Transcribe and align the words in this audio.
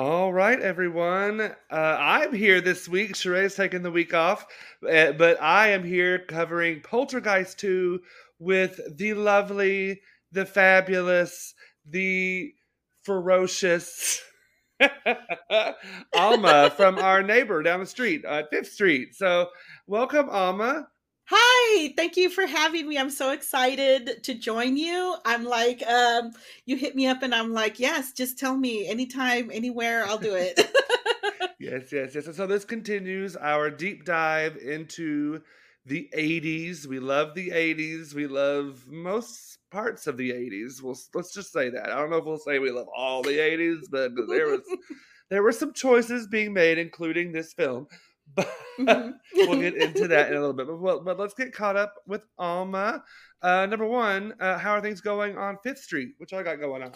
All 0.00 0.32
right, 0.32 0.58
everyone. 0.58 1.42
Uh, 1.42 1.54
I'm 1.70 2.32
here 2.32 2.62
this 2.62 2.88
week. 2.88 3.12
Sheree's 3.12 3.54
taking 3.54 3.82
the 3.82 3.90
week 3.90 4.14
off, 4.14 4.46
uh, 4.90 5.12
but 5.12 5.36
I 5.42 5.72
am 5.72 5.84
here 5.84 6.20
covering 6.20 6.80
Poltergeist 6.80 7.58
2 7.58 8.00
with 8.38 8.80
the 8.96 9.12
lovely, 9.12 10.00
the 10.32 10.46
fabulous, 10.46 11.52
the 11.84 12.50
ferocious 13.02 14.22
Alma 16.16 16.72
from 16.74 16.96
our 16.96 17.22
neighbor 17.22 17.62
down 17.62 17.80
the 17.80 17.86
street, 17.86 18.24
uh, 18.24 18.44
Fifth 18.50 18.72
Street. 18.72 19.14
So, 19.14 19.50
welcome, 19.86 20.30
Alma. 20.30 20.88
Hi, 21.32 21.92
thank 21.96 22.16
you 22.16 22.28
for 22.28 22.44
having 22.44 22.88
me. 22.88 22.98
I'm 22.98 23.08
so 23.08 23.30
excited 23.30 24.24
to 24.24 24.34
join 24.34 24.76
you. 24.76 25.14
I'm 25.24 25.44
like, 25.44 25.80
um, 25.86 26.32
you 26.66 26.76
hit 26.76 26.96
me 26.96 27.06
up 27.06 27.22
and 27.22 27.32
I'm 27.32 27.52
like, 27.52 27.78
yes, 27.78 28.12
just 28.12 28.36
tell 28.36 28.56
me 28.56 28.88
anytime, 28.88 29.48
anywhere, 29.52 30.04
I'll 30.06 30.18
do 30.18 30.34
it. 30.34 30.58
yes, 31.60 31.92
yes, 31.92 32.16
yes. 32.16 32.36
So 32.36 32.48
this 32.48 32.64
continues 32.64 33.36
our 33.36 33.70
deep 33.70 34.04
dive 34.04 34.56
into 34.56 35.40
the 35.86 36.10
80s. 36.16 36.86
We 36.86 36.98
love 36.98 37.36
the 37.36 37.50
80s. 37.50 38.12
We 38.12 38.26
love 38.26 38.84
most 38.88 39.58
parts 39.70 40.08
of 40.08 40.16
the 40.16 40.30
80s. 40.32 40.82
Well, 40.82 40.98
let's 41.14 41.32
just 41.32 41.52
say 41.52 41.70
that. 41.70 41.92
I 41.92 41.96
don't 42.00 42.10
know 42.10 42.16
if 42.16 42.24
we'll 42.24 42.38
say 42.38 42.58
we 42.58 42.72
love 42.72 42.88
all 42.92 43.22
the 43.22 43.38
80s, 43.38 43.82
but 43.88 44.10
there 44.28 44.48
was 44.48 44.62
there 45.30 45.44
were 45.44 45.52
some 45.52 45.72
choices 45.74 46.26
being 46.26 46.52
made, 46.52 46.78
including 46.78 47.30
this 47.30 47.52
film. 47.52 47.86
But 48.34 48.52
mm-hmm. 48.78 49.10
we'll 49.34 49.60
get 49.60 49.76
into 49.76 50.08
that 50.08 50.30
in 50.30 50.36
a 50.36 50.40
little 50.40 50.54
bit. 50.54 50.66
But, 50.66 50.80
well, 50.80 51.00
but 51.00 51.18
let's 51.18 51.34
get 51.34 51.52
caught 51.52 51.76
up 51.76 51.94
with 52.06 52.22
Alma. 52.38 53.02
Uh, 53.42 53.66
number 53.66 53.86
one, 53.86 54.34
uh, 54.40 54.58
how 54.58 54.72
are 54.72 54.80
things 54.80 55.00
going 55.00 55.36
on 55.36 55.58
Fifth 55.62 55.78
Street? 55.78 56.10
What 56.18 56.30
y'all 56.32 56.44
got 56.44 56.60
going 56.60 56.82
on? 56.82 56.92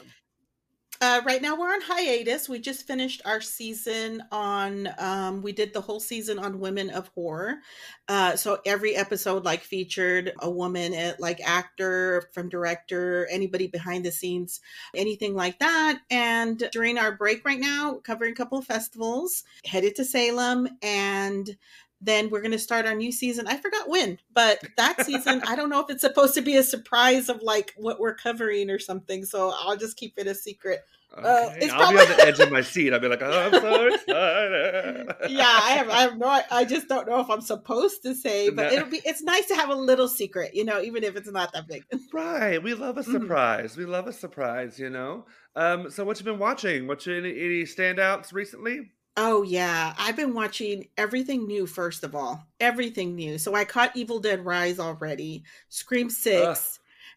Uh, 1.01 1.21
right 1.27 1.43
now 1.43 1.59
we're 1.59 1.73
on 1.73 1.81
hiatus. 1.81 2.49
We 2.49 2.61
just 2.61 2.87
finished 2.87 3.21
our 3.25 3.41
season 3.41 4.23
on. 4.31 4.89
Um, 4.99 5.43
we 5.43 5.53
did 5.53 5.75
the 5.75 5.81
whole 5.81 6.01
season 6.01 6.39
on 6.39 6.61
women 6.61 6.89
of 6.91 7.09
horror. 7.15 7.57
Uh, 8.09 8.37
so 8.37 8.61
every 8.65 8.95
episode 8.95 9.45
like 9.45 9.63
featured 9.63 10.33
a 10.41 10.51
woman, 10.51 10.95
at, 10.95 11.21
like 11.21 11.41
actor, 11.45 12.29
from 12.33 12.49
director, 12.49 13.27
anybody 13.31 13.67
behind 13.67 14.05
the 14.05 14.13
scenes, 14.13 14.61
anything 14.95 15.35
like 15.35 15.59
that. 15.59 15.99
And 16.11 16.69
during 16.73 16.97
our 16.97 17.13
break 17.13 17.45
right 17.45 17.61
now, 17.61 18.01
covering 18.05 18.33
a 18.33 18.37
couple 18.37 18.59
of 18.59 18.65
festivals, 18.65 19.45
headed 19.67 19.97
to 19.97 20.05
Salem, 20.05 20.69
and 20.83 21.57
then 22.05 22.31
we're 22.31 22.41
going 22.41 22.53
to 22.53 22.59
start 22.59 22.87
our 22.87 22.95
new 22.95 23.11
season. 23.11 23.47
I 23.47 23.57
forgot 23.57 23.89
when, 23.89 24.19
but 24.33 24.61
that 24.77 25.05
season, 25.05 25.43
I 25.47 25.57
don't 25.57 25.71
know 25.71 25.81
if 25.81 25.91
it's 25.91 26.03
supposed 26.03 26.35
to 26.35 26.43
be 26.43 26.57
a 26.57 26.63
surprise 26.63 27.29
of 27.29 27.43
like 27.43 27.73
what 27.77 27.99
we're 27.99 28.15
covering 28.15 28.71
or 28.71 28.79
something. 28.79 29.25
So 29.25 29.53
I'll 29.59 29.77
just 29.77 29.97
keep 29.97 30.15
it 30.19 30.27
a 30.27 30.35
secret. 30.35 30.81
Uh, 31.17 31.51
okay. 31.53 31.69
Uh, 31.69 31.75
I'll 31.75 31.93
probably... 31.93 32.07
be 32.07 32.13
on 32.13 32.19
the 32.19 32.27
edge 32.27 32.41
of 32.41 32.51
my 32.51 32.61
seat. 32.61 32.93
I'll 32.93 33.01
be 33.01 33.09
like, 33.09 33.23
oh, 33.23 33.31
I'm 33.31 33.53
so 33.53 33.87
excited. 33.95 35.15
yeah, 35.31 35.61
I 35.63 35.71
have. 35.77 35.89
I 35.89 36.01
have 36.03 36.19
no. 36.19 36.41
I 36.51 36.65
just 36.65 36.89
don't 36.89 37.09
know 37.09 37.21
if 37.21 37.31
I'm 37.31 37.41
supposed 37.41 38.03
to 38.03 38.15
say, 38.15 38.51
but 38.51 38.71
no. 38.71 38.77
it'll 38.77 38.91
be. 38.91 39.01
It's 39.05 39.23
nice 39.23 39.47
to 39.47 39.55
have 39.55 39.71
a 39.71 39.75
little 39.75 40.09
secret, 40.09 40.55
you 40.55 40.65
know, 40.65 40.83
even 40.83 41.05
if 41.05 41.17
it's 41.17 41.31
not 41.31 41.53
that 41.53 41.69
big. 41.69 41.85
right. 42.13 42.63
We 42.63 42.75
love 42.75 42.99
a 42.99 43.03
mm-hmm. 43.03 43.13
surprise. 43.13 43.73
Mm-hmm. 43.73 43.81
We 43.81 43.87
love 43.87 44.09
a 44.09 44.13
surprise. 44.13 44.79
You 44.79 44.91
know. 44.91 45.27
Um. 45.55 45.91
So, 45.91 46.05
what 46.05 46.19
you 46.19 46.25
been 46.25 46.39
watching? 46.39 46.87
What 46.89 47.07
you 47.07 47.17
any, 47.17 47.31
any 47.31 47.63
standouts 47.63 48.33
recently? 48.33 48.91
Oh 49.17 49.43
yeah, 49.43 49.95
I've 49.97 50.17
been 50.17 50.35
watching 50.35 50.89
everything 50.97 51.47
new 51.47 51.67
first 51.67 52.03
of 52.03 52.15
all. 52.15 52.47
Everything 52.59 53.15
new. 53.15 53.39
So 53.39 53.55
I 53.55 53.65
caught 53.65 53.97
Evil 53.97 54.19
Dead 54.19 54.45
Rise 54.45 54.81
already. 54.81 55.45
Scream 55.69 56.11
6. 56.11 56.35
Uh, 56.35 56.55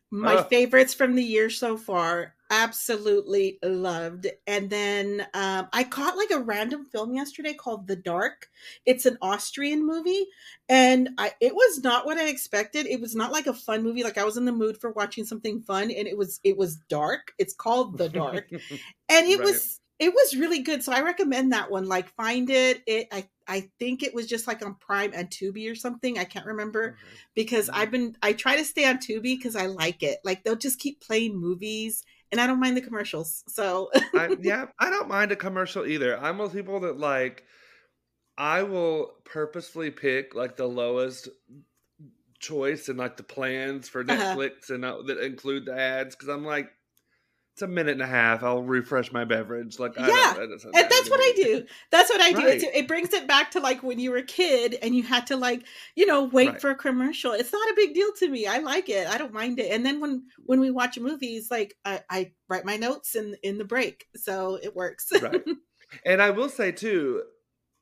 my 0.09 0.35
uh. 0.35 0.43
favorites 0.43 0.93
from 0.93 1.15
the 1.15 1.23
year 1.23 1.49
so 1.49 1.75
far. 1.75 2.33
Absolutely 2.49 3.59
loved. 3.61 4.27
And 4.45 4.69
then 4.69 5.25
um, 5.33 5.67
I 5.73 5.83
caught 5.83 6.15
like 6.15 6.31
a 6.31 6.39
random 6.39 6.85
film 6.85 7.13
yesterday 7.13 7.53
called 7.53 7.87
The 7.87 7.97
Dark. 7.97 8.47
It's 8.85 9.05
an 9.05 9.17
Austrian 9.21 9.85
movie 9.85 10.27
and 10.69 11.09
I 11.17 11.33
it 11.41 11.53
was 11.53 11.83
not 11.83 12.05
what 12.05 12.17
I 12.17 12.29
expected. 12.29 12.85
It 12.85 13.01
was 13.01 13.15
not 13.15 13.33
like 13.33 13.47
a 13.47 13.53
fun 13.53 13.83
movie 13.83 14.03
like 14.03 14.17
I 14.17 14.23
was 14.23 14.37
in 14.37 14.45
the 14.45 14.53
mood 14.53 14.77
for 14.77 14.91
watching 14.91 15.25
something 15.25 15.61
fun 15.61 15.91
and 15.91 16.07
it 16.07 16.17
was 16.17 16.39
it 16.43 16.55
was 16.55 16.77
dark. 16.89 17.33
It's 17.37 17.53
called 17.53 17.97
The 17.97 18.07
Dark. 18.07 18.49
and 18.51 19.27
it 19.27 19.39
right. 19.39 19.45
was 19.45 19.81
it 19.99 20.13
was 20.13 20.35
really 20.35 20.61
good. 20.61 20.83
So 20.83 20.91
I 20.91 21.01
recommend 21.01 21.53
that 21.53 21.71
one. 21.71 21.87
Like 21.87 22.09
find 22.15 22.49
it. 22.49 22.83
It 22.85 23.07
I 23.11 23.27
I 23.47 23.69
think 23.79 24.03
it 24.03 24.13
was 24.13 24.27
just 24.27 24.47
like 24.47 24.65
on 24.65 24.75
Prime 24.75 25.11
and 25.13 25.29
Tubi 25.29 25.71
or 25.71 25.75
something. 25.75 26.19
I 26.19 26.25
can't 26.25 26.45
remember 26.45 26.97
because. 27.35 27.69
I've 27.69 27.91
been 27.91 28.15
I 28.21 28.33
try 28.33 28.57
to 28.57 28.65
stay 28.65 28.85
on 28.85 28.97
Tubi 28.97 29.37
because 29.37 29.55
I 29.55 29.67
like 29.67 30.03
it. 30.03 30.19
Like 30.23 30.43
they'll 30.43 30.55
just 30.55 30.79
keep 30.79 31.01
playing 31.01 31.39
movies 31.39 32.03
and 32.31 32.41
I 32.41 32.47
don't 32.47 32.59
mind 32.59 32.77
the 32.77 32.81
commercials. 32.81 33.43
So 33.47 33.89
I, 34.13 34.35
yeah, 34.41 34.65
I 34.79 34.89
don't 34.89 35.07
mind 35.07 35.31
a 35.31 35.35
commercial 35.35 35.85
either. 35.85 36.17
I'm 36.19 36.37
with 36.37 36.53
people 36.53 36.79
that 36.81 36.97
like 36.97 37.43
I 38.37 38.63
will 38.63 39.15
purposefully 39.23 39.91
pick 39.91 40.35
like 40.35 40.57
the 40.57 40.67
lowest 40.67 41.29
choice 42.39 42.87
and 42.89 42.99
like 42.99 43.17
the 43.17 43.23
plans 43.23 43.89
for 43.89 44.01
uh-huh. 44.01 44.13
Netflix 44.13 44.69
uh-huh. 44.69 44.73
and 44.75 44.85
uh, 44.85 45.01
that 45.07 45.19
include 45.19 45.65
the 45.65 45.77
ads 45.77 46.15
because 46.15 46.29
I'm 46.29 46.45
like 46.45 46.69
it's 47.57 47.63
a 47.63 47.67
minute 47.67 47.93
and 47.93 48.03
a 48.03 48.07
half. 48.07 48.43
I'll 48.43 48.61
refresh 48.61 49.11
my 49.11 49.25
beverage. 49.25 49.79
Like, 49.79 49.97
yeah, 49.97 50.05
I 50.05 50.43
and 50.43 50.61
that's 50.61 51.09
what 51.09 51.19
I 51.19 51.33
do. 51.35 51.65
That's 51.89 52.07
what 52.07 52.21
I 52.21 52.31
do. 52.31 52.45
Right. 52.45 52.61
it 52.61 52.87
brings 52.87 53.11
it 53.13 53.27
back 53.27 53.49
to 53.51 53.59
like 53.59 53.81
when 53.81 53.97
you 53.97 54.11
were 54.11 54.17
a 54.17 54.23
kid 54.23 54.77
and 54.79 54.95
you 54.95 55.01
had 55.01 55.25
to 55.27 55.37
like, 55.37 55.63
you 55.95 56.05
know, 56.05 56.25
wait 56.25 56.49
right. 56.49 56.61
for 56.61 56.69
a 56.69 56.75
commercial. 56.75 57.31
It's 57.31 57.51
not 57.51 57.67
a 57.67 57.73
big 57.75 57.95
deal 57.95 58.11
to 58.17 58.29
me. 58.29 58.45
I 58.45 58.59
like 58.59 58.89
it. 58.89 59.07
I 59.07 59.17
don't 59.17 59.33
mind 59.33 59.57
it. 59.57 59.71
And 59.71 59.83
then 59.83 59.99
when 59.99 60.25
when 60.45 60.59
we 60.59 60.69
watch 60.69 60.99
movies, 60.99 61.49
like 61.49 61.75
I, 61.83 62.01
I 62.11 62.31
write 62.47 62.63
my 62.63 62.77
notes 62.77 63.15
in 63.15 63.35
in 63.41 63.57
the 63.57 63.65
break, 63.65 64.05
so 64.15 64.59
it 64.61 64.75
works. 64.75 65.11
right. 65.19 65.43
And 66.05 66.21
I 66.21 66.31
will 66.31 66.49
say 66.49 66.73
too, 66.73 67.23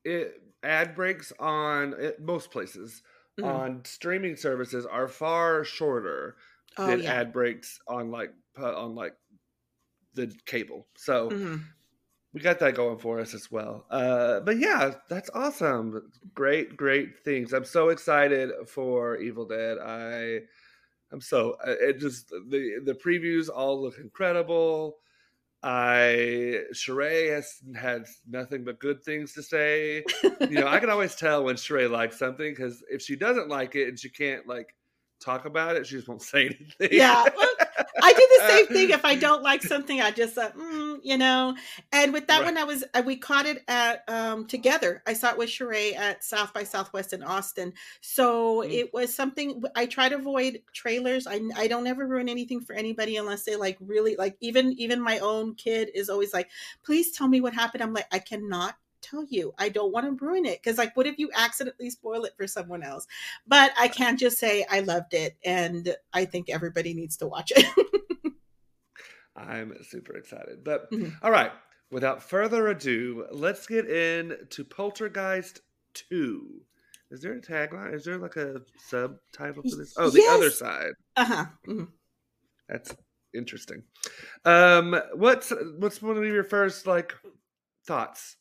it 0.05 0.41
ad 0.63 0.95
breaks 0.95 1.33
on 1.37 1.95
it, 1.99 2.21
most 2.21 2.49
places 2.49 3.01
mm-hmm. 3.37 3.49
on 3.49 3.81
streaming 3.83 4.37
services 4.37 4.85
are 4.85 5.07
far 5.07 5.65
shorter 5.65 6.37
oh, 6.77 6.87
than 6.87 7.01
yeah. 7.01 7.13
ad 7.13 7.33
breaks 7.33 7.79
on 7.87 8.11
like 8.11 8.31
on 8.57 8.95
like 8.95 9.15
the 10.15 10.33
cable. 10.45 10.87
So 10.95 11.29
mm-hmm. 11.29 11.57
we 12.33 12.41
got 12.41 12.59
that 12.59 12.75
going 12.75 12.97
for 12.97 13.19
us 13.19 13.33
as 13.33 13.51
well. 13.51 13.85
Uh, 13.89 14.39
but 14.39 14.57
yeah, 14.57 14.93
that's 15.09 15.29
awesome. 15.33 16.11
Great, 16.33 16.75
great 16.75 17.19
things. 17.23 17.53
I'm 17.53 17.65
so 17.65 17.89
excited 17.89 18.51
for 18.67 19.17
Evil 19.17 19.45
Dead. 19.45 19.77
I 19.79 20.41
I'm 21.11 21.21
so 21.21 21.55
it 21.65 21.99
just 21.99 22.29
the 22.29 22.81
the 22.83 22.93
previews 22.93 23.49
all 23.53 23.81
look 23.81 23.97
incredible. 23.99 24.97
I 25.63 26.61
Sheree 26.73 27.33
has 27.33 27.59
had 27.75 28.05
nothing 28.27 28.63
but 28.63 28.79
good 28.79 29.03
things 29.03 29.33
to 29.33 29.41
say. 29.41 30.03
you 30.23 30.59
know, 30.59 30.67
I 30.67 30.79
can 30.79 30.89
always 30.89 31.15
tell 31.17 31.43
when 31.43 31.55
Sheree 31.55 31.89
likes 31.89 32.19
something 32.19 32.51
because 32.51 32.83
if 32.89 33.01
she 33.01 33.15
doesn't 33.15 33.49
like 33.49 33.75
it 33.75 33.87
and 33.87 33.99
she 33.99 34.09
can't 34.09 34.45
like 34.47 34.75
talk 35.19 35.45
about 35.45 35.75
it, 35.75 35.87
she 35.87 35.95
just 35.95 36.07
won't 36.07 36.21
say 36.33 36.45
anything. 36.45 36.89
Yeah, 36.91 37.25
I 38.01 38.13
do 38.13 38.27
the 38.39 38.47
same 38.47 38.67
thing. 38.67 38.89
If 38.95 39.03
I 39.03 39.15
don't 39.15 39.41
like 39.41 39.63
something, 39.63 39.99
I 40.01 40.11
just, 40.11 40.37
uh, 40.37 40.51
mm, 40.51 40.99
you 41.03 41.17
know. 41.17 41.55
And 41.91 42.13
with 42.13 42.27
that 42.27 42.37
right. 42.37 42.45
one, 42.45 42.57
I 42.57 42.63
was 42.63 42.83
uh, 42.93 43.01
we 43.05 43.17
caught 43.17 43.45
it 43.45 43.63
at 43.67 44.03
um, 44.07 44.45
together. 44.45 45.01
I 45.05 45.13
saw 45.13 45.31
it 45.31 45.37
with 45.37 45.49
Sheree 45.49 45.95
at 45.95 46.23
South 46.23 46.53
by 46.53 46.63
Southwest 46.63 47.13
in 47.13 47.23
Austin. 47.23 47.73
So 48.01 48.61
mm. 48.61 48.71
it 48.71 48.93
was 48.93 49.13
something 49.13 49.63
I 49.75 49.85
try 49.85 50.09
to 50.09 50.15
avoid 50.15 50.61
trailers. 50.73 51.27
I 51.27 51.41
I 51.55 51.67
don't 51.67 51.87
ever 51.87 52.07
ruin 52.07 52.29
anything 52.29 52.61
for 52.61 52.73
anybody 52.73 53.17
unless 53.17 53.43
they 53.43 53.55
like 53.55 53.77
really 53.81 54.15
like 54.15 54.37
even 54.39 54.73
even 54.77 55.01
my 55.01 55.19
own 55.19 55.55
kid 55.55 55.89
is 55.93 56.09
always 56.09 56.33
like, 56.33 56.49
please 56.83 57.11
tell 57.11 57.27
me 57.27 57.41
what 57.41 57.53
happened. 57.53 57.83
I'm 57.83 57.93
like, 57.93 58.07
I 58.11 58.19
cannot 58.19 58.75
tell 59.09 59.25
you. 59.29 59.53
I 59.57 59.69
don't 59.69 59.91
want 59.91 60.05
to 60.05 60.25
ruin 60.25 60.45
it 60.45 60.61
because, 60.61 60.77
like, 60.77 60.95
what 60.95 61.07
if 61.07 61.17
you 61.17 61.29
accidentally 61.35 61.89
spoil 61.89 62.23
it 62.23 62.33
for 62.37 62.47
someone 62.47 62.83
else? 62.83 63.07
But 63.47 63.71
I 63.77 63.87
can't 63.87 64.19
just 64.19 64.37
say 64.37 64.65
I 64.69 64.81
loved 64.81 65.13
it, 65.13 65.37
and 65.43 65.95
I 66.13 66.25
think 66.25 66.49
everybody 66.49 66.93
needs 66.93 67.17
to 67.17 67.27
watch 67.27 67.51
it. 67.55 67.65
I'm 69.35 69.73
super 69.83 70.15
excited. 70.15 70.63
But 70.63 70.91
mm-hmm. 70.91 71.09
all 71.21 71.31
right, 71.31 71.51
without 71.91 72.23
further 72.23 72.67
ado, 72.67 73.25
let's 73.31 73.67
get 73.67 73.89
into 73.89 74.63
Poltergeist 74.63 75.61
2. 75.93 76.61
Is 77.11 77.21
there 77.21 77.33
a 77.33 77.41
tagline? 77.41 77.93
Is 77.93 78.03
there 78.03 78.17
like 78.17 78.35
a 78.35 78.61
subtitle 78.87 79.63
for 79.63 79.77
this? 79.77 79.93
Oh, 79.97 80.09
the 80.09 80.19
yes. 80.19 80.35
other 80.35 80.49
side. 80.49 80.91
Uh 81.15 81.25
huh. 81.25 81.45
Mm-hmm. 81.67 81.83
That's 82.67 82.95
interesting. 83.33 83.83
Um, 84.43 84.99
what's 85.13 85.53
what's 85.77 86.01
one 86.01 86.17
of 86.17 86.25
your 86.25 86.43
first 86.43 86.87
like 86.87 87.13
thoughts 87.85 88.37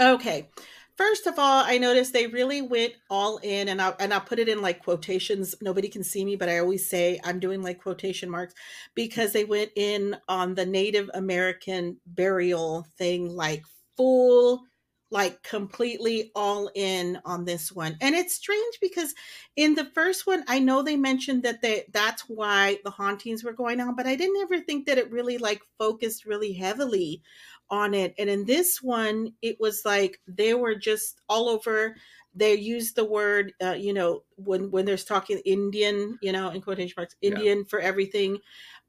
Okay. 0.00 0.48
first 0.96 1.26
of 1.26 1.38
all, 1.38 1.64
I 1.64 1.78
noticed 1.78 2.12
they 2.12 2.26
really 2.26 2.62
went 2.62 2.94
all 3.10 3.38
in, 3.38 3.68
and 3.68 3.80
I 3.82 3.94
and 4.00 4.12
I 4.14 4.18
put 4.18 4.38
it 4.38 4.48
in 4.48 4.62
like 4.62 4.82
quotations. 4.82 5.54
Nobody 5.62 5.88
can 5.88 6.02
see 6.04 6.24
me, 6.24 6.36
but 6.36 6.48
I 6.48 6.58
always 6.58 6.88
say 6.88 7.20
I'm 7.24 7.38
doing 7.40 7.62
like 7.62 7.82
quotation 7.82 8.30
marks 8.30 8.54
because 8.94 9.32
they 9.32 9.44
went 9.44 9.70
in 9.76 10.16
on 10.28 10.54
the 10.54 10.66
Native 10.66 11.10
American 11.14 11.98
burial 12.06 12.86
thing, 12.98 13.28
like 13.28 13.62
full 13.96 14.62
like 15.10 15.42
completely 15.42 16.30
all 16.34 16.70
in 16.74 17.18
on 17.24 17.44
this 17.44 17.72
one. 17.72 17.96
And 18.00 18.14
it's 18.14 18.34
strange 18.34 18.78
because 18.80 19.14
in 19.56 19.74
the 19.74 19.86
first 19.86 20.26
one, 20.26 20.44
I 20.46 20.60
know 20.60 20.82
they 20.82 20.96
mentioned 20.96 21.42
that 21.42 21.62
they 21.62 21.84
that's 21.92 22.22
why 22.22 22.78
the 22.84 22.90
hauntings 22.90 23.42
were 23.42 23.52
going 23.52 23.80
on, 23.80 23.96
but 23.96 24.06
I 24.06 24.14
didn't 24.14 24.40
ever 24.42 24.60
think 24.60 24.86
that 24.86 24.98
it 24.98 25.10
really 25.10 25.38
like 25.38 25.62
focused 25.78 26.26
really 26.26 26.52
heavily 26.52 27.22
on 27.70 27.94
it. 27.94 28.14
And 28.18 28.30
in 28.30 28.44
this 28.44 28.80
one, 28.82 29.32
it 29.42 29.56
was 29.60 29.82
like 29.84 30.20
they 30.26 30.54
were 30.54 30.74
just 30.74 31.20
all 31.28 31.48
over 31.48 31.96
they 32.34 32.54
use 32.54 32.92
the 32.92 33.04
word 33.04 33.52
uh, 33.62 33.72
you 33.72 33.92
know 33.92 34.22
when 34.36 34.70
when 34.70 34.84
there's 34.84 35.04
talking 35.04 35.38
indian 35.44 36.18
you 36.22 36.32
know 36.32 36.50
in 36.50 36.60
quotation 36.60 36.94
marks 36.96 37.16
indian 37.20 37.58
yeah. 37.58 37.64
for 37.68 37.80
everything 37.80 38.38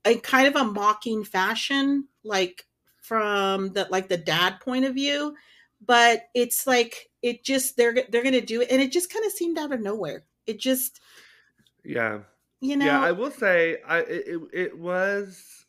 in 0.06 0.20
kind 0.20 0.48
of 0.48 0.56
a 0.56 0.64
mocking 0.64 1.24
fashion 1.24 2.08
like 2.24 2.68
from 3.02 3.70
the 3.74 3.88
like 3.90 4.08
the 4.10 4.18
dad 4.18 4.60
point 4.60 4.86
of 4.86 4.94
view 4.94 5.36
but 5.86 6.24
it's 6.34 6.68
like 6.68 7.10
it 7.22 7.44
just 7.44 7.78
they're 7.78 7.96
they're 8.10 8.24
gonna 8.24 8.42
do 8.42 8.62
it 8.62 8.70
and 8.72 8.82
it 8.82 8.92
just 8.92 9.12
kind 9.12 9.26
of 9.26 9.32
seemed 9.32 9.58
out 9.58 9.72
of 9.72 9.82
nowhere 9.82 10.24
it 10.46 10.60
just 10.60 11.00
yeah 11.84 12.20
you 12.60 12.76
know 12.76 12.86
yeah 12.86 13.02
i 13.02 13.12
will 13.12 13.32
say 13.32 13.78
i 13.88 14.00
it, 14.00 14.40
it 14.54 14.78
was 14.78 15.66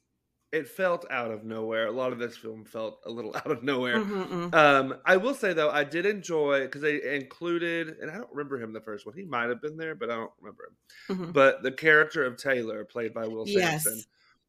it 0.53 0.69
felt 0.69 1.07
out 1.11 1.31
of 1.31 1.45
nowhere 1.45 1.87
a 1.87 1.91
lot 1.91 2.13
of 2.13 2.19
this 2.19 2.37
film 2.37 2.65
felt 2.65 3.01
a 3.07 3.11
little 3.11 3.35
out 3.37 3.51
of 3.51 3.63
nowhere 3.63 3.99
mm-hmm, 3.99 4.47
mm. 4.47 4.55
um 4.55 4.95
i 5.07 5.17
will 5.17 5.35
say 5.35 5.53
though 5.53 5.71
i 5.71 5.83
did 5.83 6.05
enjoy 6.05 6.63
because 6.63 6.83
they 6.83 7.15
included 7.15 7.97
and 8.01 8.11
i 8.11 8.15
don't 8.15 8.31
remember 8.31 8.61
him 8.61 8.73
the 8.73 8.81
first 8.81 9.07
one 9.07 9.15
he 9.17 9.25
might 9.25 9.49
have 9.49 9.63
been 9.63 9.77
there 9.77 9.95
but 9.95 10.11
i 10.11 10.15
don't 10.15 10.33
remember 10.41 10.65
him 11.09 11.17
mm-hmm. 11.17 11.33
but 11.33 11.63
the 11.63 11.73
character 11.73 12.25
of 12.25 12.37
taylor 12.37 12.85
played 12.85 13.15
by 13.15 13.27
will 13.27 13.49
yes. 13.49 13.85
sampson 13.85 14.03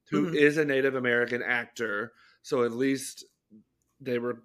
who 0.10 0.28
mm-hmm. 0.28 0.36
is 0.36 0.58
a 0.58 0.66
native 0.66 0.96
american 0.96 1.42
actor 1.42 2.12
so 2.42 2.64
at 2.64 2.72
least 2.74 3.24
they 4.02 4.20
were 4.20 4.44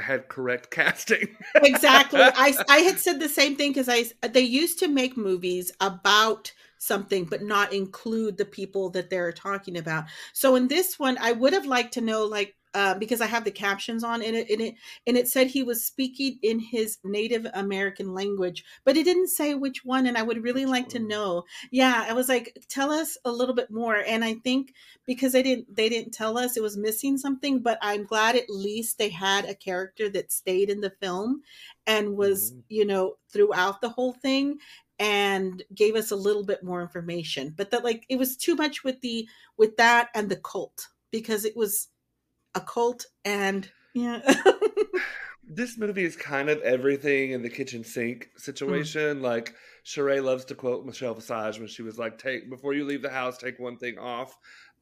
had 0.00 0.28
correct 0.28 0.70
casting. 0.70 1.36
exactly. 1.56 2.20
I 2.22 2.54
I 2.68 2.78
had 2.78 2.98
said 2.98 3.20
the 3.20 3.28
same 3.28 3.56
thing 3.56 3.72
because 3.72 3.88
I 3.88 4.04
they 4.26 4.40
used 4.40 4.78
to 4.80 4.88
make 4.88 5.16
movies 5.16 5.72
about 5.80 6.52
something 6.78 7.24
but 7.24 7.42
not 7.42 7.72
include 7.72 8.36
the 8.36 8.44
people 8.44 8.90
that 8.90 9.08
they're 9.08 9.32
talking 9.32 9.76
about. 9.76 10.04
So 10.32 10.56
in 10.56 10.68
this 10.68 10.98
one, 10.98 11.16
I 11.20 11.32
would 11.32 11.52
have 11.52 11.66
liked 11.66 11.94
to 11.94 12.00
know 12.00 12.24
like 12.24 12.54
uh, 12.74 12.94
because 12.94 13.20
I 13.20 13.26
have 13.26 13.44
the 13.44 13.50
captions 13.50 14.02
on 14.02 14.22
in 14.22 14.34
it, 14.34 14.48
in 14.48 14.60
it, 14.60 14.74
and 15.06 15.16
it 15.16 15.28
said 15.28 15.46
he 15.46 15.62
was 15.62 15.84
speaking 15.84 16.38
in 16.42 16.58
his 16.58 16.98
Native 17.04 17.46
American 17.54 18.14
language, 18.14 18.64
but 18.84 18.96
it 18.96 19.04
didn't 19.04 19.28
say 19.28 19.54
which 19.54 19.84
one. 19.84 20.06
And 20.06 20.16
I 20.16 20.22
would 20.22 20.42
really 20.42 20.64
like 20.64 20.88
to 20.90 20.98
know. 20.98 21.44
Yeah, 21.70 22.06
I 22.08 22.14
was 22.14 22.28
like, 22.28 22.56
tell 22.68 22.90
us 22.90 23.18
a 23.24 23.30
little 23.30 23.54
bit 23.54 23.70
more. 23.70 23.96
And 23.96 24.24
I 24.24 24.34
think 24.34 24.74
because 25.06 25.32
they 25.32 25.42
didn't, 25.42 25.74
they 25.74 25.88
didn't 25.88 26.12
tell 26.12 26.38
us, 26.38 26.56
it 26.56 26.62
was 26.62 26.76
missing 26.76 27.18
something. 27.18 27.60
But 27.60 27.78
I'm 27.82 28.04
glad 28.04 28.36
at 28.36 28.48
least 28.48 28.96
they 28.96 29.10
had 29.10 29.44
a 29.44 29.54
character 29.54 30.08
that 30.10 30.32
stayed 30.32 30.70
in 30.70 30.80
the 30.80 30.94
film 31.00 31.42
and 31.86 32.16
was, 32.16 32.52
mm-hmm. 32.52 32.60
you 32.68 32.86
know, 32.86 33.16
throughout 33.30 33.80
the 33.80 33.90
whole 33.90 34.12
thing 34.12 34.58
and 34.98 35.62
gave 35.74 35.96
us 35.96 36.10
a 36.10 36.16
little 36.16 36.44
bit 36.44 36.62
more 36.62 36.82
information 36.82 37.52
but 37.56 37.70
that 37.70 37.82
like 37.82 38.04
it 38.10 38.16
was 38.16 38.36
too 38.36 38.54
much 38.54 38.84
with 38.84 39.00
the 39.00 39.26
with 39.56 39.74
that 39.78 40.08
and 40.14 40.28
the 40.28 40.36
cult 40.36 40.88
because 41.10 41.44
it 41.44 41.56
was 41.56 41.88
a 42.54 42.60
cult 42.60 43.06
and 43.24 43.70
yeah 43.94 44.20
this 45.44 45.78
movie 45.78 46.04
is 46.04 46.16
kind 46.16 46.48
of 46.48 46.60
everything 46.62 47.32
in 47.32 47.42
the 47.42 47.50
kitchen 47.50 47.84
sink 47.84 48.28
situation 48.36 49.18
mm. 49.18 49.22
like 49.22 49.54
Sheree 49.84 50.22
loves 50.22 50.44
to 50.46 50.54
quote 50.54 50.86
Michelle 50.86 51.14
Visage 51.14 51.58
when 51.58 51.68
she 51.68 51.82
was 51.82 51.98
like, 51.98 52.18
"Take 52.18 52.48
before 52.48 52.72
you 52.74 52.84
leave 52.84 53.02
the 53.02 53.10
house, 53.10 53.36
take 53.36 53.58
one 53.58 53.76
thing 53.76 53.98
off," 53.98 54.36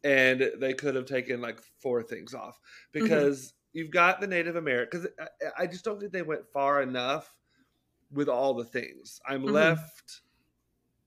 and 0.04 0.50
they 0.58 0.74
could 0.74 0.94
have 0.94 1.06
taken 1.06 1.40
like 1.40 1.60
four 1.78 2.02
things 2.02 2.34
off 2.34 2.58
mm-hmm. 2.94 3.04
because 3.04 3.38
mm-hmm. 3.38 3.78
you've 3.78 3.90
got 3.90 4.20
the 4.20 4.26
Native 4.26 4.56
American. 4.56 5.00
Because 5.00 5.12
I, 5.58 5.62
I, 5.62 5.66
just 5.66 5.84
don't 5.84 5.98
think 5.98 6.12
they 6.12 6.22
went 6.22 6.46
far 6.52 6.82
enough 6.82 7.32
with 8.12 8.28
all 8.28 8.54
the 8.54 8.64
things. 8.64 9.20
I'm 9.26 9.42
mm-hmm. 9.42 9.54
left 9.54 10.20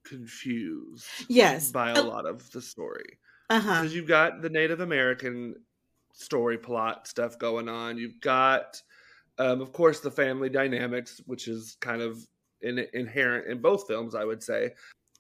confused. 0.06 1.06
Yes, 1.30 1.71
by 1.71 1.92
a 1.92 2.01
uh, 2.01 2.04
lot 2.04 2.25
of 2.25 2.50
the 2.51 2.62
story. 2.62 3.19
Because 3.50 3.65
uh-huh. 3.65 3.83
you've 3.83 4.07
got 4.07 4.42
the 4.42 4.50
Native 4.50 4.80
American 4.80 5.56
story 6.13 6.57
plot 6.57 7.07
stuff 7.07 7.38
going 7.38 7.68
on. 7.68 7.98
You've 7.98 8.21
got, 8.21 8.81
um, 9.38 9.62
of 9.62 9.74
course, 9.74 10.00
the 10.00 10.12
family 10.12 10.50
dynamics, 10.50 11.21
which 11.25 11.48
is 11.48 11.77
kind 11.81 12.01
of 12.01 12.25
in, 12.62 12.86
inherent 12.94 13.48
in 13.48 13.62
both 13.62 13.88
films, 13.88 14.15
I 14.15 14.24
would 14.24 14.42
say. 14.42 14.71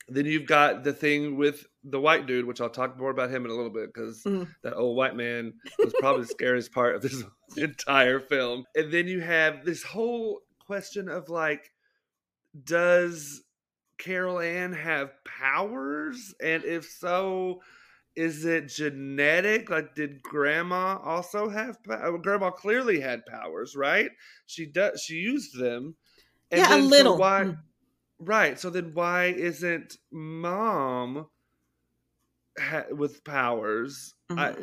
Then 0.07 0.25
you've 0.25 0.47
got 0.47 0.83
the 0.83 0.93
thing 0.93 1.37
with 1.37 1.65
the 1.83 1.99
white 1.99 2.25
dude, 2.25 2.45
which 2.45 2.59
I'll 2.59 2.69
talk 2.69 2.97
more 2.97 3.09
about 3.09 3.29
him 3.29 3.45
in 3.45 3.51
a 3.51 3.53
little 3.53 3.71
bit 3.71 3.93
because 3.93 4.21
mm. 4.23 4.47
that 4.61 4.75
old 4.75 4.97
white 4.97 5.15
man 5.15 5.53
was 5.79 5.93
probably 5.99 6.23
the 6.23 6.27
scariest 6.33 6.73
part 6.73 6.95
of 6.95 7.01
this 7.01 7.23
entire 7.57 8.19
film. 8.19 8.65
And 8.75 8.91
then 8.91 9.07
you 9.07 9.21
have 9.21 9.63
this 9.63 9.81
whole 9.81 10.41
question 10.59 11.07
of 11.07 11.29
like, 11.29 11.71
does 12.65 13.43
Carol 13.97 14.39
Ann 14.39 14.73
have 14.73 15.11
powers? 15.23 16.35
And 16.41 16.65
if 16.65 16.85
so, 16.85 17.61
is 18.15 18.45
it 18.45 18.67
genetic? 18.67 19.69
Like, 19.69 19.95
did 19.95 20.21
Grandma 20.21 20.99
also 21.03 21.49
have? 21.49 21.83
Power? 21.83 22.17
Grandma 22.17 22.51
clearly 22.51 22.99
had 22.99 23.25
powers, 23.25 23.75
right? 23.75 24.11
She 24.45 24.65
does. 24.65 25.01
She 25.01 25.15
used 25.15 25.57
them. 25.57 25.95
And 26.51 26.59
yeah, 26.59 26.75
a 26.75 26.77
little. 26.77 27.15
So 27.15 27.19
why? 27.19 27.43
Mm. 27.43 27.57
Right. 28.19 28.59
So 28.59 28.69
then, 28.69 28.91
why 28.93 29.25
isn't 29.25 29.97
Mom 30.11 31.27
ha- 32.59 32.85
with 32.91 33.23
powers? 33.23 34.13
Mm-hmm. 34.29 34.39
I, 34.39 34.55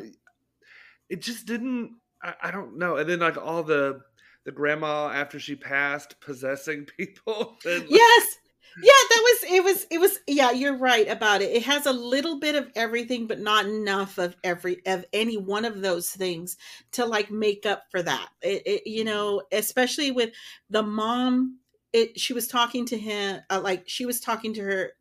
it 1.09 1.21
just 1.21 1.45
didn't. 1.45 1.95
I, 2.23 2.33
I 2.43 2.51
don't 2.51 2.77
know. 2.77 2.97
And 2.97 3.09
then, 3.09 3.19
like 3.19 3.37
all 3.37 3.63
the 3.63 4.01
the 4.45 4.51
grandma 4.51 5.09
after 5.09 5.39
she 5.39 5.55
passed 5.55 6.19
possessing 6.19 6.85
people. 6.97 7.57
And, 7.65 7.81
like, 7.81 7.89
yes, 7.89 8.37
yeah 8.77 8.91
that 9.09 9.21
was 9.23 9.51
it 9.51 9.63
was 9.63 9.87
it 9.89 9.99
was 9.99 10.19
yeah 10.27 10.51
you're 10.51 10.77
right 10.77 11.09
about 11.09 11.41
it. 11.41 11.51
It 11.51 11.63
has 11.63 11.85
a 11.85 11.93
little 11.93 12.39
bit 12.39 12.55
of 12.55 12.69
everything 12.75 13.27
but 13.27 13.39
not 13.39 13.65
enough 13.65 14.17
of 14.17 14.35
every 14.43 14.85
of 14.85 15.05
any 15.13 15.37
one 15.37 15.65
of 15.65 15.81
those 15.81 16.09
things 16.09 16.57
to 16.93 17.05
like 17.05 17.31
make 17.31 17.65
up 17.65 17.83
for 17.91 18.01
that. 18.01 18.29
It, 18.41 18.63
it 18.65 18.87
you 18.89 19.03
know 19.03 19.43
especially 19.51 20.11
with 20.11 20.31
the 20.69 20.83
mom 20.83 21.59
it 21.93 22.19
she 22.19 22.33
was 22.33 22.47
talking 22.47 22.85
to 22.87 22.97
him 22.97 23.41
uh, 23.49 23.61
like 23.61 23.83
she 23.87 24.05
was 24.05 24.19
talking 24.19 24.53
to 24.53 24.61
her 24.61 24.91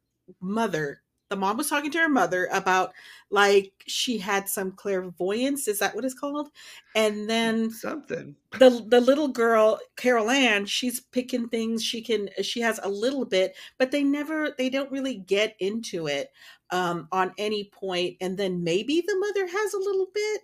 mother 0.41 1.03
the 1.31 1.37
mom 1.37 1.57
was 1.57 1.71
talking 1.71 1.91
to 1.93 1.99
her 1.99 2.09
mother 2.09 2.49
about 2.53 2.93
like 3.31 3.73
she 3.87 4.19
had 4.19 4.49
some 4.49 4.73
clairvoyance 4.73 5.69
is 5.69 5.79
that 5.79 5.95
what 5.95 6.05
it's 6.05 6.13
called? 6.13 6.49
And 6.95 7.31
then 7.31 7.71
something. 7.71 8.35
the 8.59 8.85
the 8.89 9.01
little 9.01 9.29
girl 9.29 9.79
carol 9.97 10.29
ann 10.29 10.67
she's 10.67 11.01
picking 11.01 11.49
things 11.49 11.83
she 11.83 12.03
can 12.03 12.29
she 12.43 12.61
has 12.61 12.81
a 12.83 12.89
little 12.89 13.25
bit 13.25 13.55
but 13.79 13.93
they 13.93 14.03
never 14.03 14.55
they 14.59 14.69
don't 14.69 14.91
really 14.91 15.15
get 15.15 15.55
into 15.61 16.09
it 16.09 16.31
um 16.71 17.09
on 17.13 17.33
any 17.39 17.71
point 17.73 18.17
and 18.21 18.37
then 18.37 18.63
maybe 18.65 19.01
the 19.07 19.17
mother 19.17 19.47
has 19.47 19.75
a 19.75 19.79
little 19.79 20.09
bit 20.13 20.41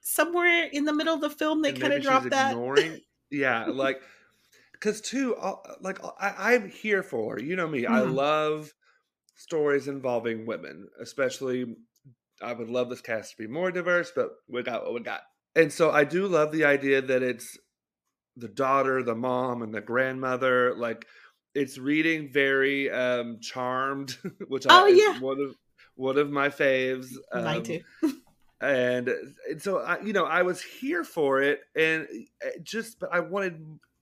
somewhere 0.00 0.68
in 0.72 0.86
the 0.86 0.94
middle 0.94 1.14
of 1.14 1.20
the 1.20 1.30
film 1.30 1.60
they 1.60 1.72
kind 1.72 1.92
of 1.92 2.02
drop 2.02 2.24
that. 2.24 2.52
ignoring, 2.52 2.98
yeah 3.30 3.66
like 3.66 4.00
because 4.72 5.02
too 5.02 5.36
like 5.82 6.02
I, 6.18 6.54
i'm 6.54 6.70
here 6.70 7.02
for 7.02 7.38
you 7.38 7.54
know 7.54 7.68
me 7.68 7.82
mm-hmm. 7.82 7.92
i 7.92 8.00
love 8.00 8.72
stories 9.40 9.88
involving 9.88 10.46
women, 10.46 10.88
especially. 11.00 11.76
I 12.42 12.52
would 12.52 12.70
love 12.70 12.88
this 12.88 13.00
cast 13.00 13.32
to 13.32 13.36
be 13.36 13.46
more 13.46 13.70
diverse, 13.70 14.12
but 14.14 14.30
we 14.48 14.62
got 14.62 14.84
what 14.84 14.94
we 14.94 15.00
got. 15.00 15.22
And 15.54 15.72
so 15.72 15.90
I 15.90 16.04
do 16.04 16.26
love 16.26 16.52
the 16.52 16.64
idea 16.64 17.02
that 17.02 17.22
it's 17.22 17.58
the 18.36 18.48
daughter, 18.48 19.02
the 19.02 19.14
mom, 19.14 19.62
and 19.62 19.74
the 19.74 19.80
grandmother. 19.80 20.74
Like 20.74 21.06
it's 21.54 21.78
reading 21.78 22.30
very 22.32 22.90
um 22.90 23.40
charmed, 23.40 24.16
which 24.48 24.66
oh, 24.68 24.86
I, 24.86 24.88
yeah. 24.88 25.18
one 25.18 25.40
of 25.40 25.56
one 25.96 26.18
of 26.18 26.30
my 26.30 26.48
faves. 26.48 27.08
Um, 27.32 27.44
Mine 27.44 27.62
too. 27.62 27.80
and, 28.60 29.08
and 29.50 29.60
so 29.60 29.78
I, 29.78 30.00
you 30.00 30.12
know, 30.12 30.24
I 30.24 30.42
was 30.42 30.62
here 30.62 31.04
for 31.04 31.42
it, 31.42 31.60
and 31.74 32.06
eh, 32.42 32.50
just, 32.62 33.00
but 33.00 33.12
I 33.12 33.20
wanted 33.20 33.60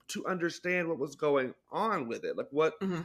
to 0.09 0.25
understand 0.25 0.87
what 0.87 0.97
was 0.97 1.15
going 1.15 1.53
on 1.71 2.07
with 2.07 2.25
it, 2.25 2.37
like 2.37 2.47
what. 2.51 2.79
Mm-hmm 2.79 3.01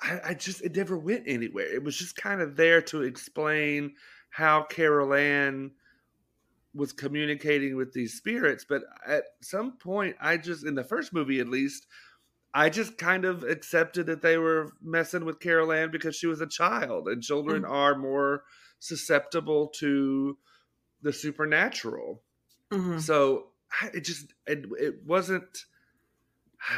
I, 0.00 0.20
I 0.24 0.34
just 0.34 0.62
it 0.62 0.76
never 0.76 0.98
went 0.98 1.24
anywhere. 1.26 1.72
It 1.72 1.82
was 1.82 1.96
just 1.96 2.16
kind 2.16 2.40
of 2.40 2.56
there 2.56 2.82
to 2.82 3.02
explain 3.02 3.94
how 4.30 4.64
Carol 4.64 5.14
Ann 5.14 5.72
was 6.74 6.92
communicating 6.92 7.76
with 7.76 7.92
these 7.92 8.14
spirits, 8.14 8.66
but 8.68 8.82
at 9.06 9.24
some 9.40 9.76
point, 9.78 10.16
I 10.20 10.36
just 10.36 10.66
in 10.66 10.74
the 10.74 10.82
first 10.82 11.12
movie 11.12 11.38
at 11.38 11.48
least, 11.48 11.86
I 12.52 12.68
just 12.68 12.98
kind 12.98 13.24
of 13.24 13.44
accepted 13.44 14.06
that 14.06 14.22
they 14.22 14.38
were 14.38 14.72
messing 14.82 15.24
with 15.24 15.40
Carol 15.40 15.72
Ann 15.72 15.90
because 15.90 16.16
she 16.16 16.26
was 16.26 16.40
a 16.40 16.48
child, 16.48 17.08
and 17.08 17.22
children 17.22 17.62
mm-hmm. 17.62 17.72
are 17.72 17.96
more 17.96 18.42
susceptible 18.80 19.68
to 19.78 20.36
the 21.02 21.12
supernatural. 21.12 22.22
Mm-hmm. 22.72 22.98
So 22.98 23.48
it 23.92 24.00
just 24.00 24.32
it, 24.46 24.64
it 24.78 24.94
wasn't 25.06 25.64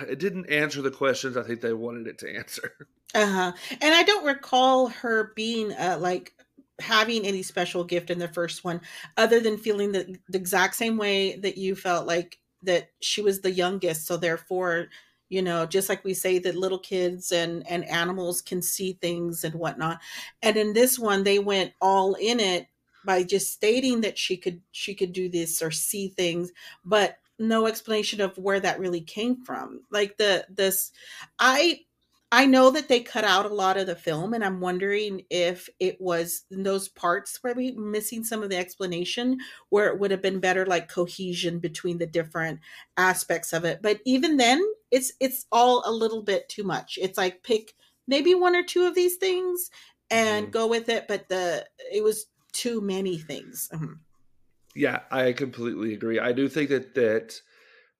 it 0.08 0.18
didn't 0.18 0.50
answer 0.50 0.82
the 0.82 0.90
questions 0.90 1.36
I 1.36 1.42
think 1.42 1.60
they 1.60 1.72
wanted 1.72 2.06
it 2.06 2.18
to 2.18 2.36
answer. 2.36 2.72
Uh 3.14 3.26
huh. 3.26 3.52
And 3.80 3.94
I 3.94 4.02
don't 4.02 4.24
recall 4.26 4.88
her 4.88 5.32
being 5.36 5.72
uh, 5.72 5.96
like 6.00 6.34
having 6.80 7.24
any 7.24 7.42
special 7.42 7.84
gift 7.84 8.10
in 8.10 8.18
the 8.18 8.28
first 8.28 8.64
one, 8.64 8.80
other 9.16 9.40
than 9.40 9.56
feeling 9.56 9.92
the, 9.92 10.18
the 10.28 10.38
exact 10.38 10.74
same 10.74 10.96
way 10.96 11.36
that 11.36 11.56
you 11.56 11.74
felt 11.74 12.06
like 12.06 12.38
that 12.62 12.90
she 13.00 13.22
was 13.22 13.40
the 13.40 13.50
youngest, 13.50 14.06
so 14.06 14.16
therefore 14.16 14.88
you 15.28 15.42
know 15.42 15.66
just 15.66 15.88
like 15.88 16.04
we 16.04 16.14
say 16.14 16.38
that 16.38 16.54
little 16.54 16.78
kids 16.78 17.32
and 17.32 17.66
and 17.68 17.84
animals 17.86 18.40
can 18.40 18.62
see 18.62 18.92
things 18.92 19.42
and 19.42 19.56
whatnot 19.56 19.98
and 20.40 20.56
in 20.56 20.72
this 20.72 21.00
one 21.00 21.24
they 21.24 21.40
went 21.40 21.72
all 21.80 22.14
in 22.14 22.38
it 22.38 22.68
by 23.04 23.24
just 23.24 23.52
stating 23.52 24.02
that 24.02 24.16
she 24.16 24.36
could 24.36 24.60
she 24.70 24.94
could 24.94 25.12
do 25.12 25.28
this 25.28 25.60
or 25.62 25.72
see 25.72 26.06
things 26.10 26.52
but 26.84 27.16
no 27.40 27.66
explanation 27.66 28.20
of 28.20 28.38
where 28.38 28.60
that 28.60 28.78
really 28.78 29.00
came 29.00 29.44
from 29.44 29.80
like 29.90 30.16
the 30.16 30.46
this 30.48 30.92
i 31.40 31.80
I 32.32 32.46
know 32.46 32.70
that 32.70 32.88
they 32.88 33.00
cut 33.00 33.24
out 33.24 33.46
a 33.46 33.54
lot 33.54 33.76
of 33.76 33.86
the 33.86 33.94
film, 33.94 34.34
and 34.34 34.44
I'm 34.44 34.60
wondering 34.60 35.22
if 35.30 35.68
it 35.78 36.00
was 36.00 36.44
in 36.50 36.64
those 36.64 36.88
parts 36.88 37.38
where 37.40 37.54
we 37.54 37.70
missing 37.72 38.24
some 38.24 38.42
of 38.42 38.50
the 38.50 38.56
explanation, 38.56 39.38
where 39.68 39.86
it 39.88 40.00
would 40.00 40.10
have 40.10 40.22
been 40.22 40.40
better, 40.40 40.66
like 40.66 40.88
cohesion 40.88 41.60
between 41.60 41.98
the 41.98 42.06
different 42.06 42.58
aspects 42.96 43.52
of 43.52 43.64
it. 43.64 43.80
But 43.80 44.00
even 44.04 44.38
then, 44.38 44.60
it's 44.90 45.12
it's 45.20 45.46
all 45.52 45.84
a 45.86 45.92
little 45.92 46.22
bit 46.22 46.48
too 46.48 46.64
much. 46.64 46.98
It's 47.00 47.16
like 47.16 47.44
pick 47.44 47.74
maybe 48.08 48.34
one 48.34 48.56
or 48.56 48.64
two 48.64 48.86
of 48.86 48.94
these 48.96 49.16
things 49.16 49.70
and 50.10 50.46
mm-hmm. 50.46 50.52
go 50.52 50.66
with 50.66 50.88
it, 50.88 51.06
but 51.06 51.28
the 51.28 51.64
it 51.92 52.02
was 52.02 52.26
too 52.52 52.80
many 52.80 53.18
things. 53.18 53.68
Mm-hmm. 53.72 53.92
Yeah, 54.74 55.00
I 55.10 55.32
completely 55.32 55.94
agree. 55.94 56.18
I 56.18 56.32
do 56.32 56.48
think 56.48 56.70
that 56.70 56.94
that 56.96 57.40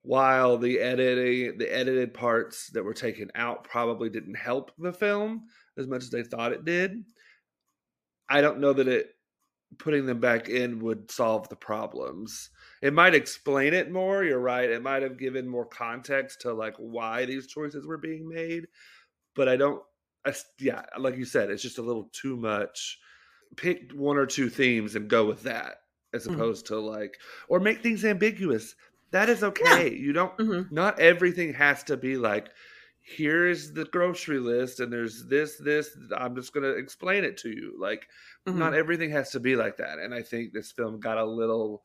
while 0.06 0.56
the 0.56 0.78
editing 0.78 1.58
the 1.58 1.66
edited 1.66 2.14
parts 2.14 2.70
that 2.70 2.84
were 2.84 2.94
taken 2.94 3.28
out 3.34 3.64
probably 3.64 4.08
didn't 4.08 4.36
help 4.36 4.70
the 4.78 4.92
film 4.92 5.42
as 5.76 5.88
much 5.88 6.02
as 6.02 6.10
they 6.10 6.22
thought 6.22 6.52
it 6.52 6.64
did 6.64 7.02
i 8.28 8.40
don't 8.40 8.60
know 8.60 8.72
that 8.72 8.86
it 8.86 9.08
putting 9.78 10.06
them 10.06 10.20
back 10.20 10.48
in 10.48 10.78
would 10.78 11.10
solve 11.10 11.48
the 11.48 11.56
problems 11.56 12.50
it 12.82 12.94
might 12.94 13.16
explain 13.16 13.74
it 13.74 13.90
more 13.90 14.22
you're 14.22 14.38
right 14.38 14.70
it 14.70 14.80
might 14.80 15.02
have 15.02 15.18
given 15.18 15.48
more 15.48 15.66
context 15.66 16.40
to 16.40 16.52
like 16.52 16.76
why 16.78 17.24
these 17.24 17.48
choices 17.48 17.84
were 17.84 17.98
being 17.98 18.28
made 18.28 18.68
but 19.34 19.48
i 19.48 19.56
don't 19.56 19.82
I, 20.24 20.32
yeah 20.60 20.82
like 20.96 21.16
you 21.16 21.24
said 21.24 21.50
it's 21.50 21.62
just 21.62 21.78
a 21.78 21.82
little 21.82 22.08
too 22.12 22.36
much 22.36 22.96
pick 23.56 23.90
one 23.92 24.18
or 24.18 24.26
two 24.26 24.50
themes 24.50 24.94
and 24.94 25.08
go 25.08 25.24
with 25.24 25.42
that 25.42 25.78
as 26.14 26.26
mm-hmm. 26.26 26.34
opposed 26.34 26.66
mm-hmm. 26.66 26.74
to 26.74 26.80
like 26.80 27.16
or 27.48 27.58
make 27.58 27.82
things 27.82 28.04
ambiguous 28.04 28.76
that 29.10 29.28
is 29.28 29.42
okay. 29.42 29.90
Yeah. 29.90 29.96
You 29.96 30.12
don't. 30.12 30.36
Mm-hmm. 30.38 30.74
Not 30.74 30.98
everything 31.00 31.54
has 31.54 31.82
to 31.84 31.96
be 31.96 32.16
like. 32.16 32.50
Here's 33.08 33.72
the 33.72 33.84
grocery 33.84 34.40
list, 34.40 34.80
and 34.80 34.92
there's 34.92 35.26
this, 35.26 35.56
this. 35.58 35.96
I'm 36.16 36.34
just 36.34 36.52
gonna 36.52 36.70
explain 36.70 37.22
it 37.22 37.36
to 37.38 37.50
you. 37.50 37.76
Like, 37.78 38.08
mm-hmm. 38.48 38.58
not 38.58 38.74
everything 38.74 39.10
has 39.10 39.30
to 39.30 39.38
be 39.38 39.54
like 39.54 39.76
that. 39.76 40.00
And 40.00 40.12
I 40.12 40.22
think 40.22 40.52
this 40.52 40.72
film 40.72 40.98
got 40.98 41.16
a 41.16 41.24
little 41.24 41.84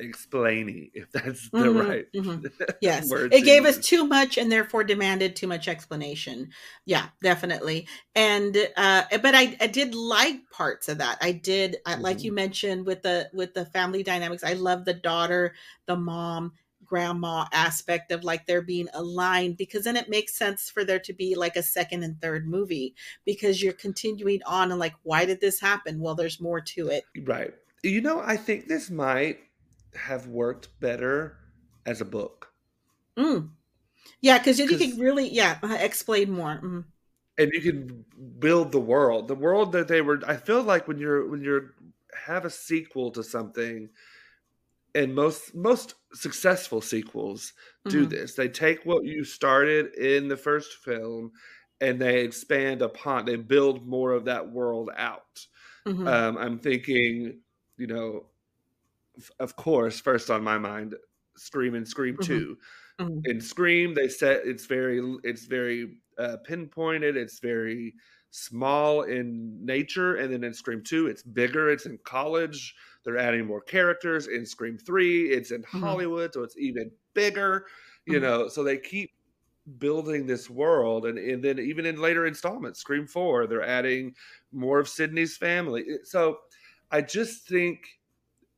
explaining 0.00 0.90
if 0.94 1.10
that's 1.12 1.48
the 1.50 1.58
mm-hmm, 1.58 1.88
right 1.88 2.06
mm-hmm. 2.14 2.46
yes. 2.80 3.10
it 3.10 3.44
gave 3.44 3.64
use. 3.64 3.78
us 3.78 3.86
too 3.86 4.06
much 4.06 4.38
and 4.38 4.50
therefore 4.50 4.84
demanded 4.84 5.36
too 5.36 5.46
much 5.46 5.68
explanation. 5.68 6.50
Yeah 6.84 7.06
definitely. 7.22 7.86
And 8.14 8.56
uh 8.76 9.02
but 9.22 9.34
i 9.34 9.56
i 9.60 9.66
did 9.66 9.94
like 9.94 10.50
parts 10.50 10.88
of 10.88 10.98
that. 10.98 11.18
I 11.20 11.32
did 11.32 11.76
mm-hmm. 11.86 12.00
like 12.00 12.24
you 12.24 12.32
mentioned 12.32 12.86
with 12.86 13.02
the 13.02 13.28
with 13.32 13.54
the 13.54 13.66
family 13.66 14.02
dynamics 14.02 14.44
i 14.44 14.54
love 14.54 14.84
the 14.84 14.94
daughter 14.94 15.54
the 15.86 15.96
mom 15.96 16.52
grandma 16.86 17.46
aspect 17.52 18.12
of 18.12 18.24
like 18.24 18.46
there 18.46 18.62
being 18.62 18.88
aligned 18.94 19.56
because 19.56 19.84
then 19.84 19.96
it 19.96 20.08
makes 20.08 20.38
sense 20.38 20.70
for 20.70 20.84
there 20.84 21.00
to 21.00 21.12
be 21.12 21.34
like 21.34 21.56
a 21.56 21.62
second 21.62 22.02
and 22.02 22.20
third 22.20 22.46
movie 22.46 22.94
because 23.24 23.62
you're 23.62 23.72
continuing 23.72 24.40
on 24.46 24.70
and 24.70 24.80
like 24.80 24.94
why 25.02 25.24
did 25.24 25.40
this 25.40 25.60
happen? 25.60 26.00
Well 26.00 26.14
there's 26.14 26.40
more 26.40 26.60
to 26.60 26.88
it. 26.88 27.04
Right. 27.24 27.52
You 27.82 28.00
know 28.00 28.20
i 28.24 28.36
think 28.36 28.66
this 28.66 28.90
might 28.90 29.38
have 29.96 30.26
worked 30.26 30.68
better 30.80 31.38
as 31.84 32.00
a 32.00 32.04
book. 32.04 32.52
Mm. 33.18 33.50
Yeah, 34.20 34.38
because 34.38 34.58
you 34.58 34.66
can 34.66 34.98
really 34.98 35.28
yeah 35.28 35.58
uh, 35.62 35.76
explain 35.80 36.30
more. 36.30 36.60
Mm. 36.62 36.84
And 37.38 37.50
you 37.52 37.60
can 37.60 38.04
build 38.38 38.72
the 38.72 38.80
world. 38.80 39.28
The 39.28 39.34
world 39.34 39.72
that 39.72 39.88
they 39.88 40.00
were. 40.00 40.20
I 40.26 40.36
feel 40.36 40.62
like 40.62 40.88
when 40.88 40.98
you're 40.98 41.28
when 41.28 41.42
you're 41.42 41.74
have 42.26 42.44
a 42.44 42.50
sequel 42.50 43.10
to 43.12 43.22
something, 43.22 43.88
and 44.94 45.14
most 45.14 45.54
most 45.54 45.94
successful 46.14 46.80
sequels 46.80 47.52
do 47.88 48.02
mm-hmm. 48.02 48.10
this. 48.10 48.34
They 48.34 48.48
take 48.48 48.84
what 48.84 49.04
you 49.04 49.24
started 49.24 49.94
in 49.94 50.28
the 50.28 50.36
first 50.36 50.78
film, 50.84 51.32
and 51.80 52.00
they 52.00 52.22
expand 52.22 52.82
upon. 52.82 53.26
They 53.26 53.36
build 53.36 53.86
more 53.86 54.12
of 54.12 54.24
that 54.24 54.50
world 54.50 54.90
out. 54.96 55.46
Mm-hmm. 55.86 56.08
Um, 56.08 56.38
I'm 56.38 56.58
thinking, 56.58 57.40
you 57.76 57.86
know, 57.86 58.26
of 59.40 59.56
course, 59.56 60.00
first 60.00 60.30
on 60.30 60.42
my 60.42 60.58
mind, 60.58 60.94
Scream 61.36 61.74
and 61.74 61.86
Scream 61.86 62.16
mm-hmm. 62.16 62.32
2 62.32 62.58
mm-hmm. 63.00 63.18
In 63.24 63.40
Scream, 63.40 63.94
they 63.94 64.08
said 64.08 64.42
it's 64.44 64.66
very 64.66 65.00
it's 65.22 65.46
very 65.46 65.98
uh, 66.18 66.36
pinpointed. 66.44 67.16
It's 67.16 67.40
very 67.40 67.94
small 68.30 69.02
in 69.02 69.64
nature, 69.64 70.16
and 70.16 70.32
then 70.32 70.44
in 70.44 70.54
Scream 70.54 70.82
Two, 70.82 71.06
it's 71.06 71.22
bigger. 71.22 71.70
It's 71.70 71.86
in 71.86 71.98
college. 72.04 72.74
They're 73.04 73.18
adding 73.18 73.46
more 73.46 73.60
characters. 73.60 74.28
In 74.28 74.46
Scream 74.46 74.78
Three, 74.78 75.30
it's 75.30 75.50
in 75.50 75.62
mm-hmm. 75.62 75.80
Hollywood, 75.80 76.34
so 76.34 76.42
it's 76.42 76.56
even 76.58 76.90
bigger. 77.14 77.66
You 78.06 78.14
mm-hmm. 78.14 78.22
know, 78.22 78.48
so 78.48 78.62
they 78.62 78.78
keep 78.78 79.10
building 79.78 80.26
this 80.26 80.48
world 80.48 81.06
and, 81.06 81.18
and 81.18 81.42
then 81.42 81.58
even 81.58 81.86
in 81.86 82.00
later 82.00 82.26
installments 82.26 82.78
scream 82.78 83.06
4 83.06 83.48
they're 83.48 83.66
adding 83.66 84.14
more 84.52 84.78
of 84.78 84.88
sidney's 84.88 85.36
family 85.36 85.84
so 86.04 86.38
i 86.92 87.00
just 87.00 87.48
think 87.48 87.80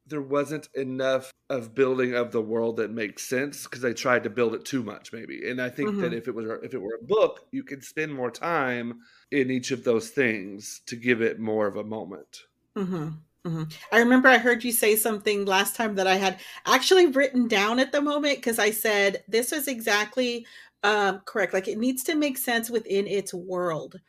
there 0.09 0.23
wasn't 0.23 0.69
enough 0.75 1.31
of 1.51 1.75
building 1.75 2.15
of 2.15 2.33
the 2.33 2.41
world 2.41 2.77
that 2.77 2.91
makes 2.91 3.23
sense 3.23 3.65
because 3.65 3.81
they 3.81 3.95
tried 3.95 4.25
to 4.25 4.31
build 4.31 4.55
it 4.55 4.65
too 4.65 4.83
much 4.83 5.13
maybe 5.13 5.49
and 5.49 5.61
i 5.61 5.69
think 5.69 5.91
mm-hmm. 5.91 6.03
that 6.03 6.13
if 6.13 6.29
it 6.29 6.35
was 6.35 6.47
if 6.63 6.75
it 6.75 6.83
were 6.83 6.99
a 7.01 7.05
book 7.07 7.47
you 7.53 7.63
could 7.63 7.83
spend 7.83 8.13
more 8.13 8.31
time 8.31 9.01
in 9.31 9.51
each 9.51 9.71
of 9.71 9.85
those 9.85 10.11
things 10.11 10.81
to 10.87 10.97
give 10.97 11.21
it 11.21 11.39
more 11.39 11.67
of 11.67 11.77
a 11.77 11.85
moment 11.85 12.43
mm-hmm. 12.77 13.09
Mm-hmm. 13.47 13.63
I 13.93 14.01
remember 14.01 14.29
I 14.29 14.37
heard 14.37 14.65
you 14.65 14.73
say 14.73 14.97
something 14.97 15.45
last 15.45 15.77
time 15.77 15.95
that 15.95 16.07
I 16.07 16.17
had 16.17 16.39
actually 16.67 17.07
written 17.07 17.49
down 17.49 17.79
at 17.79 17.93
the 17.93 18.03
moment 18.03 18.39
because 18.39 18.59
I 18.59 18.73
said 18.73 19.23
this 19.29 19.53
was 19.53 19.69
exactly 19.69 20.45
um, 20.83 21.21
correct. 21.25 21.55
Like 21.55 21.69
it 21.69 21.79
needs 21.79 22.03
to 22.05 22.15
make 22.15 22.37
sense 22.37 22.69
within 22.69 23.07
its 23.07 23.33
world. 23.33 24.01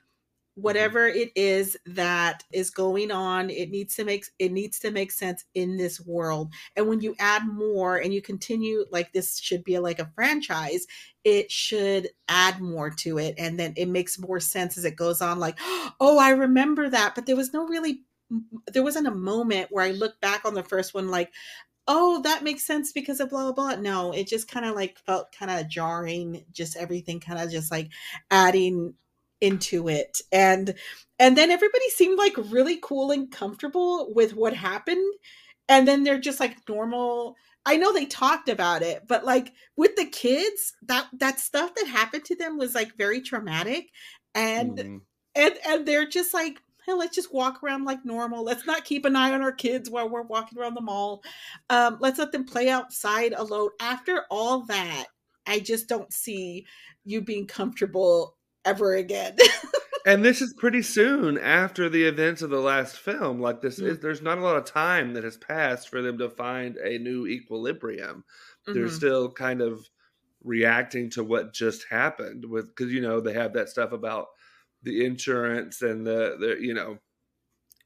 Mm-hmm. 0.60 0.66
whatever 0.66 1.08
it 1.08 1.32
is 1.36 1.78
that 1.86 2.44
is 2.52 2.70
going 2.70 3.12
on 3.12 3.50
it 3.50 3.70
needs 3.70 3.96
to 3.96 4.04
make 4.04 4.26
it 4.40 4.52
needs 4.52 4.80
to 4.80 4.92
make 4.92 5.12
sense 5.12 5.46
in 5.56 5.78
this 5.78 6.00
world. 6.02 6.52
And 6.76 6.88
when 6.88 7.02
you 7.02 7.16
add 7.20 7.48
more 7.48 7.98
and 7.98 8.14
you 8.14 8.22
continue 8.22 8.86
like 8.92 9.14
this 9.14 9.40
should 9.40 9.64
be 9.64 9.80
like 9.80 10.00
a 10.00 10.12
franchise 10.16 10.86
it 11.24 11.52
should 11.52 12.10
add 12.30 12.62
more 12.62 12.90
to 12.90 13.18
it. 13.20 13.36
And 13.38 13.60
then 13.60 13.74
it 13.76 13.88
makes 13.88 14.20
more 14.20 14.40
sense 14.40 14.78
as 14.78 14.86
it 14.86 14.96
goes 14.96 15.22
on 15.22 15.40
like 15.40 15.58
oh 16.00 16.18
i 16.20 16.32
remember 16.32 16.90
that. 16.90 17.16
But 17.16 17.26
there 17.26 17.36
was 17.36 17.54
no 17.54 17.66
really 17.68 18.02
there 18.74 18.84
wasn't 18.84 19.08
a 19.08 19.12
moment 19.12 19.70
where 19.72 19.84
i 19.86 19.92
look 19.92 20.20
back 20.22 20.46
on 20.46 20.54
the 20.54 20.62
first 20.64 20.94
one 20.94 21.10
like 21.10 21.32
oh 21.88 22.22
that 22.22 22.44
makes 22.44 22.64
sense 22.66 22.92
because 22.92 23.20
of 23.20 23.30
blah 23.30 23.52
blah 23.52 23.76
blah. 23.76 23.82
No 23.82 24.12
it 24.14 24.28
just 24.28 24.48
kind 24.50 24.66
of 24.66 24.76
like 24.76 25.00
felt 25.06 25.32
kind 25.32 25.52
of 25.52 25.68
jarring 25.70 26.46
just 26.52 26.78
everything 26.78 27.20
kind 27.20 27.40
of 27.40 27.50
just 27.52 27.72
like 27.72 27.90
adding 28.32 28.94
into 29.42 29.88
it. 29.88 30.22
And 30.32 30.74
and 31.18 31.38
then 31.38 31.52
everybody 31.52 31.90
seemed 31.90 32.18
like 32.18 32.34
really 32.38 32.80
cool 32.82 33.12
and 33.12 33.30
comfortable 33.32 34.14
with 34.14 34.36
what 34.36 34.54
happened. 34.54 35.14
And 35.68 35.88
then 35.88 36.04
they're 36.04 36.20
just 36.20 36.40
like 36.40 36.58
normal 36.68 37.36
i 37.66 37.76
know 37.76 37.92
they 37.92 38.06
talked 38.06 38.48
about 38.48 38.82
it 38.82 39.04
but 39.06 39.26
like 39.26 39.52
with 39.76 39.94
the 39.98 40.06
kids 40.06 40.74
that 40.82 41.06
that 41.12 41.42
stuff 41.42 41.76
that 41.76 41.86
happened 41.88 42.24
to 42.24 42.34
them 42.36 42.58
was 42.58 42.74
like 42.74 42.96
very 42.98 43.22
traumatic. 43.22 43.90
And 44.36 44.78
mm. 44.78 45.02
and 45.36 45.54
and 45.68 45.86
they're 45.86 46.08
just 46.08 46.34
like 46.34 46.62
hey, 46.86 46.94
let's 46.94 47.16
just 47.16 47.34
walk 47.34 47.62
around 47.62 47.84
like 47.84 48.04
normal. 48.04 48.44
Let's 48.44 48.66
not 48.66 48.86
keep 48.86 49.06
an 49.06 49.16
eye 49.16 49.34
on 49.34 49.42
our 49.42 49.52
kids 49.52 49.90
while 49.90 50.10
we're 50.10 50.24
walking 50.24 50.58
around 50.58 50.74
the 50.74 50.82
mall. 50.82 51.22
Um, 51.70 51.98
let's 52.00 52.18
let 52.18 52.32
them 52.32 52.46
play 52.46 52.70
outside 52.70 53.34
alone. 53.34 53.70
After 53.80 54.24
all 54.32 54.62
that 54.62 55.08
i 55.50 55.60
just 55.60 55.90
don't 55.90 56.14
see 56.14 56.66
you 57.04 57.22
being 57.22 57.48
comfortable 57.48 58.38
ever 58.66 58.94
again. 58.94 59.38
and 60.06 60.24
this 60.24 60.42
is 60.42 60.54
pretty 60.54 60.82
soon 60.82 61.38
after 61.38 61.90
the 61.90 62.04
events 62.04 62.42
of 62.42 62.50
the 62.50 62.60
last 62.60 62.98
film. 62.98 63.40
Like 63.40 63.62
this 63.62 63.80
mm-hmm. 63.80 63.92
is 63.92 64.00
there's 64.00 64.22
not 64.22 64.38
a 64.38 64.42
lot 64.42 64.58
of 64.58 64.66
time 64.66 65.14
that 65.14 65.24
has 65.24 65.38
passed 65.38 65.90
for 65.90 66.02
them 66.02 66.18
to 66.20 66.30
find 66.30 66.78
a 66.78 66.98
new 66.98 67.28
equilibrium. 67.28 68.24
Mm-hmm. 68.68 68.74
They're 68.74 68.90
still 68.90 69.32
kind 69.32 69.62
of 69.62 69.86
reacting 70.44 71.10
to 71.12 71.24
what 71.24 71.54
just 71.54 71.86
happened 71.90 72.46
with 72.46 72.68
because 72.68 72.94
you 72.94 73.02
know 73.02 73.20
they 73.20 73.34
have 73.34 73.54
that 73.54 73.70
stuff 73.70 73.92
about 73.92 74.28
the 74.84 75.06
insurance 75.06 75.82
and 75.82 76.08
the 76.08 76.38
the 76.40 76.66
you 76.66 76.74
know 76.74 76.98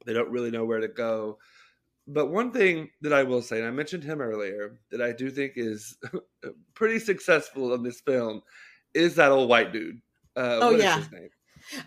they 0.06 0.14
don't 0.14 0.30
really 0.30 0.52
know 0.52 0.64
where 0.64 0.80
to 0.80 0.88
go 0.88 1.40
but 2.08 2.32
one 2.32 2.52
thing 2.52 2.90
that 3.02 3.14
I 3.14 3.24
will 3.24 3.42
say, 3.42 3.60
and 3.60 3.68
I 3.68 3.72
mentioned 3.72 4.04
him 4.04 4.22
earlier, 4.22 4.80
that 4.92 5.02
I 5.02 5.14
do 5.14 5.32
think 5.32 5.54
is 5.56 5.98
pretty 6.74 7.00
successful 7.00 7.74
in 7.74 7.84
this 7.84 8.02
film, 8.02 8.42
is 8.94 9.16
that 9.16 9.32
old 9.32 9.50
white 9.50 9.72
dude. 9.72 10.02
Uh, 10.36 10.60
oh 10.62 10.70
yeah, 10.72 11.04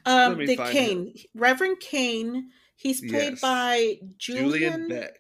um, 0.05 0.39
the 0.39 0.57
Kane, 0.57 1.09
him. 1.09 1.15
Reverend 1.35 1.81
Kane. 1.81 2.51
He's 2.77 3.01
played 3.01 3.33
yes. 3.33 3.41
by 3.41 3.99
Julian, 4.19 4.51
Julian, 4.51 4.89
Beck. 4.89 5.19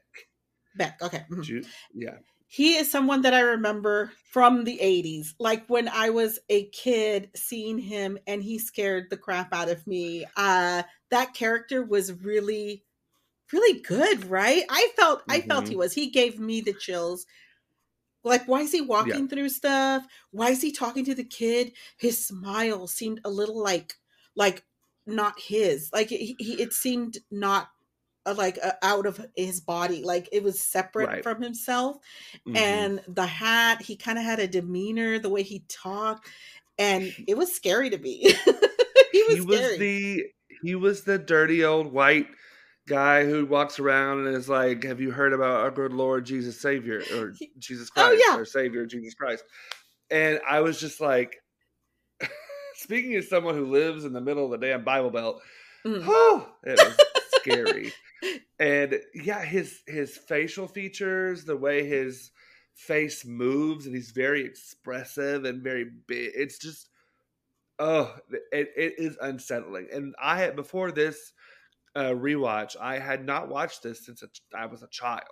Beck. 0.76 0.98
Okay. 1.02 1.24
Mm-hmm. 1.30 1.42
Ju- 1.42 1.64
yeah. 1.94 2.16
He 2.48 2.76
is 2.76 2.90
someone 2.90 3.22
that 3.22 3.34
I 3.34 3.40
remember 3.40 4.12
from 4.30 4.64
the 4.64 4.78
80s. 4.78 5.34
Like 5.40 5.66
when 5.68 5.88
I 5.88 6.10
was 6.10 6.38
a 6.48 6.66
kid 6.68 7.30
seeing 7.34 7.78
him 7.78 8.18
and 8.26 8.42
he 8.42 8.58
scared 8.58 9.06
the 9.10 9.16
crap 9.16 9.52
out 9.52 9.68
of 9.68 9.84
me. 9.86 10.26
Uh 10.36 10.82
that 11.10 11.34
character 11.34 11.82
was 11.82 12.12
really 12.12 12.84
really 13.52 13.80
good, 13.80 14.28
right? 14.30 14.64
I 14.68 14.90
felt 14.96 15.20
mm-hmm. 15.20 15.32
I 15.32 15.40
felt 15.40 15.64
he 15.64 15.70
mm-hmm. 15.70 15.80
was. 15.80 15.92
He 15.92 16.10
gave 16.10 16.38
me 16.38 16.60
the 16.60 16.74
chills. 16.74 17.26
Like, 18.26 18.46
why 18.46 18.62
is 18.62 18.72
he 18.72 18.80
walking 18.80 19.22
yeah. 19.22 19.26
through 19.28 19.48
stuff? 19.50 20.04
Why 20.32 20.50
is 20.50 20.60
he 20.60 20.72
talking 20.72 21.04
to 21.04 21.14
the 21.14 21.24
kid? 21.24 21.72
His 21.96 22.26
smile 22.26 22.86
seemed 22.86 23.20
a 23.24 23.30
little 23.30 23.62
like 23.62 23.94
like 24.34 24.64
not 25.06 25.38
his. 25.38 25.90
Like 25.92 26.08
he, 26.08 26.36
he 26.38 26.60
it 26.60 26.72
seemed 26.72 27.18
not 27.30 27.68
uh, 28.26 28.34
like 28.36 28.58
uh, 28.62 28.72
out 28.82 29.06
of 29.06 29.24
his 29.36 29.60
body 29.60 30.02
like 30.02 30.28
it 30.32 30.42
was 30.42 30.60
separate 30.60 31.08
right. 31.08 31.22
from 31.22 31.40
himself 31.40 31.96
mm-hmm. 32.46 32.56
and 32.56 33.00
the 33.06 33.24
hat 33.24 33.80
he 33.80 33.94
kind 33.94 34.18
of 34.18 34.24
had 34.24 34.40
a 34.40 34.48
demeanor 34.48 35.20
the 35.20 35.28
way 35.28 35.44
he 35.44 35.62
talked 35.68 36.28
and 36.76 37.14
it 37.28 37.36
was 37.36 37.54
scary 37.54 37.88
to 37.88 37.98
me 37.98 38.18
he 39.12 39.22
was, 39.28 39.34
he 39.36 39.40
was 39.42 39.78
the 39.78 40.24
he 40.64 40.74
was 40.74 41.04
the 41.04 41.18
dirty 41.18 41.64
old 41.64 41.92
white 41.92 42.26
guy 42.86 43.24
who 43.24 43.44
walks 43.46 43.78
around 43.78 44.26
and 44.26 44.36
is 44.36 44.48
like, 44.48 44.84
"Have 44.84 45.00
you 45.00 45.10
heard 45.10 45.32
about 45.32 45.60
our 45.60 45.70
good 45.70 45.92
Lord 45.92 46.24
Jesus 46.24 46.60
Savior 46.60 47.02
or 47.14 47.32
Jesus 47.58 47.90
oh, 47.96 48.00
Christ, 48.00 48.22
oh, 48.26 48.30
yeah. 48.30 48.38
our 48.38 48.44
Savior 48.44 48.86
Jesus 48.86 49.14
Christ?" 49.14 49.44
And 50.10 50.40
I 50.48 50.60
was 50.60 50.78
just 50.78 51.00
like, 51.00 51.36
speaking 52.74 53.14
as 53.14 53.28
someone 53.28 53.54
who 53.54 53.66
lives 53.66 54.04
in 54.04 54.12
the 54.12 54.20
middle 54.20 54.44
of 54.44 54.52
the 54.52 54.66
damn 54.66 54.84
Bible 54.84 55.10
Belt, 55.10 55.42
mm. 55.84 56.04
oh, 56.06 56.48
it 56.64 56.78
was 56.78 56.96
scary. 57.40 57.92
and 58.58 59.00
yeah, 59.14 59.44
his 59.44 59.80
his 59.86 60.16
facial 60.16 60.66
features, 60.66 61.44
the 61.44 61.56
way 61.56 61.86
his 61.86 62.30
face 62.74 63.24
moves, 63.24 63.86
and 63.86 63.94
he's 63.94 64.10
very 64.10 64.44
expressive 64.44 65.44
and 65.44 65.62
very 65.62 65.84
big. 66.06 66.32
It's 66.34 66.58
just, 66.58 66.88
oh, 67.78 68.14
it, 68.52 68.70
it 68.76 68.94
is 68.98 69.16
unsettling. 69.20 69.88
And 69.92 70.14
I 70.22 70.38
had 70.38 70.54
before 70.54 70.92
this 70.92 71.32
uh, 71.96 72.12
rewatch, 72.12 72.76
I 72.80 72.98
had 72.98 73.24
not 73.24 73.48
watched 73.48 73.82
this 73.82 74.04
since 74.04 74.22
I 74.54 74.66
was 74.66 74.82
a 74.82 74.88
child, 74.88 75.22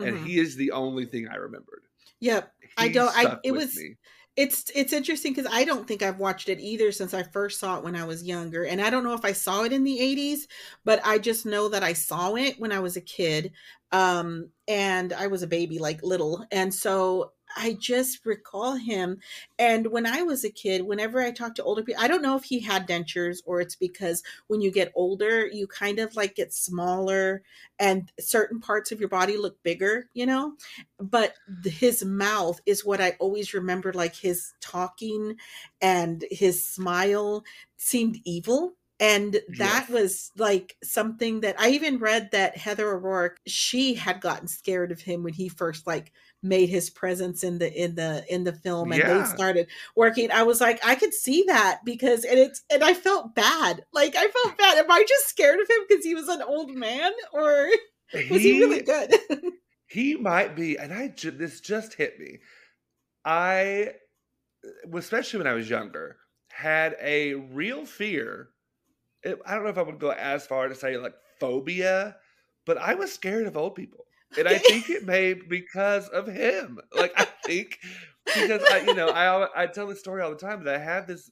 and 0.00 0.16
mm-hmm. 0.16 0.24
he 0.24 0.38
is 0.38 0.56
the 0.56 0.72
only 0.72 1.04
thing 1.04 1.28
I 1.28 1.36
remembered. 1.36 1.82
Yep, 2.20 2.50
he 2.60 2.68
I 2.78 2.88
don't. 2.88 3.16
I 3.16 3.36
it 3.44 3.52
was. 3.52 3.76
Me. 3.76 3.96
It's 4.36 4.70
it's 4.74 4.92
interesting 4.92 5.32
because 5.34 5.50
I 5.50 5.64
don't 5.64 5.86
think 5.88 6.02
I've 6.02 6.18
watched 6.18 6.48
it 6.48 6.60
either 6.60 6.92
since 6.92 7.14
I 7.14 7.22
first 7.22 7.58
saw 7.58 7.78
it 7.78 7.84
when 7.84 7.96
I 7.96 8.04
was 8.04 8.24
younger, 8.24 8.64
and 8.64 8.80
I 8.80 8.90
don't 8.90 9.04
know 9.04 9.14
if 9.14 9.24
I 9.24 9.32
saw 9.32 9.62
it 9.64 9.72
in 9.72 9.84
the 9.84 9.98
'80s, 9.98 10.46
but 10.84 11.00
I 11.04 11.18
just 11.18 11.46
know 11.46 11.68
that 11.68 11.82
I 11.82 11.92
saw 11.92 12.34
it 12.34 12.58
when 12.58 12.72
I 12.72 12.80
was 12.80 12.96
a 12.96 13.02
kid, 13.02 13.52
um, 13.92 14.50
and 14.68 15.12
I 15.12 15.26
was 15.26 15.42
a 15.42 15.46
baby, 15.46 15.78
like 15.78 16.02
little, 16.02 16.46
and 16.50 16.72
so 16.72 17.32
I 17.56 17.76
just 17.78 18.24
recall 18.24 18.74
him. 18.74 19.18
And 19.58 19.88
when 19.88 20.06
I 20.06 20.22
was 20.22 20.44
a 20.44 20.50
kid, 20.50 20.82
whenever 20.82 21.20
I 21.20 21.30
talk 21.30 21.54
to 21.56 21.62
older 21.62 21.82
people, 21.82 22.02
I 22.02 22.08
don't 22.08 22.22
know 22.22 22.36
if 22.36 22.44
he 22.44 22.60
had 22.60 22.88
dentures 22.88 23.38
or 23.44 23.60
it's 23.60 23.76
because 23.76 24.22
when 24.48 24.60
you 24.60 24.70
get 24.70 24.92
older, 24.94 25.46
you 25.46 25.66
kind 25.66 25.98
of 25.98 26.16
like 26.16 26.34
get 26.34 26.52
smaller 26.52 27.42
and 27.78 28.10
certain 28.18 28.60
parts 28.60 28.92
of 28.92 29.00
your 29.00 29.08
body 29.08 29.36
look 29.36 29.62
bigger, 29.62 30.08
you 30.14 30.26
know? 30.26 30.54
But 30.98 31.34
his 31.64 32.04
mouth 32.04 32.60
is 32.66 32.84
what 32.84 33.00
I 33.00 33.16
always 33.20 33.54
remember 33.54 33.92
like 33.92 34.14
his 34.14 34.52
talking 34.60 35.36
and 35.80 36.24
his 36.30 36.64
smile 36.64 37.44
seemed 37.76 38.18
evil 38.24 38.74
and 38.98 39.34
that 39.58 39.86
yes. 39.88 39.90
was 39.90 40.32
like 40.36 40.76
something 40.82 41.40
that 41.40 41.54
i 41.60 41.70
even 41.70 41.98
read 41.98 42.30
that 42.32 42.56
heather 42.56 42.88
o'rourke 42.88 43.38
she 43.46 43.94
had 43.94 44.20
gotten 44.20 44.48
scared 44.48 44.90
of 44.90 45.00
him 45.00 45.22
when 45.22 45.34
he 45.34 45.48
first 45.48 45.86
like 45.86 46.12
made 46.46 46.68
his 46.68 46.90
presence 46.90 47.42
in 47.42 47.58
the 47.58 47.72
in 47.72 47.94
the 47.94 48.24
in 48.32 48.44
the 48.44 48.52
film 48.52 48.92
and 48.92 49.00
yeah. 49.00 49.18
they 49.18 49.24
started 49.26 49.66
working. 49.94 50.30
I 50.30 50.42
was 50.42 50.60
like 50.60 50.84
i 50.86 50.94
could 50.94 51.12
see 51.12 51.44
that 51.48 51.80
because 51.84 52.24
and 52.24 52.38
it's 52.38 52.62
and 52.70 52.82
i 52.82 52.94
felt 52.94 53.34
bad. 53.34 53.84
Like 53.92 54.14
i 54.16 54.26
felt 54.28 54.56
bad. 54.56 54.78
Am 54.78 54.90
i 54.90 55.04
just 55.06 55.28
scared 55.28 55.60
of 55.60 55.68
him 55.68 55.84
because 55.88 56.04
he 56.04 56.14
was 56.14 56.28
an 56.28 56.42
old 56.42 56.70
man 56.70 57.12
or 57.32 57.68
was 58.30 58.42
he, 58.42 58.54
he 58.54 58.60
really 58.60 58.82
good? 58.82 59.14
he 59.86 60.16
might 60.16 60.56
be 60.56 60.76
and 60.78 60.92
i 60.92 61.08
ju- 61.08 61.30
this 61.30 61.60
just 61.60 61.94
hit 61.94 62.18
me. 62.18 62.38
I 63.24 63.92
uh, 64.64 64.96
especially 64.96 65.38
when 65.38 65.46
i 65.46 65.54
was 65.54 65.68
younger 65.68 66.16
had 66.52 66.96
a 67.02 67.34
real 67.34 67.84
fear 67.84 68.48
it, 69.22 69.38
i 69.44 69.54
don't 69.54 69.64
know 69.64 69.70
if 69.70 69.78
i 69.78 69.82
would 69.82 69.98
go 69.98 70.10
as 70.10 70.46
far 70.46 70.68
to 70.68 70.74
say 70.74 70.96
like 70.96 71.14
phobia 71.38 72.16
but 72.64 72.78
i 72.78 72.94
was 72.94 73.12
scared 73.12 73.46
of 73.46 73.56
old 73.56 73.74
people 73.74 74.05
and 74.38 74.48
I 74.48 74.58
think 74.58 74.90
it 74.90 75.04
may 75.04 75.34
because 75.34 76.08
of 76.08 76.26
him. 76.26 76.78
Like 76.94 77.12
I 77.16 77.26
think 77.44 77.78
because 78.24 78.62
I, 78.70 78.80
you 78.80 78.94
know, 78.94 79.08
I 79.08 79.64
I 79.64 79.66
tell 79.66 79.86
this 79.86 80.00
story 80.00 80.22
all 80.22 80.30
the 80.30 80.36
time 80.36 80.64
that 80.64 80.74
I 80.74 80.78
have 80.78 81.06
this 81.06 81.30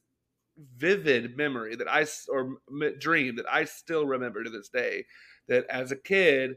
vivid 0.77 1.35
memory 1.35 1.75
that 1.75 1.87
I 1.87 2.05
or 2.29 2.57
dream 2.99 3.35
that 3.35 3.51
I 3.51 3.65
still 3.65 4.05
remember 4.05 4.43
to 4.43 4.49
this 4.49 4.69
day. 4.69 5.05
That 5.47 5.65
as 5.69 5.91
a 5.91 5.95
kid, 5.95 6.55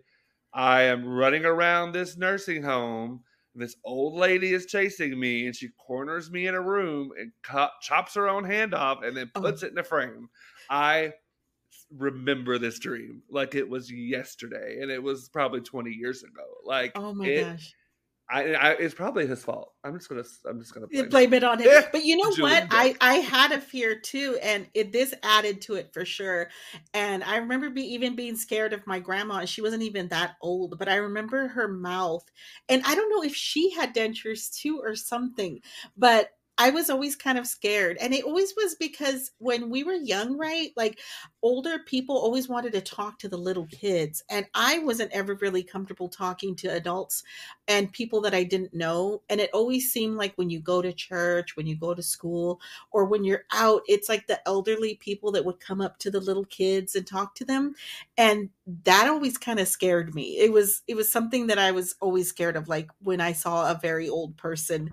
I 0.55 0.83
am 0.83 1.07
running 1.07 1.45
around 1.45 1.93
this 1.93 2.17
nursing 2.17 2.63
home. 2.63 3.25
This 3.55 3.77
old 3.85 4.15
lady 4.15 4.53
is 4.53 4.67
chasing 4.67 5.19
me, 5.19 5.47
and 5.47 5.55
she 5.55 5.71
corners 5.85 6.31
me 6.31 6.47
in 6.47 6.55
a 6.55 6.61
room 6.61 7.11
and 7.19 7.33
chops 7.83 8.15
her 8.15 8.29
own 8.29 8.45
hand 8.45 8.73
off, 8.73 9.03
and 9.03 9.17
then 9.17 9.31
oh. 9.35 9.41
puts 9.41 9.63
oh. 9.63 9.67
it 9.67 9.73
in 9.73 9.79
a 9.79 9.85
frame. 9.85 10.29
I 10.71 11.13
remember 11.97 12.59
this 12.59 12.79
dream 12.79 13.23
like 13.31 13.55
it 13.55 13.69
was 13.69 13.91
yesterday 13.91 14.79
and 14.81 14.91
it 14.91 15.03
was 15.03 15.29
probably 15.31 15.61
20 15.61 15.91
years 15.91 16.23
ago 16.23 16.45
like 16.65 16.93
oh 16.97 17.15
my 17.15 17.27
it, 17.27 17.45
gosh 17.45 17.75
I, 18.31 18.53
I, 18.53 18.71
it's 18.73 18.95
probably 18.95 19.27
his 19.27 19.43
fault. 19.43 19.73
I'm 19.83 19.97
just 19.97 20.09
gonna, 20.11 20.25
I'm 20.47 20.61
just 20.61 20.75
gonna 20.75 20.87
blame, 20.87 21.09
blame 21.09 21.33
it 21.33 21.45
on 21.45 21.61
him. 21.61 21.85
But 21.91 22.05
you 22.05 22.17
know 22.19 22.31
what? 22.45 22.67
I, 22.71 22.95
I 23.01 23.15
had 23.15 23.53
a 23.53 23.61
fear 23.61 23.99
too, 23.99 24.39
and 24.43 24.67
it 24.75 24.93
this 24.93 25.15
added 25.23 25.63
to 25.63 25.75
it 25.75 25.95
for 25.95 26.05
sure. 26.05 26.51
And 26.93 27.25
I 27.25 27.39
remember 27.39 27.71
be 27.71 27.95
even 27.95 28.17
being 28.17 28.37
scared 28.37 28.75
of 28.75 28.87
my 28.87 28.99
grandma. 29.01 29.39
And 29.39 29.49
she 29.49 29.63
wasn't 29.63 29.83
even 29.83 30.09
that 30.09 30.37
old, 30.43 30.79
but 30.79 30.91
I 30.91 30.97
remember 30.97 31.49
her 31.49 31.69
mouth, 31.69 32.25
and 32.69 32.83
I 32.85 32.95
don't 32.95 33.11
know 33.11 33.23
if 33.23 33.35
she 33.35 33.71
had 33.71 33.95
dentures 33.95 34.55
too 34.55 34.79
or 34.83 34.95
something. 34.95 35.61
But 35.97 36.29
I 36.61 36.71
was 36.71 36.91
always 36.91 37.15
kind 37.15 37.39
of 37.39 37.47
scared. 37.47 37.99
And 38.01 38.13
it 38.13 38.25
always 38.25 38.53
was 38.57 38.75
because 38.75 39.31
when 39.39 39.71
we 39.71 39.85
were 39.85 39.93
young, 39.95 40.37
right? 40.37 40.71
Like 40.77 40.99
older 41.41 41.79
people 41.79 42.17
always 42.19 42.49
wanted 42.49 42.73
to 42.73 42.81
talk 42.81 43.21
to 43.21 43.29
the 43.29 43.37
little 43.37 43.67
kids. 43.67 44.25
And 44.29 44.47
I 44.55 44.81
wasn't 44.81 45.13
ever 45.13 45.37
really 45.37 45.63
comfortable 45.63 46.09
talking 46.09 46.57
to 46.57 46.69
adults 46.75 47.23
and 47.69 47.93
people 47.93 48.21
that 48.23 48.35
I 48.35 48.43
didn't 48.43 48.75
know. 48.75 49.23
And 49.29 49.41
it 49.41 49.51
always 49.55 49.93
seemed 49.93 50.17
like 50.17 50.35
when 50.37 50.51
you 50.51 50.59
go 50.61 50.83
to 50.83 50.93
church, 50.93 51.57
when 51.57 51.67
you 51.69 51.77
go 51.77 51.95
to 51.95 52.03
school, 52.03 52.61
or 52.91 53.05
when 53.05 53.23
you're 53.25 53.45
out, 53.53 53.83
it's 53.87 54.09
like 54.09 54.27
the 54.27 54.41
elderly 54.49 54.97
people 54.97 55.31
that 55.33 55.45
would 55.45 55.61
come 55.61 55.81
up 55.81 55.99
to 55.99 56.11
the 56.11 56.21
little 56.21 56.45
kids 56.47 56.95
and 56.97 57.07
talk 57.07 57.35
to 57.37 57.45
them. 57.45 57.75
And 58.17 58.51
that 58.85 59.09
always 59.09 59.39
kind 59.39 59.61
of 59.61 59.69
scared 59.69 60.15
me. 60.15 60.39
It 60.39 60.53
was 60.53 60.83
it 60.89 60.95
was 60.97 61.11
something 61.11 61.47
that 61.49 61.59
I 61.59 61.71
was 61.71 61.95
always 62.01 62.29
scared 62.29 62.57
of, 62.57 62.69
like 62.69 62.91
when 63.01 63.21
I 63.21 63.33
saw 63.33 63.71
a 63.71 63.79
very 63.81 64.09
old 64.09 64.37
person 64.37 64.91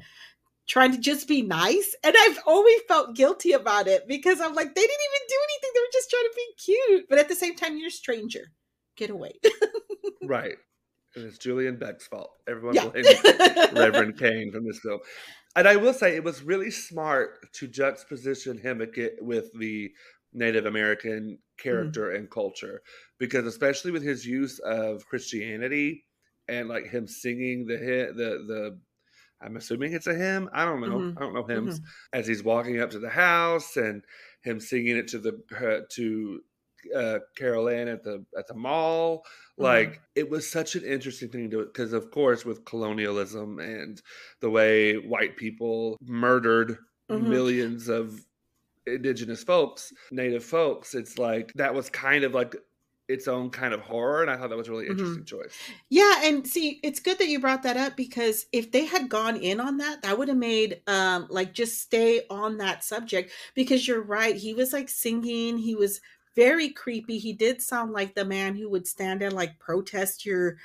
trying 0.68 0.92
to 0.92 0.98
just 0.98 1.28
be 1.28 1.42
nice. 1.42 1.96
And 2.04 2.16
I've 2.18 2.40
always 2.46 2.82
felt 2.88 3.16
guilty 3.16 3.52
about 3.52 3.88
it 3.88 4.08
because 4.08 4.42
I'm 4.42 4.54
like, 4.54 4.74
they 4.74 4.82
didn't 4.82 4.92
even 4.92 5.28
do 5.28 5.36
anything. 5.44 5.72
They 5.74 5.80
were 5.80 5.94
just 5.94 6.10
trying 6.10 6.24
to 6.24 6.36
be 6.36 6.64
cute. 6.64 7.06
But 7.10 7.20
at 7.20 7.30
the 7.30 7.36
same 7.36 7.56
time, 7.56 7.78
you're 7.78 7.88
a 7.88 7.92
stranger. 7.92 8.52
Get 8.98 9.10
away. 9.10 9.34
right. 10.24 10.56
And 11.16 11.26
it's 11.26 11.38
Julian 11.38 11.78
Beck's 11.78 12.08
fault. 12.08 12.32
Everyone 12.48 12.76
yeah. 12.76 12.88
blames 12.88 13.08
Reverend 13.74 14.18
Kane 14.18 14.52
from 14.52 14.66
this 14.66 14.80
film. 14.80 15.00
And 15.56 15.68
I 15.68 15.78
will 15.78 15.94
say 15.94 16.16
it 16.16 16.24
was 16.24 16.44
really 16.44 16.72
smart 16.72 17.52
to 17.54 17.68
juxtaposition 17.68 18.58
him 18.58 18.82
with 19.22 19.52
the 19.58 19.92
Native 20.36 20.66
American 20.66 21.22
mm-hmm. 21.22 21.64
character 21.70 22.08
mm-hmm. 22.08 22.18
and 22.18 22.30
culture 22.32 22.82
because 23.20 23.46
especially 23.46 23.92
with 23.92 24.04
his 24.04 24.26
use 24.26 24.60
of 24.60 25.06
Christianity 25.06 26.04
and 26.48 26.68
like 26.68 26.88
him 26.88 27.08
singing 27.08 27.66
the 27.66 27.78
hit 27.78 28.18
the 28.18 28.44
the 28.46 28.80
I'm 29.42 29.58
assuming 29.58 29.94
it's 29.94 30.08
a 30.08 30.16
hymn. 30.16 30.50
I 30.54 30.66
don't 30.66 30.82
know. 30.82 30.98
Mm-hmm. 30.98 31.18
I 31.18 31.22
don't 31.22 31.34
know 31.34 31.44
hymns. 31.44 31.80
Mm-hmm. 31.80 32.20
As 32.20 32.28
he's 32.28 32.44
walking 32.44 32.80
up 32.80 32.92
to 32.92 33.00
the 33.00 33.10
house 33.10 33.76
and 33.78 34.04
him 34.42 34.60
singing 34.60 34.98
it 34.98 35.08
to 35.10 35.20
the 35.20 35.40
uh, 35.58 35.86
to 35.92 36.42
uh, 36.96 37.20
Carol 37.38 37.70
Ann 37.70 37.88
at 37.88 38.04
the 38.04 38.26
at 38.38 38.48
the 38.48 38.54
mall. 38.54 39.20
Mm-hmm. 39.20 39.64
Like 39.64 40.02
it 40.16 40.30
was 40.30 40.50
such 40.50 40.76
an 40.76 40.84
interesting 40.84 41.30
thing 41.30 41.50
to 41.52 41.66
because 41.66 41.94
of 41.94 42.12
course 42.12 42.46
with 42.46 42.66
colonialism 42.66 43.60
and 43.60 44.02
the 44.40 44.50
way 44.50 44.96
white 44.96 45.38
people 45.38 45.98
murdered 46.02 46.78
mm-hmm. 47.10 47.30
millions 47.30 47.90
of 47.90 48.26
indigenous 48.88 49.44
folks, 49.44 49.92
native 50.12 50.44
folks, 50.44 50.94
it's 50.94 51.18
like 51.18 51.52
that 51.56 51.74
was 51.74 51.90
kind 51.90 52.24
of 52.24 52.34
like 52.34 52.56
its 53.08 53.28
own 53.28 53.50
kind 53.50 53.74
of 53.74 53.82
horror 53.82 54.22
and 54.22 54.32
i 54.32 54.36
thought 54.36 54.50
that 54.50 54.58
was 54.58 54.68
a 54.68 54.72
really 54.72 54.88
interesting 54.88 55.24
mm-hmm. 55.24 55.42
choice 55.42 55.58
yeah 55.90 56.22
and 56.24 56.48
see 56.48 56.80
it's 56.84 57.00
good 57.00 57.18
that 57.20 57.28
you 57.28 57.40
brought 57.40 57.64
that 57.64 57.78
up 57.78 57.96
because 57.96 58.46
if 58.52 58.72
they 58.72 58.86
had 58.86 59.10
gone 59.10 59.36
in 59.36 59.60
on 59.60 59.78
that 59.78 60.02
that 60.02 60.18
would 60.18 60.28
have 60.28 60.38
made 60.38 60.82
um 60.88 61.28
like 61.30 61.54
just 61.54 61.82
stay 61.82 62.22
on 62.30 62.58
that 62.58 62.84
subject 62.84 63.32
because 63.54 63.88
you're 63.88 64.02
right 64.02 64.36
he 64.36 64.54
was 64.54 64.74
like 64.74 64.90
singing 64.90 65.58
he 65.58 65.76
was 65.76 66.02
very 66.36 66.70
creepy 66.70 67.18
he 67.18 67.32
did 67.32 67.62
sound 67.62 67.92
like 67.94 68.14
the 68.14 68.26
man 68.26 68.56
who 68.56 68.70
would 68.70 68.88
stand 68.88 69.22
and 69.22 69.34
like 69.34 69.58
protest 69.60 70.26
your 70.26 70.58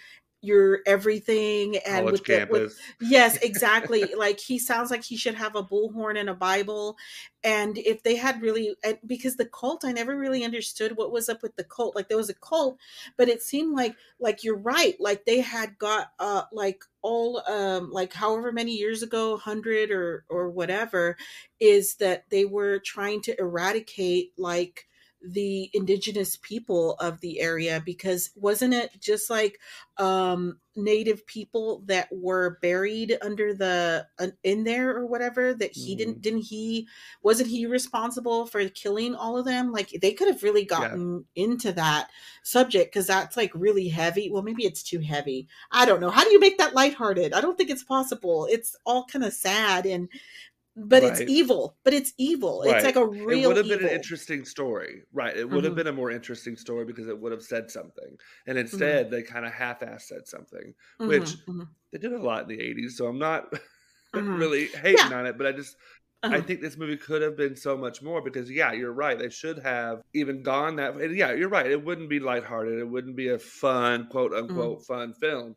your 0.43 0.81
everything 0.87 1.77
and 1.87 2.07
with, 2.07 2.25
the, 2.25 2.47
with 2.51 2.79
yes 3.01 3.37
exactly 3.43 4.05
like 4.17 4.41
he 4.41 4.59
sounds 4.59 4.91
like 4.91 5.05
he 5.05 5.17
should 5.17 5.35
have 5.35 5.55
a 5.55 5.63
bullhorn 5.63 6.19
and 6.19 6.31
a 6.31 6.35
bible 6.35 6.97
and 7.45 7.77
if 7.77 8.03
they 8.03 8.17
had 8.17 8.41
really 8.41 8.75
because 9.07 9.37
the 9.37 9.45
cult 9.45 9.85
i 9.85 9.93
never 9.93 10.17
really 10.17 10.43
understood 10.43 10.97
what 10.97 11.13
was 11.13 11.29
up 11.29 11.43
with 11.43 11.55
the 11.57 11.65
cult 11.65 11.95
like 11.95 12.09
there 12.09 12.17
was 12.17 12.31
a 12.31 12.35
cult 12.35 12.79
but 13.19 13.29
it 13.29 13.43
seemed 13.43 13.77
like 13.77 13.95
like 14.19 14.43
you're 14.43 14.57
right 14.57 14.97
like 14.99 15.27
they 15.27 15.41
had 15.41 15.77
got 15.79 16.13
uh 16.19 16.43
like 16.53 16.85
all 17.03 17.43
um 17.47 17.91
like 17.91 18.13
however 18.15 18.51
many 18.51 18.73
years 18.73 19.03
ago 19.03 19.33
100 19.33 19.91
or 19.91 20.25
or 20.31 20.49
whatever 20.49 21.17
is 21.59 21.97
that 21.97 22.25
they 22.31 22.47
were 22.47 22.79
trying 22.79 23.21
to 23.21 23.39
eradicate 23.39 24.33
like 24.39 24.87
the 25.23 25.71
indigenous 25.75 26.37
people 26.37 26.95
of 26.95 27.21
the 27.21 27.41
area 27.41 27.83
because 27.85 28.31
wasn't 28.35 28.73
it 28.73 28.91
just 29.01 29.29
like 29.29 29.61
um 29.99 30.57
native 30.77 31.27
people 31.27 31.83
that 31.87 32.09
were 32.11 32.59
buried 32.63 33.19
under 33.23 33.53
the 33.53 34.07
uh, 34.19 34.29
in 34.45 34.65
there 34.65 34.97
or 34.97 35.05
whatever 35.05 35.53
that 35.53 35.73
he 35.73 35.95
mm. 35.95 35.99
didn't 35.99 36.15
mm-hmm. 36.15 36.21
didn't 36.21 36.43
he 36.43 36.89
wasn't 37.23 37.49
he 37.49 37.67
responsible 37.67 38.47
for 38.47 38.67
killing 38.71 39.15
all 39.15 39.37
of 39.37 39.45
them 39.45 39.73
like 39.73 39.91
they 40.01 40.13
could 40.13 40.29
have 40.29 40.43
really 40.43 40.65
gotten 40.65 41.25
yeah. 41.35 41.45
into 41.45 41.73
that 41.73 42.09
subject 42.43 42.93
because 42.93 43.07
that's 43.07 43.37
like 43.37 43.51
really 43.55 43.89
heavy 43.89 44.31
well 44.31 44.43
maybe 44.43 44.65
it's 44.65 44.83
too 44.83 45.01
heavy 45.01 45.47
i 45.73 45.85
don't 45.85 46.01
know 46.01 46.11
how 46.11 46.25
do 46.25 46.31
you 46.31 46.41
make 46.41 46.57
that 46.57 46.75
lighthearted 46.75 47.33
i 47.35 47.41
don't 47.41 47.59
think 47.59 47.69
it's 47.69 47.85
possible 47.85 48.47
it's 48.49 48.77
all 48.87 49.05
kind 49.05 49.25
of 49.25 49.33
sad 49.33 49.85
and 49.85 50.09
but 50.77 51.03
right. 51.03 51.13
it's 51.13 51.21
evil 51.23 51.77
but 51.85 51.93
it's 51.93 52.13
evil 52.17 52.63
right. 52.65 52.77
it's 52.77 52.85
like 52.85 52.97
a 52.97 53.07
real 53.07 53.45
it 53.45 53.47
would 53.47 53.57
have 53.57 53.69
been 53.69 53.85
an 53.85 53.89
interesting 53.89 54.45
story 54.45 55.03
right 55.13 55.37
it 55.37 55.45
would 55.45 55.59
mm-hmm. 55.59 55.67
have 55.67 55.75
been 55.75 55.89
a 55.89 55.93
more 55.93 56.11
interesting 56.11 56.57
story 56.57 56.85
because 56.85 57.09
it 57.09 57.19
would 57.19 57.33
have 57.33 57.43
said 57.43 57.71
something 57.71 58.17
and 58.47 58.57
mm-hmm. 58.57 58.59
instead 58.59 59.07
mm-hmm. 59.07 59.15
they 59.15 59.23
kind 59.23 59.45
of 59.45 59.53
half-assed 59.53 60.03
said 60.03 60.27
something 60.27 60.73
mm-hmm. 61.01 61.09
which 61.09 61.37
mm-hmm. 61.47 61.63
they 61.93 61.99
did 61.99 62.13
a 62.13 62.23
lot 62.23 62.43
in 62.43 62.57
the 62.57 62.59
80s 62.59 62.93
so 62.93 63.07
i'm 63.07 63.19
not 63.19 63.51
mm-hmm. 64.15 64.37
really 64.37 64.67
hating 64.67 65.11
yeah. 65.11 65.19
on 65.19 65.27
it 65.27 65.37
but 65.37 65.47
i 65.47 65.53
just 65.53 65.77
uh-huh. 66.23 66.37
I 66.37 66.41
think 66.43 66.61
this 66.61 66.77
movie 66.77 66.99
could 66.99 67.23
have 67.23 67.35
been 67.35 67.57
so 67.57 67.79
much 67.79 68.03
more 68.03 68.21
because, 68.21 68.51
yeah, 68.51 68.73
you're 68.73 68.93
right. 68.93 69.19
They 69.19 69.31
should 69.31 69.59
have 69.61 70.03
even 70.13 70.43
gone 70.43 70.77
that. 70.77 70.95
And 70.95 71.17
yeah, 71.17 71.33
you're 71.33 71.49
right. 71.49 71.65
It 71.65 71.83
wouldn't 71.83 72.11
be 72.11 72.21
lighthearted. 72.21 72.79
It 72.79 72.89
wouldn't 72.89 73.17
be 73.17 73.29
a 73.29 73.39
fun, 73.39 74.07
quote 74.11 74.35
unquote, 74.35 74.85
fun 74.85 75.15
film, 75.15 75.57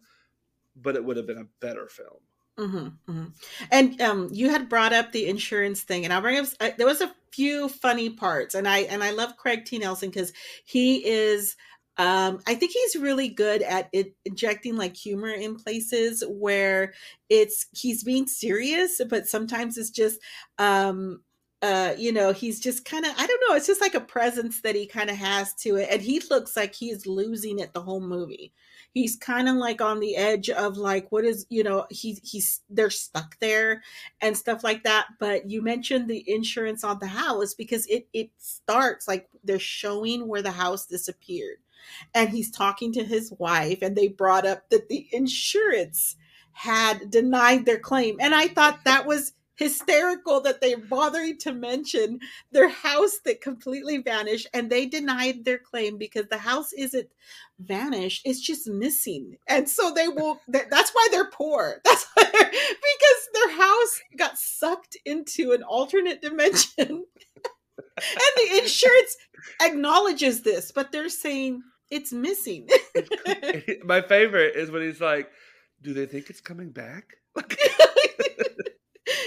but 0.78 0.95
it 0.95 1.04
would 1.04 1.17
have 1.17 1.28
been 1.28 1.39
a 1.39 1.49
better 1.60 1.89
film. 1.89 2.21
Mm-hmm, 2.58 3.12
mm-hmm. 3.12 3.26
And 3.72 4.02
um, 4.02 4.30
you 4.32 4.50
had 4.50 4.70
brought 4.70 4.94
up 4.94 5.12
the 5.12 5.28
insurance 5.28 5.82
thing, 5.82 6.04
and 6.04 6.13
I'll 6.13 6.22
bring 6.22 6.38
up. 6.38 6.46
Uh, 6.60 6.70
there 6.78 6.86
was 6.86 7.02
a 7.02 7.13
few 7.32 7.68
funny 7.68 8.12
parts, 8.12 8.54
and 8.54 8.68
I 8.68 8.80
and 8.80 9.04
I 9.04 9.12
love 9.12 9.38
Craig 9.38 9.66
T. 9.66 9.80
Nelson 9.80 10.10
because 10.10 10.34
he 10.63 11.06
is. 11.06 11.56
Um, 11.98 12.39
I 12.48 12.56
think 12.56 12.72
he's 12.72 12.96
really 12.96 13.30
good 13.30 13.62
at 13.62 13.88
it, 13.94 14.16
injecting 14.26 14.78
like 14.78 14.96
humor 14.96 15.30
in 15.30 15.56
places 15.56 16.24
where 16.28 16.94
it's 17.30 17.68
he's 17.72 18.04
being 18.04 18.28
serious, 18.28 19.02
but 19.10 19.28
sometimes 19.28 19.78
it's 19.78 19.92
just 19.92 20.20
um, 20.58 21.22
uh, 21.63 21.95
you 21.97 22.12
know, 22.12 22.32
he's 22.32 22.60
just 22.60 22.86
kind 22.86 23.06
of, 23.06 23.13
I 23.17 23.26
don't 23.26 23.43
know, 23.49 23.56
it's 23.56 23.65
just 23.65 23.82
like 23.82 23.95
a 23.95 24.02
presence 24.02 24.62
that 24.62 24.76
he 24.76 24.86
kind 24.86 25.10
of 25.10 25.15
has 25.15 25.56
to 25.56 25.78
it. 25.78 25.88
And 25.89 26.02
he 26.02 26.21
looks 26.30 26.56
like 26.56 26.76
he's 26.76 27.08
losing 27.08 27.58
it 27.58 27.73
the 27.73 27.82
whole 27.82 28.02
movie 28.02 28.54
he's 28.93 29.15
kind 29.15 29.49
of 29.49 29.56
like 29.56 29.82
on 29.82 29.99
the 29.99 30.15
edge 30.15 30.49
of 30.49 30.78
like 30.78 31.12
what 31.12 31.26
is 31.26 31.45
you 31.49 31.63
know 31.63 31.86
he 31.89 32.19
he's 32.23 32.62
they're 32.69 32.89
stuck 32.89 33.38
there 33.39 33.82
and 34.21 34.38
stuff 34.38 34.63
like 34.63 34.84
that 34.84 35.08
but 35.19 35.49
you 35.49 35.62
mentioned 35.62 36.08
the 36.08 36.23
insurance 36.28 36.84
on 36.84 36.99
the 36.99 37.08
house 37.08 37.54
because 37.54 37.86
it 37.88 38.08
it 38.13 38.30
starts 38.38 39.08
like 39.08 39.28
they're 39.43 39.60
showing 39.60 40.28
where 40.28 40.41
the 40.41 40.52
house 40.52 40.86
disappeared 40.86 41.58
and 42.13 42.30
he's 42.30 42.52
talking 42.52 42.93
to 42.93 43.04
his 43.04 43.34
wife 43.39 43.80
and 43.82 43.95
they 43.95 44.08
brought 44.08 44.45
up 44.45 44.69
that 44.69 44.88
the 44.89 45.08
insurance 45.12 46.15
had 46.54 47.10
denied 47.10 47.65
their 47.65 47.80
claim 47.80 48.17
and 48.19 48.36
i 48.36 48.47
thought 48.47 48.80
that 48.86 49.08
was 49.08 49.34
hysterical 49.56 50.42
that 50.42 50.62
they 50.62 50.76
bothered 50.76 51.39
to 51.42 51.54
mention 51.54 52.20
their 52.52 52.70
house 52.70 53.20
that 53.26 53.42
completely 53.42 53.98
vanished 53.98 54.48
and 54.54 54.70
they 54.70 54.86
denied 54.86 55.46
their 55.46 55.60
claim 55.60 55.98
because 55.98 56.28
the 56.28 56.38
house 56.38 56.74
isn't 56.74 57.08
vanished 57.60 58.24
it's 58.26 58.42
just 58.42 58.68
missing. 58.68 59.38
And 59.48 59.70
so 59.70 59.92
they 59.92 60.08
will 60.08 60.39
that's 60.48 60.92
why 60.92 61.08
they're 61.12 61.30
poor. 61.30 61.82
That's 61.86 62.06
why 62.13 62.24
because 62.26 63.30
their 63.34 63.58
house 63.58 64.02
got 64.18 64.38
sucked 64.38 64.98
into 65.06 65.52
an 65.52 65.63
alternate 65.63 66.22
dimension. 66.22 67.06
And 67.98 68.32
the 68.38 68.60
insurance 68.60 69.18
acknowledges 69.62 70.42
this 70.42 70.72
but 70.72 70.92
they're 70.92 71.10
saying 71.10 71.62
it's 71.92 72.12
missing. 72.12 72.68
My 73.84 74.02
favorite 74.02 74.56
is 74.56 74.72
when 74.72 74.82
he's 74.82 75.02
like 75.02 75.30
do 75.82 75.94
they 75.94 76.08
think 76.08 76.30
it's 76.30 76.42
coming 76.42 76.72
back 76.72 77.18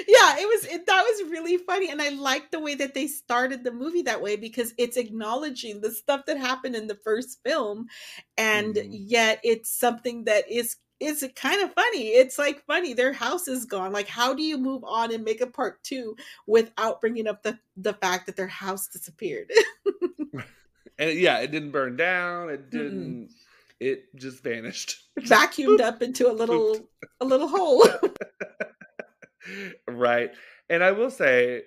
yeah, 0.06 0.36
it 0.38 0.46
was 0.46 0.64
it, 0.66 0.86
that 0.86 1.02
was 1.02 1.30
really 1.30 1.56
funny, 1.58 1.90
and 1.90 2.00
I 2.00 2.10
like 2.10 2.50
the 2.50 2.60
way 2.60 2.74
that 2.76 2.94
they 2.94 3.06
started 3.06 3.64
the 3.64 3.72
movie 3.72 4.02
that 4.02 4.22
way 4.22 4.36
because 4.36 4.72
it's 4.78 4.96
acknowledging 4.96 5.80
the 5.80 5.90
stuff 5.90 6.26
that 6.26 6.38
happened 6.38 6.76
in 6.76 6.86
the 6.86 6.94
first 6.94 7.42
film, 7.44 7.86
and 8.36 8.74
mm-hmm. 8.74 8.90
yet 8.90 9.40
it's 9.42 9.70
something 9.70 10.24
that 10.24 10.50
is 10.50 10.76
is 11.00 11.28
kind 11.34 11.62
of 11.62 11.72
funny. 11.74 12.08
It's 12.08 12.38
like 12.38 12.64
funny. 12.66 12.94
Their 12.94 13.12
house 13.12 13.48
is 13.48 13.64
gone. 13.64 13.92
Like, 13.92 14.08
how 14.08 14.34
do 14.34 14.42
you 14.42 14.58
move 14.58 14.82
on 14.84 15.12
and 15.12 15.24
make 15.24 15.40
a 15.40 15.46
part 15.46 15.82
two 15.82 16.16
without 16.46 17.00
bringing 17.00 17.26
up 17.26 17.42
the 17.42 17.58
the 17.76 17.94
fact 17.94 18.26
that 18.26 18.36
their 18.36 18.46
house 18.46 18.88
disappeared? 18.88 19.50
and 20.98 21.18
yeah, 21.18 21.38
it 21.38 21.50
didn't 21.50 21.72
burn 21.72 21.96
down. 21.96 22.48
It 22.48 22.70
didn't. 22.70 23.28
Mm-mm. 23.28 23.30
It 23.78 24.14
just 24.16 24.42
vanished. 24.42 25.02
Vacuumed 25.20 25.80
up 25.80 26.02
into 26.02 26.30
a 26.30 26.32
little 26.32 26.88
a 27.20 27.24
little 27.24 27.48
hole 27.48 27.84
right. 29.88 30.30
And 30.68 30.82
I 30.82 30.92
will 30.92 31.10
say, 31.10 31.62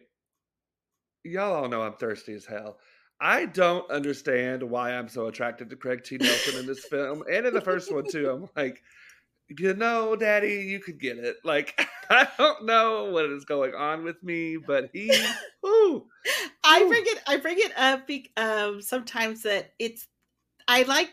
y'all 1.23 1.53
all 1.53 1.69
know 1.69 1.81
I'm 1.81 1.93
thirsty 1.93 2.33
as 2.33 2.45
hell. 2.45 2.77
I 3.21 3.45
don't 3.45 3.89
understand 3.91 4.63
why 4.63 4.93
I'm 4.93 5.09
so 5.09 5.27
attracted 5.27 5.69
to 5.69 5.75
Craig 5.75 6.03
T. 6.03 6.17
Nelson 6.17 6.59
in 6.59 6.65
this 6.65 6.85
film 6.85 7.23
and 7.31 7.45
in 7.45 7.53
the 7.53 7.61
first 7.61 7.93
one 7.93 8.05
too. 8.09 8.29
I'm 8.29 8.49
like, 8.55 8.81
you 9.49 9.73
know, 9.73 10.15
Daddy, 10.15 10.65
you 10.69 10.79
could 10.79 10.99
get 10.99 11.17
it. 11.17 11.37
Like, 11.43 11.87
I 12.09 12.27
don't 12.37 12.65
know 12.65 13.09
what 13.11 13.25
is 13.25 13.45
going 13.45 13.73
on 13.73 14.03
with 14.03 14.21
me, 14.23 14.57
but 14.57 14.89
he, 14.93 15.11
ooh, 15.65 16.05
I 16.63 16.85
bring 16.85 17.03
it, 17.05 17.21
I 17.27 17.37
bring 17.37 17.57
it 17.59 17.77
up 17.77 18.09
um, 18.37 18.81
sometimes 18.81 19.43
that 19.43 19.73
it's, 19.79 20.07
I 20.67 20.83
like 20.83 21.11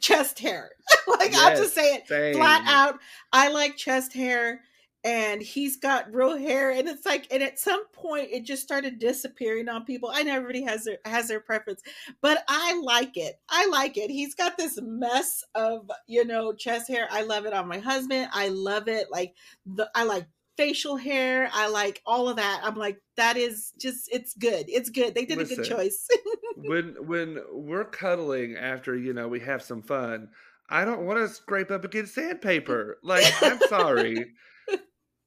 chest 0.00 0.38
hair. 0.38 0.70
like, 1.08 1.32
yes, 1.32 1.40
I'll 1.40 1.56
just 1.56 1.74
say 1.74 1.94
it 1.94 2.08
same. 2.08 2.34
flat 2.36 2.62
out. 2.66 2.98
I 3.32 3.50
like 3.50 3.76
chest 3.76 4.12
hair 4.12 4.60
and 5.04 5.42
he's 5.42 5.76
got 5.76 6.12
real 6.12 6.36
hair 6.36 6.70
and 6.70 6.88
it's 6.88 7.04
like 7.04 7.26
and 7.30 7.42
at 7.42 7.58
some 7.58 7.86
point 7.88 8.28
it 8.32 8.44
just 8.44 8.62
started 8.62 8.98
disappearing 8.98 9.68
on 9.68 9.84
people. 9.84 10.10
I 10.12 10.22
know 10.22 10.34
everybody 10.34 10.62
has 10.62 10.84
their 10.84 10.98
has 11.04 11.28
their 11.28 11.40
preference 11.40 11.82
but 12.22 12.42
i 12.48 12.80
like 12.82 13.16
it. 13.16 13.38
I 13.48 13.66
like 13.66 13.98
it. 13.98 14.10
He's 14.10 14.34
got 14.34 14.56
this 14.56 14.80
mess 14.82 15.44
of 15.54 15.90
you 16.06 16.24
know 16.24 16.54
chest 16.54 16.88
hair. 16.88 17.06
I 17.10 17.22
love 17.22 17.44
it 17.44 17.52
on 17.52 17.68
my 17.68 17.78
husband. 17.78 18.28
I 18.32 18.48
love 18.48 18.88
it 18.88 19.08
like 19.10 19.34
the 19.66 19.90
i 19.94 20.04
like 20.04 20.26
facial 20.56 20.96
hair. 20.96 21.50
I 21.52 21.68
like 21.68 22.00
all 22.06 22.28
of 22.28 22.36
that. 22.36 22.62
I'm 22.64 22.76
like 22.76 23.00
that 23.16 23.36
is 23.36 23.72
just 23.78 24.08
it's 24.10 24.34
good. 24.34 24.64
It's 24.68 24.88
good. 24.88 25.14
They 25.14 25.26
did 25.26 25.38
Listen, 25.38 25.60
a 25.60 25.62
good 25.62 25.68
choice. 25.68 26.08
when 26.56 26.94
when 27.06 27.42
we're 27.52 27.84
cuddling 27.84 28.56
after 28.56 28.96
you 28.96 29.12
know 29.12 29.28
we 29.28 29.40
have 29.40 29.62
some 29.62 29.82
fun 29.82 30.30
I 30.66 30.86
don't 30.86 31.04
want 31.04 31.18
to 31.18 31.28
scrape 31.28 31.70
up 31.70 31.84
against 31.84 32.14
sandpaper. 32.14 32.96
Like, 33.02 33.30
I'm 33.42 33.58
sorry 33.68 34.32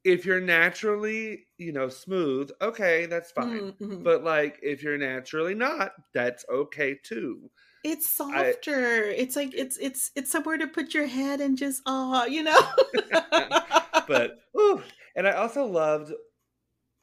if 0.08 0.26
you're 0.26 0.40
naturally, 0.40 1.44
you 1.58 1.74
know, 1.74 1.90
smooth, 1.90 2.50
okay, 2.62 3.08
that's 3.08 3.30
fine. 3.30 3.74
Mm-hmm. 3.74 4.04
But 4.04 4.24
like 4.24 4.58
if 4.64 4.82
you're 4.82 4.98
naturally 4.98 5.54
not, 5.54 5.92
that's 6.14 6.46
okay 6.50 6.98
too. 7.04 7.52
It's 7.84 8.10
softer. 8.10 9.06
I, 9.06 9.16
it's 9.18 9.36
like 9.36 9.54
it's 9.54 9.78
it's 9.78 10.12
it's 10.16 10.32
somewhere 10.32 10.58
to 10.58 10.68
put 10.68 10.94
your 10.94 11.08
head 11.08 11.42
and 11.42 11.58
just 11.58 11.82
oh, 11.86 12.26
you 12.26 12.44
know. 12.44 12.60
but 14.08 14.40
ooh, 14.58 14.82
and 15.18 15.28
I 15.28 15.34
also 15.34 15.66
loved 15.66 16.14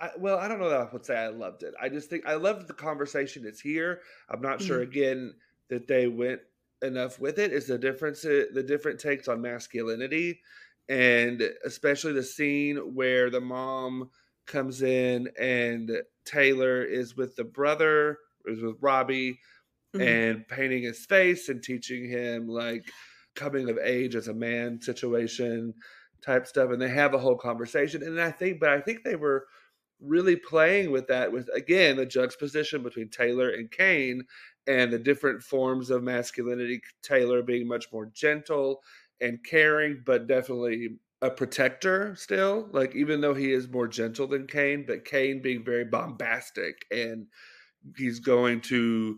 I, 0.01 0.11
well, 0.19 0.39
I 0.39 0.49
don't 0.49 0.59
know 0.59 0.71
that 0.71 0.81
I 0.81 0.89
would 0.91 1.05
say 1.05 1.17
I 1.17 1.29
loved 1.29 1.63
it. 1.63 1.75
I 1.81 1.91
just 1.91 2.09
think 2.09 2.27
I 2.27 2.35
loved 2.35 2.69
the 2.69 2.75
conversation. 2.75 3.45
It's 3.47 3.61
here. 3.61 4.01
I'm 4.31 4.41
not 4.41 4.59
mm-hmm. 4.59 4.67
sure 4.67 4.81
again 4.81 5.35
that 5.69 5.87
they 5.87 6.09
went 6.09 6.41
enough 6.83 7.21
with 7.21 7.39
it. 7.39 7.53
Is 7.53 7.67
the 7.67 7.79
difference 7.79 8.23
the 8.23 8.65
different 8.67 8.99
takes 8.99 9.29
on 9.29 9.43
masculinity 9.43 10.41
and 10.89 11.43
especially 11.65 12.13
the 12.13 12.23
scene 12.23 12.77
where 12.95 13.31
the 13.31 13.41
mom 13.41 14.11
comes 14.47 14.83
in 14.83 15.29
and 15.39 15.91
Taylor 16.25 16.83
is 16.83 17.17
with 17.17 17.37
the 17.37 17.45
brother, 17.45 18.19
is 18.47 18.63
with 18.63 18.77
Robbie, 18.81 19.39
mm-hmm. 19.95 20.07
and 20.07 20.49
painting 20.49 20.83
his 20.83 21.07
face 21.07 21.49
and 21.49 21.63
teaching 21.63 22.09
him 22.09 22.49
like 22.49 22.85
coming 23.35 23.69
of 23.69 23.79
age 23.79 24.15
as 24.15 24.29
a 24.29 24.35
man 24.35 24.81
situation 24.81 25.75
type 26.23 26.47
stuff 26.47 26.71
and 26.71 26.81
they 26.81 26.89
have 26.89 27.15
a 27.15 27.19
whole 27.19 27.37
conversation 27.37 28.03
and 28.03 28.21
i 28.21 28.31
think 28.31 28.61
but 28.61 28.71
i 28.71 28.81
think 28.81 29.03
they 29.03 29.17
were 29.17 29.45
really 30.01 30.37
playing 30.37 30.91
with 30.91 31.07
that 31.07 31.31
with 31.31 31.49
again 31.55 31.97
the 31.97 32.07
juxtaposition 32.07 32.83
between 32.83 33.09
taylor 33.09 33.51
and 33.51 33.71
kane 33.71 34.23
and 34.67 34.93
the 34.93 34.99
different 34.99 35.43
forms 35.43 35.91
of 35.91 36.03
masculinity 36.03 36.81
taylor 37.03 37.43
being 37.43 37.67
much 37.67 37.87
more 37.93 38.07
gentle 38.07 38.81
and 39.21 39.45
caring 39.45 40.03
but 40.05 40.27
definitely 40.27 40.89
a 41.23 41.31
protector 41.31 42.15
still 42.17 42.69
like 42.73 42.95
even 42.95 43.21
though 43.21 43.35
he 43.35 43.53
is 43.53 43.69
more 43.69 43.89
gentle 43.89 44.27
than 44.27 44.47
kane 44.47 44.85
but 44.87 45.05
kane 45.05 45.41
being 45.41 45.65
very 45.65 45.85
bombastic 45.85 46.85
and 46.91 47.27
he's 47.97 48.21
going 48.21 48.61
to 48.61 49.17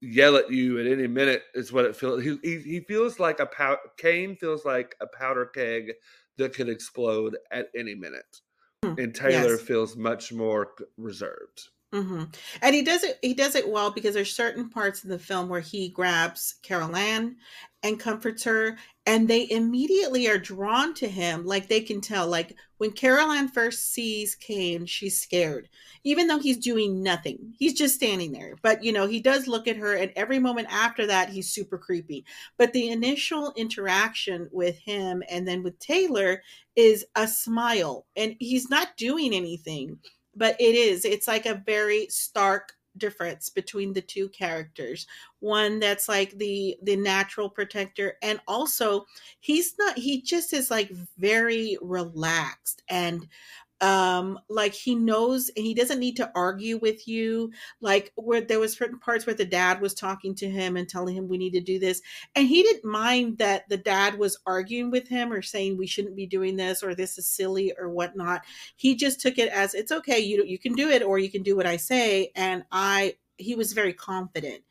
yell 0.00 0.36
at 0.36 0.50
you 0.50 0.78
at 0.78 0.86
any 0.86 1.06
minute 1.06 1.42
is 1.54 1.72
what 1.72 1.84
it 1.84 1.96
feels 1.96 2.22
he, 2.22 2.38
he, 2.42 2.58
he 2.58 2.80
feels 2.80 3.18
like 3.18 3.40
a 3.40 3.46
pow- 3.46 3.78
kane 3.96 4.36
feels 4.36 4.64
like 4.64 4.94
a 5.00 5.06
powder 5.06 5.46
keg 5.46 5.92
that 6.36 6.54
could 6.54 6.68
explode 6.68 7.36
at 7.50 7.68
any 7.74 7.94
minute 7.94 8.40
mm, 8.84 9.02
and 9.02 9.14
taylor 9.14 9.52
yes. 9.52 9.60
feels 9.62 9.96
much 9.96 10.32
more 10.32 10.72
reserved 10.98 11.68
Mm-hmm. 11.96 12.24
And 12.60 12.74
he 12.74 12.82
does 12.82 13.02
it. 13.04 13.18
He 13.22 13.32
does 13.32 13.54
it 13.54 13.68
well 13.68 13.90
because 13.90 14.14
there's 14.14 14.34
certain 14.34 14.68
parts 14.68 15.02
in 15.02 15.10
the 15.10 15.18
film 15.18 15.48
where 15.48 15.60
he 15.60 15.88
grabs 15.88 16.56
Carol 16.62 16.94
Ann 16.94 17.36
and 17.82 17.98
comforts 17.98 18.44
her, 18.44 18.76
and 19.06 19.28
they 19.28 19.48
immediately 19.50 20.28
are 20.28 20.38
drawn 20.38 20.92
to 20.94 21.08
him. 21.08 21.46
Like 21.46 21.68
they 21.68 21.80
can 21.80 22.02
tell. 22.02 22.26
Like 22.26 22.54
when 22.76 22.90
Carol 22.92 23.30
Ann 23.30 23.48
first 23.48 23.94
sees 23.94 24.34
Kane, 24.34 24.84
she's 24.84 25.18
scared, 25.18 25.70
even 26.04 26.26
though 26.26 26.38
he's 26.38 26.58
doing 26.58 27.02
nothing. 27.02 27.54
He's 27.58 27.74
just 27.74 27.94
standing 27.94 28.32
there. 28.32 28.56
But 28.60 28.84
you 28.84 28.92
know, 28.92 29.06
he 29.06 29.20
does 29.20 29.46
look 29.46 29.66
at 29.66 29.76
her, 29.76 29.94
and 29.94 30.12
every 30.16 30.38
moment 30.38 30.68
after 30.70 31.06
that, 31.06 31.30
he's 31.30 31.50
super 31.50 31.78
creepy. 31.78 32.26
But 32.58 32.74
the 32.74 32.90
initial 32.90 33.54
interaction 33.56 34.50
with 34.52 34.76
him 34.78 35.22
and 35.30 35.48
then 35.48 35.62
with 35.62 35.78
Taylor 35.78 36.42
is 36.74 37.06
a 37.14 37.26
smile, 37.26 38.04
and 38.16 38.36
he's 38.38 38.68
not 38.68 38.98
doing 38.98 39.32
anything 39.32 39.98
but 40.36 40.60
it 40.60 40.74
is 40.74 41.04
it's 41.04 41.26
like 41.26 41.46
a 41.46 41.62
very 41.66 42.06
stark 42.08 42.72
difference 42.98 43.50
between 43.50 43.92
the 43.92 44.00
two 44.00 44.28
characters. 44.30 45.06
One 45.40 45.78
that's 45.78 46.08
like 46.08 46.32
the 46.38 46.76
the 46.82 46.96
natural 46.96 47.48
protector 47.48 48.14
and 48.22 48.40
also 48.48 49.06
he's 49.40 49.74
not 49.78 49.98
he 49.98 50.22
just 50.22 50.52
is 50.52 50.70
like 50.70 50.90
very 51.18 51.76
relaxed 51.82 52.82
and 52.88 53.28
um 53.82 54.38
like 54.48 54.72
he 54.72 54.94
knows 54.94 55.50
he 55.54 55.74
doesn't 55.74 56.00
need 56.00 56.16
to 56.16 56.30
argue 56.34 56.78
with 56.78 57.06
you 57.06 57.50
like 57.82 58.10
where 58.16 58.40
there 58.40 58.58
was 58.58 58.72
certain 58.72 58.98
parts 58.98 59.26
where 59.26 59.34
the 59.34 59.44
dad 59.44 59.82
was 59.82 59.92
talking 59.92 60.34
to 60.34 60.48
him 60.48 60.76
and 60.76 60.88
telling 60.88 61.14
him 61.14 61.28
we 61.28 61.36
need 61.36 61.52
to 61.52 61.60
do 61.60 61.78
this 61.78 62.00
and 62.34 62.48
he 62.48 62.62
didn't 62.62 62.90
mind 62.90 63.36
that 63.36 63.68
the 63.68 63.76
dad 63.76 64.18
was 64.18 64.38
arguing 64.46 64.90
with 64.90 65.08
him 65.08 65.30
or 65.30 65.42
saying 65.42 65.76
we 65.76 65.86
shouldn't 65.86 66.16
be 66.16 66.26
doing 66.26 66.56
this 66.56 66.82
or 66.82 66.94
this 66.94 67.18
is 67.18 67.26
silly 67.26 67.72
or 67.78 67.88
whatnot. 67.90 68.42
He 68.76 68.96
just 68.96 69.20
took 69.20 69.38
it 69.38 69.48
as 69.50 69.74
it's 69.74 69.92
okay 69.92 70.18
you 70.18 70.44
you 70.44 70.58
can 70.58 70.74
do 70.74 70.88
it 70.88 71.02
or 71.02 71.18
you 71.18 71.30
can 71.30 71.42
do 71.42 71.56
what 71.56 71.66
i 71.66 71.76
say 71.76 72.30
and 72.34 72.64
i 72.72 73.14
he 73.38 73.54
was 73.54 73.72
very 73.72 73.92
confident 73.92 74.62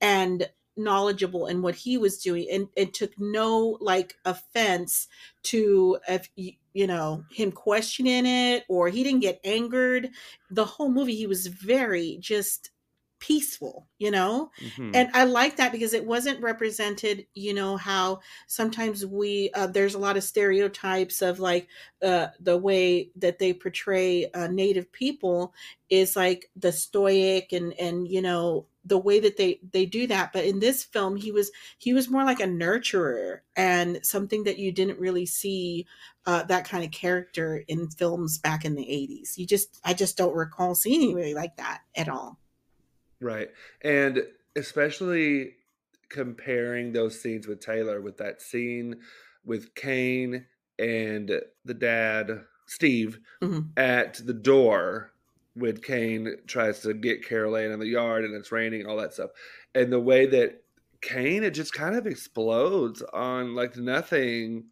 and 0.00 0.48
knowledgeable 0.76 1.46
in 1.46 1.60
what 1.60 1.74
he 1.74 1.98
was 1.98 2.18
doing 2.18 2.46
and, 2.50 2.68
and 2.76 2.94
took 2.94 3.12
no 3.18 3.76
like 3.80 4.14
offense 4.24 5.06
to 5.42 5.98
if 6.08 6.30
you 6.74 6.86
know 6.86 7.24
him 7.30 7.52
questioning 7.52 8.26
it 8.26 8.64
or 8.68 8.88
he 8.88 9.02
didn't 9.02 9.20
get 9.20 9.40
angered 9.44 10.10
the 10.50 10.64
whole 10.64 10.90
movie 10.90 11.14
he 11.14 11.26
was 11.26 11.46
very 11.46 12.18
just 12.20 12.70
peaceful 13.18 13.86
you 13.98 14.10
know 14.10 14.50
mm-hmm. 14.60 14.90
and 14.94 15.08
i 15.14 15.22
like 15.22 15.56
that 15.56 15.70
because 15.70 15.92
it 15.92 16.04
wasn't 16.04 16.40
represented 16.42 17.24
you 17.34 17.54
know 17.54 17.76
how 17.76 18.18
sometimes 18.48 19.06
we 19.06 19.48
uh, 19.54 19.68
there's 19.68 19.94
a 19.94 19.98
lot 19.98 20.16
of 20.16 20.24
stereotypes 20.24 21.22
of 21.22 21.38
like 21.38 21.68
uh, 22.02 22.26
the 22.40 22.58
way 22.58 23.10
that 23.14 23.38
they 23.38 23.52
portray 23.52 24.28
uh, 24.34 24.48
native 24.48 24.90
people 24.90 25.54
is 25.88 26.16
like 26.16 26.50
the 26.56 26.72
stoic 26.72 27.52
and 27.52 27.72
and 27.74 28.08
you 28.08 28.20
know 28.20 28.66
the 28.84 28.98
way 28.98 29.20
that 29.20 29.36
they 29.36 29.60
they 29.72 29.86
do 29.86 30.06
that 30.06 30.32
but 30.32 30.44
in 30.44 30.58
this 30.58 30.82
film 30.82 31.16
he 31.16 31.30
was 31.30 31.50
he 31.78 31.92
was 31.92 32.10
more 32.10 32.24
like 32.24 32.40
a 32.40 32.44
nurturer 32.44 33.40
and 33.56 34.04
something 34.04 34.44
that 34.44 34.58
you 34.58 34.72
didn't 34.72 34.98
really 34.98 35.26
see 35.26 35.86
uh, 36.26 36.42
that 36.44 36.68
kind 36.68 36.84
of 36.84 36.90
character 36.90 37.64
in 37.68 37.88
films 37.88 38.38
back 38.38 38.64
in 38.64 38.74
the 38.74 38.82
80s 38.82 39.38
you 39.38 39.46
just 39.46 39.80
i 39.84 39.94
just 39.94 40.16
don't 40.16 40.34
recall 40.34 40.74
seeing 40.74 41.02
anybody 41.02 41.34
like 41.34 41.56
that 41.56 41.82
at 41.94 42.08
all. 42.08 42.38
Right. 43.20 43.50
And 43.82 44.24
especially 44.56 45.54
comparing 46.08 46.92
those 46.92 47.20
scenes 47.20 47.46
with 47.46 47.60
taylor 47.60 48.00
with 48.00 48.18
that 48.18 48.42
scene 48.42 48.96
with 49.46 49.74
kane 49.74 50.44
and 50.78 51.40
the 51.64 51.74
dad 51.74 52.42
steve 52.66 53.18
mm-hmm. 53.40 53.60
at 53.78 54.20
the 54.26 54.34
door 54.34 55.12
when 55.54 55.76
Kane 55.76 56.36
tries 56.46 56.80
to 56.80 56.94
get 56.94 57.26
Carol 57.26 57.56
Ann 57.56 57.72
in 57.72 57.80
the 57.80 57.86
yard 57.86 58.24
and 58.24 58.34
it's 58.34 58.52
raining 58.52 58.80
and 58.80 58.90
all 58.90 58.96
that 58.96 59.12
stuff. 59.12 59.30
And 59.74 59.92
the 59.92 60.00
way 60.00 60.26
that 60.26 60.62
Kane, 61.00 61.44
it 61.44 61.50
just 61.50 61.72
kind 61.72 61.94
of 61.94 62.06
explodes 62.06 63.02
on 63.12 63.54
like 63.54 63.76
nothing, 63.76 64.64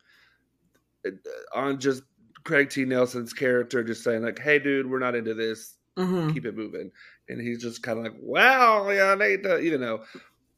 uh, 1.07 1.11
on 1.55 1.79
just 1.79 2.03
Craig 2.45 2.71
T. 2.71 2.85
Nelson's 2.85 3.33
character 3.33 3.85
just 3.85 4.03
saying, 4.03 4.23
like, 4.23 4.38
hey, 4.38 4.59
dude, 4.59 4.88
we're 4.88 4.99
not 4.99 5.14
into 5.14 5.35
this. 5.35 5.77
Mm-hmm. 5.97 6.33
Keep 6.33 6.47
it 6.47 6.57
moving. 6.57 6.90
And 7.29 7.40
he's 7.40 7.61
just 7.61 7.83
kind 7.83 7.99
of 7.99 8.05
like, 8.05 8.14
wow, 8.23 8.88
yeah, 8.90 9.12
I 9.12 9.14
need 9.14 9.43
to, 9.43 9.62
you 9.62 9.77
know. 9.77 10.03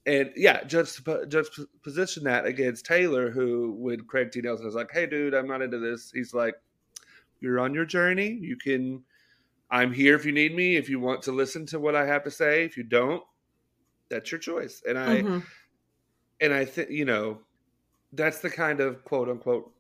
And 0.05 0.33
yeah, 0.37 0.65
just 0.65 1.01
just 1.29 1.61
position 1.83 2.25
that 2.25 2.45
against 2.45 2.87
Taylor, 2.87 3.31
who 3.31 3.73
when 3.79 4.01
Craig 4.03 4.33
T. 4.33 4.41
Nelson 4.41 4.67
is 4.67 4.75
like, 4.75 4.91
hey, 4.93 5.07
dude, 5.07 5.35
I'm 5.35 5.47
not 5.47 5.63
into 5.63 5.79
this. 5.79 6.11
He's 6.13 6.35
like, 6.35 6.55
you're 7.41 7.61
on 7.61 7.75
your 7.75 7.85
journey. 7.85 8.39
You 8.41 8.57
can 8.57 9.03
I'm 9.73 9.91
here 9.91 10.15
if 10.15 10.27
you 10.27 10.33
need 10.33 10.55
me. 10.55 10.77
If 10.77 10.91
you 10.91 11.01
want 11.01 11.23
to 11.23 11.33
listen 11.33 11.65
to 11.67 11.81
what 11.81 11.97
I 11.97 12.07
have 12.07 12.25
to 12.25 12.31
say, 12.31 12.65
if 12.65 12.77
you 12.77 12.83
don't, 12.83 13.23
that's 14.11 14.31
your 14.31 14.39
choice. 14.39 14.83
And 14.87 14.99
I 14.99 15.23
mm-hmm. 15.23 15.39
and 16.43 16.53
I 16.53 16.67
think 16.67 16.91
you 16.91 17.07
know 17.07 17.39
that's 18.13 18.41
the 18.41 18.51
kind 18.51 18.81
of 18.81 19.03
quote 19.05 19.31
unquote 19.31 19.73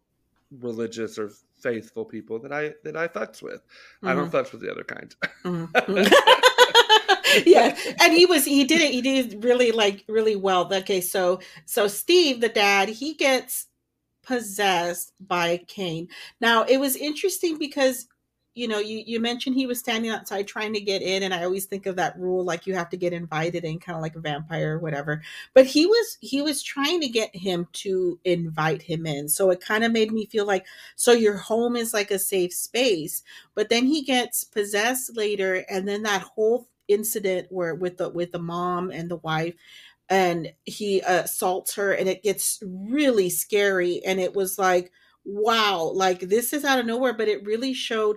religious 0.61 1.19
or 1.19 1.31
faithful 1.61 2.07
people 2.07 2.39
that 2.41 2.53
I 2.53 2.73
that 2.85 2.97
I 2.97 3.07
fucks 3.07 3.43
with. 3.43 3.61
Mm-hmm. 3.61 4.09
I 4.09 4.15
don't 4.15 4.31
mm-hmm. 4.31 4.37
fucks 4.37 4.53
with 4.53 4.63
the 4.63 4.73
other 4.73 4.85
kind. 4.85 5.15
Mm-hmm. 5.45 7.43
yeah, 7.47 7.77
and 8.01 8.15
he 8.15 8.25
was 8.25 8.47
he 8.47 8.65
did 8.65 8.81
it. 8.81 8.93
He 8.93 9.03
did 9.03 9.45
really 9.45 9.73
like 9.73 10.05
really 10.09 10.37
well. 10.37 10.73
Okay, 10.73 11.03
so 11.03 11.41
so 11.67 11.87
Steve, 11.87 12.41
the 12.41 12.49
dad, 12.49 12.89
he 12.89 13.13
gets 13.13 13.67
possessed 14.23 15.13
by 15.21 15.59
Kane. 15.67 16.09
Now 16.41 16.65
it 16.65 16.79
was 16.79 16.97
interesting 16.97 17.59
because 17.59 18.07
you 18.55 18.69
know, 18.69 18.79
you, 18.79 19.03
you 19.07 19.21
mentioned 19.21 19.57
he 19.57 19.67
was 19.67 19.79
standing 19.79 20.11
outside 20.11 20.47
trying 20.47 20.75
to 20.75 20.81
get 20.81 21.03
in, 21.03 21.23
and 21.23 21.33
I 21.33 21.45
always 21.45 21.65
think 21.67 21.87
of 21.87 21.97
that 21.97 22.19
rule 22.19 22.45
like 22.45 22.67
you 22.67 22.75
have 22.75 22.91
to 22.91 22.97
get 22.97 23.13
invited 23.13 23.65
in, 23.65 23.79
kind 23.79 23.97
of 23.97 24.03
like 24.03 24.17
a 24.17 24.21
vampire 24.21 24.77
or 24.77 24.79
whatever. 24.79 25.23
But 25.55 25.67
he 25.67 25.87
was 25.87 26.19
he 26.21 26.43
was 26.43 26.63
trying 26.63 27.01
to 27.01 27.09
get 27.09 27.35
him 27.35 27.69
to 27.75 28.19
invite 28.25 28.83
him 28.83 29.07
in, 29.07 29.29
so 29.29 29.51
it 29.51 29.61
kind 29.61 29.85
of 29.85 29.93
made 29.93 30.13
me 30.13 30.27
feel 30.27 30.47
like 30.47 30.67
so 30.97 31.13
your 31.13 31.37
home 31.37 31.77
is 31.77 31.95
like 31.95 32.11
a 32.11 32.19
safe 32.19 32.53
space. 32.53 33.23
But 33.55 33.69
then 33.71 33.87
he 33.87 34.03
gets 34.03 34.45
possessed 34.45 35.17
later, 35.17 35.65
and 35.71 35.89
then 35.89 36.03
that 36.03 36.23
whole 36.23 36.69
incident 36.89 37.47
where 37.51 37.75
with 37.75 37.97
the 37.99 38.09
with 38.11 38.33
the 38.33 38.39
mom 38.39 38.91
and 38.91 39.11
the 39.11 39.17
wife 39.17 39.55
and 40.09 40.53
he 40.65 41.01
uh, 41.03 41.23
assaults 41.23 41.75
her 41.75 41.93
and 41.93 42.09
it 42.09 42.23
gets 42.23 42.63
really 42.67 43.31
scary 43.31 44.03
and 44.05 44.21
it 44.21 44.35
was 44.35 44.59
like 44.59 44.91
wow 45.25 45.91
like 45.95 46.21
this 46.21 46.53
is 46.53 46.65
out 46.65 46.79
of 46.79 46.87
nowhere 46.87 47.13
but 47.13 47.29
it 47.29 47.45
really 47.47 47.73
showed 47.73 48.17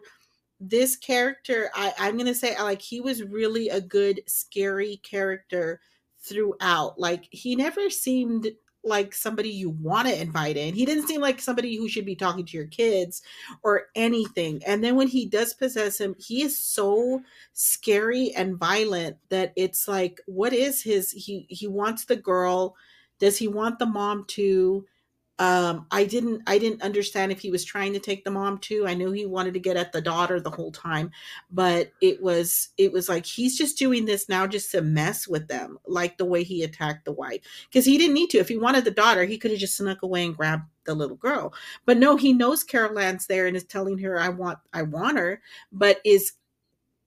this 0.60 0.96
character 0.96 1.70
I, 1.76 1.94
i'm 2.00 2.18
gonna 2.18 2.36
say 2.36 2.56
like 2.58 2.82
he 2.82 3.02
was 3.02 3.24
really 3.24 3.70
a 3.70 3.82
good 3.82 4.22
scary 4.26 4.98
character 5.04 5.82
throughout 6.20 7.00
like 7.00 7.28
he 7.32 7.56
never 7.56 7.90
seemed 7.90 8.48
like 8.86 9.14
somebody 9.14 9.50
you 9.50 9.72
want 9.72 10.08
to 10.08 10.22
invite 10.22 10.56
in. 10.56 10.76
He 10.76 10.86
didn't 10.86 11.08
seem 11.08 11.20
like 11.20 11.42
somebody 11.42 11.76
who 11.76 11.90
should 11.90 12.06
be 12.06 12.16
talking 12.16 12.46
to 12.46 12.58
your 12.58 12.68
kids 12.68 13.24
or 13.64 13.88
anything. 13.96 14.62
And 14.66 14.84
then 14.84 14.96
when 14.96 15.08
he 15.08 15.26
does 15.26 15.54
possess 15.54 16.00
him 16.00 16.16
he 16.20 16.44
is 16.44 16.60
so 16.62 17.22
scary 17.54 18.32
and 18.36 18.58
violent 18.58 19.18
that 19.30 19.54
it's 19.56 19.88
like 19.88 20.22
what 20.28 20.54
is 20.54 20.82
his 20.82 21.12
he 21.12 21.48
he 21.50 21.68
wants 21.68 22.06
the 22.06 22.16
girl 22.16 22.76
does 23.20 23.38
he 23.38 23.48
want 23.48 23.80
the 23.80 23.86
mom 23.86 24.26
to 24.28 24.86
um 25.40 25.86
i 25.92 26.06
didn't 26.06 26.42
i 26.48 26.58
didn't 26.58 26.82
understand 26.82 27.30
if 27.30 27.40
he 27.42 27.52
was 27.52 27.66
trying 27.66 27.92
to 27.92 28.00
take 28.00 28.24
the 28.24 28.32
mom 28.32 28.58
too. 28.60 28.86
I 28.88 28.94
knew 28.94 29.12
he 29.12 29.26
wanted 29.26 29.54
to 29.56 29.60
get 29.60 29.76
at 29.76 29.92
the 29.92 30.02
daughter 30.02 30.40
the 30.40 30.50
whole 30.50 30.72
time 30.72 31.12
but 31.52 31.92
it 32.02 32.22
was 32.22 32.70
it 32.78 32.92
was 32.92 33.10
like 33.10 33.26
he's 33.26 33.58
just 33.58 33.78
doing 33.78 34.06
this 34.06 34.30
now 34.30 34.48
just 34.48 34.72
to 34.72 34.82
mess 34.82 35.28
with 35.28 35.48
them 35.48 35.78
like 35.88 36.18
the 36.18 36.26
way 36.26 36.44
he 36.44 36.64
attacked 36.64 37.04
the 37.04 37.12
wife 37.12 37.42
because 37.70 37.86
he 37.86 37.98
didn't 37.98 38.14
need 38.14 38.30
to. 38.30 38.38
If 38.38 38.48
he 38.48 38.58
wanted 38.58 38.86
the 38.86 38.92
daughter 38.92 39.26
he 39.26 39.38
could 39.38 39.52
have 39.52 39.60
just 39.60 39.76
snuck 39.78 40.04
away 40.04 40.26
and 40.26 40.38
grabbed 40.38 40.64
the 40.86 40.96
little 40.96 41.18
girl. 41.18 41.54
But 41.86 41.98
no 41.98 42.16
he 42.16 42.32
knows 42.32 42.64
carol 42.64 43.00
ann's 43.00 43.28
there 43.28 43.48
and 43.48 43.58
is 43.58 43.66
telling 43.66 43.98
her 44.00 44.20
i 44.20 44.30
want 44.30 44.60
i 44.74 44.84
want 44.84 45.18
her 45.18 45.42
but 45.72 46.00
is 46.06 46.34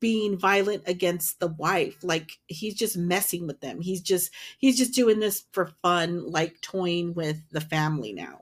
being 0.01 0.39
violent 0.39 0.83
against 0.87 1.41
the 1.41 1.49
wife 1.49 1.97
like 2.03 2.39
he's 2.47 2.75
just 2.75 2.97
messing 2.97 3.47
with 3.47 3.61
them 3.61 3.81
he's 3.81 4.01
just 4.01 4.31
he's 4.59 4.77
just 4.77 4.95
doing 4.95 5.21
this 5.21 5.45
for 5.53 5.73
fun 5.83 6.31
like 6.31 6.61
toying 6.61 7.15
with 7.15 7.41
the 7.51 7.61
family 7.61 8.13
now 8.13 8.41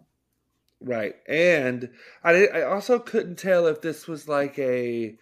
right 0.81 1.16
and 1.29 1.90
i 2.23 2.47
i 2.49 2.62
also 2.62 2.99
couldn't 2.99 3.38
tell 3.38 3.66
if 3.66 3.81
this 3.81 4.07
was 4.07 4.29
like 4.29 4.59
a 4.59 5.16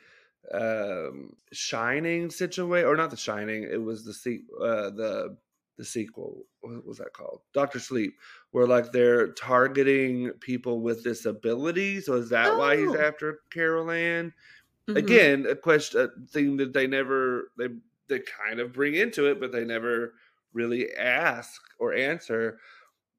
um 0.52 1.34
shining 1.52 2.30
situation 2.30 2.88
or 2.88 2.96
not 2.96 3.10
the 3.10 3.16
shining 3.16 3.62
it 3.62 3.82
was 3.82 4.04
the 4.04 4.12
se- 4.12 4.44
uh 4.60 4.90
the 4.90 5.36
the 5.78 5.84
sequel 5.84 6.44
what 6.60 6.86
was 6.86 6.98
that 6.98 7.12
called 7.12 7.40
doctor 7.52 7.78
sleep 7.78 8.14
where 8.50 8.66
like 8.66 8.92
they're 8.92 9.32
targeting 9.32 10.30
people 10.40 10.80
with 10.80 11.02
disabilities 11.02 12.06
so 12.06 12.14
is 12.14 12.28
that 12.28 12.50
oh. 12.50 12.58
why 12.58 12.76
he's 12.76 12.90
oh. 12.90 13.00
after 13.00 13.40
carol 13.52 13.90
ann 13.90 14.32
Mm-hmm. 14.88 14.96
Again, 14.96 15.46
a 15.48 15.56
question, 15.56 16.00
a 16.00 16.26
thing 16.28 16.56
that 16.58 16.72
they 16.72 16.86
never 16.86 17.50
they 17.56 17.68
they 18.08 18.20
kind 18.20 18.60
of 18.60 18.72
bring 18.72 18.94
into 18.94 19.30
it, 19.30 19.40
but 19.40 19.52
they 19.52 19.64
never 19.64 20.14
really 20.52 20.92
ask 20.94 21.60
or 21.78 21.94
answer. 21.94 22.58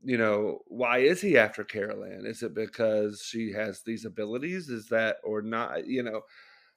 You 0.04 0.18
know, 0.18 0.60
why 0.68 1.00
is 1.00 1.22
he 1.22 1.38
after 1.38 1.64
Carol 1.64 2.04
Anne? 2.04 2.26
Is 2.26 2.44
it 2.44 2.54
because 2.54 3.24
she 3.26 3.52
has 3.54 3.82
these 3.82 4.06
abilities? 4.06 4.70
Is 4.70 4.88
that 4.90 5.18
or 5.24 5.42
not? 5.42 5.88
You 5.88 6.04
know, 6.04 6.22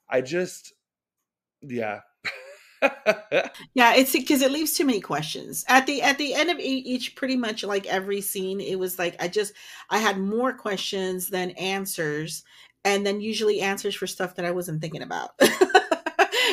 I 0.08 0.22
just, 0.22 0.72
yeah. 1.60 2.00
yeah 3.74 3.94
it's 3.96 4.12
because 4.12 4.40
it 4.40 4.52
leaves 4.52 4.72
too 4.72 4.84
many 4.84 5.00
questions 5.00 5.64
at 5.66 5.84
the 5.86 6.00
at 6.00 6.16
the 6.16 6.32
end 6.32 6.48
of 6.48 6.60
each 6.60 7.16
pretty 7.16 7.34
much 7.34 7.64
like 7.64 7.84
every 7.86 8.20
scene 8.20 8.60
it 8.60 8.78
was 8.78 9.00
like 9.00 9.20
i 9.20 9.26
just 9.26 9.52
i 9.90 9.98
had 9.98 10.16
more 10.16 10.52
questions 10.52 11.28
than 11.28 11.50
answers 11.52 12.44
and 12.84 13.06
then 13.06 13.20
usually 13.20 13.60
answers 13.60 13.94
for 13.94 14.06
stuff 14.06 14.36
that 14.36 14.44
I 14.44 14.50
wasn't 14.52 14.80
thinking 14.80 15.02
about. 15.02 15.30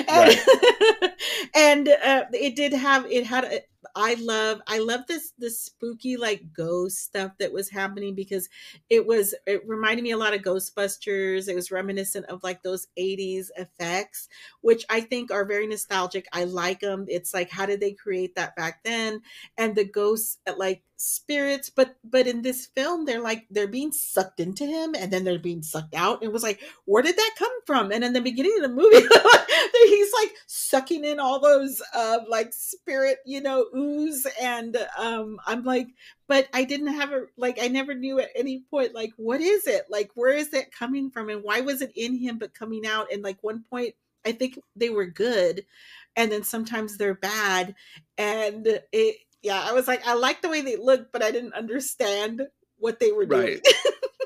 and, 0.08 0.40
and 1.56 1.88
uh, 1.88 2.26
it 2.34 2.56
did 2.56 2.74
have 2.74 3.06
it 3.12 3.26
had 3.26 3.46
a, 3.46 3.62
I 3.96 4.16
love 4.16 4.62
I 4.68 4.80
love 4.80 5.02
this 5.08 5.34
this 5.38 5.60
spooky 5.60 6.18
like 6.18 6.54
ghost 6.54 7.04
stuff 7.04 7.32
that 7.40 7.52
was 7.54 7.70
happening 7.70 8.16
because 8.16 8.50
it 8.90 9.06
was 9.06 9.36
it 9.46 9.68
reminded 9.68 10.04
me 10.04 10.12
a 10.12 10.18
lot 10.18 10.34
of 10.34 10.42
Ghostbusters. 10.42 11.48
It 11.48 11.56
was 11.56 11.72
reminiscent 11.72 12.26
of 12.28 12.44
like 12.44 12.64
those 12.64 12.88
80s 12.98 13.52
effects, 13.58 14.28
which 14.62 14.86
I 14.90 15.02
think 15.02 15.32
are 15.32 15.46
very 15.46 15.68
nostalgic. 15.68 16.28
I 16.34 16.46
like 16.46 16.80
them. 16.80 17.06
It's 17.08 17.34
like 17.34 17.50
how 17.50 17.66
did 17.66 17.80
they 17.80 17.94
create 17.94 18.36
that 18.36 18.56
back 18.56 18.84
then? 18.84 19.22
And 19.58 19.76
the 19.76 19.86
ghosts 19.86 20.40
like 20.58 20.84
spirits 20.98 21.70
but 21.70 21.98
but 22.06 22.26
in 22.26 22.42
this 22.42 22.68
film 22.68 23.04
they're 23.04 23.20
like 23.20 23.46
they're 23.52 23.68
being 23.68 23.92
sucked 23.92 24.40
into 24.40 24.66
him 24.66 24.96
and 24.98 25.12
then 25.12 25.26
they're 25.26 25.38
being 25.38 25.62
sucked 25.62 25.94
out 25.94 26.24
it 26.24 26.32
was 26.32 26.42
like 26.42 26.62
where 26.86 27.04
did 27.04 27.18
that 27.18 27.36
come 27.38 27.52
from 27.66 27.92
and 27.92 28.02
in 28.02 28.14
the 28.14 28.22
beginning 28.22 28.54
of 28.56 28.62
the 28.62 28.70
movie 28.70 28.96
he's 29.90 30.14
like 30.14 30.32
sucking 30.48 31.04
in 31.04 31.15
all 31.20 31.40
those 31.40 31.82
uh 31.94 32.20
like 32.30 32.54
spirit 32.54 33.18
you 33.26 33.42
know 33.42 33.66
ooze 33.76 34.26
and 34.42 34.78
um 34.98 35.40
i'm 35.46 35.64
like 35.64 35.88
but 36.28 36.48
i 36.54 36.64
didn't 36.64 36.94
have 36.94 37.12
a 37.12 37.26
like 37.38 37.58
i 37.62 37.68
never 37.68 37.94
knew 37.94 38.20
at 38.20 38.30
any 38.36 38.64
point 38.70 38.94
like 38.94 39.12
what 39.18 39.42
is 39.42 39.68
it 39.68 39.84
like 39.90 40.12
where 40.16 40.34
is 40.34 40.54
it 40.54 40.72
coming 40.72 41.10
from 41.10 41.30
and 41.30 41.44
why 41.44 41.62
was 41.62 41.82
it 41.82 41.92
in 41.96 42.18
him 42.18 42.38
but 42.38 42.54
coming 42.54 42.86
out 42.86 43.12
and 43.12 43.24
like 43.24 43.38
one 43.42 43.64
point 43.70 43.94
i 44.26 44.32
think 44.32 44.60
they 44.76 44.90
were 44.90 45.06
good 45.06 45.66
and 46.16 46.32
then 46.32 46.44
sometimes 46.44 46.98
they're 46.98 47.14
bad 47.14 47.76
and 48.18 48.80
it 48.92 49.18
yeah, 49.46 49.62
I 49.64 49.74
was 49.74 49.88
like, 49.88 50.06
I 50.08 50.16
like 50.16 50.42
the 50.42 50.50
way 50.50 50.62
they 50.62 50.76
looked, 50.76 51.14
but 51.14 51.22
I 51.22 51.30
didn't 51.30 51.54
understand 51.54 52.42
what 52.80 53.00
they 53.00 53.12
were 53.12 53.28
doing. 53.28 53.62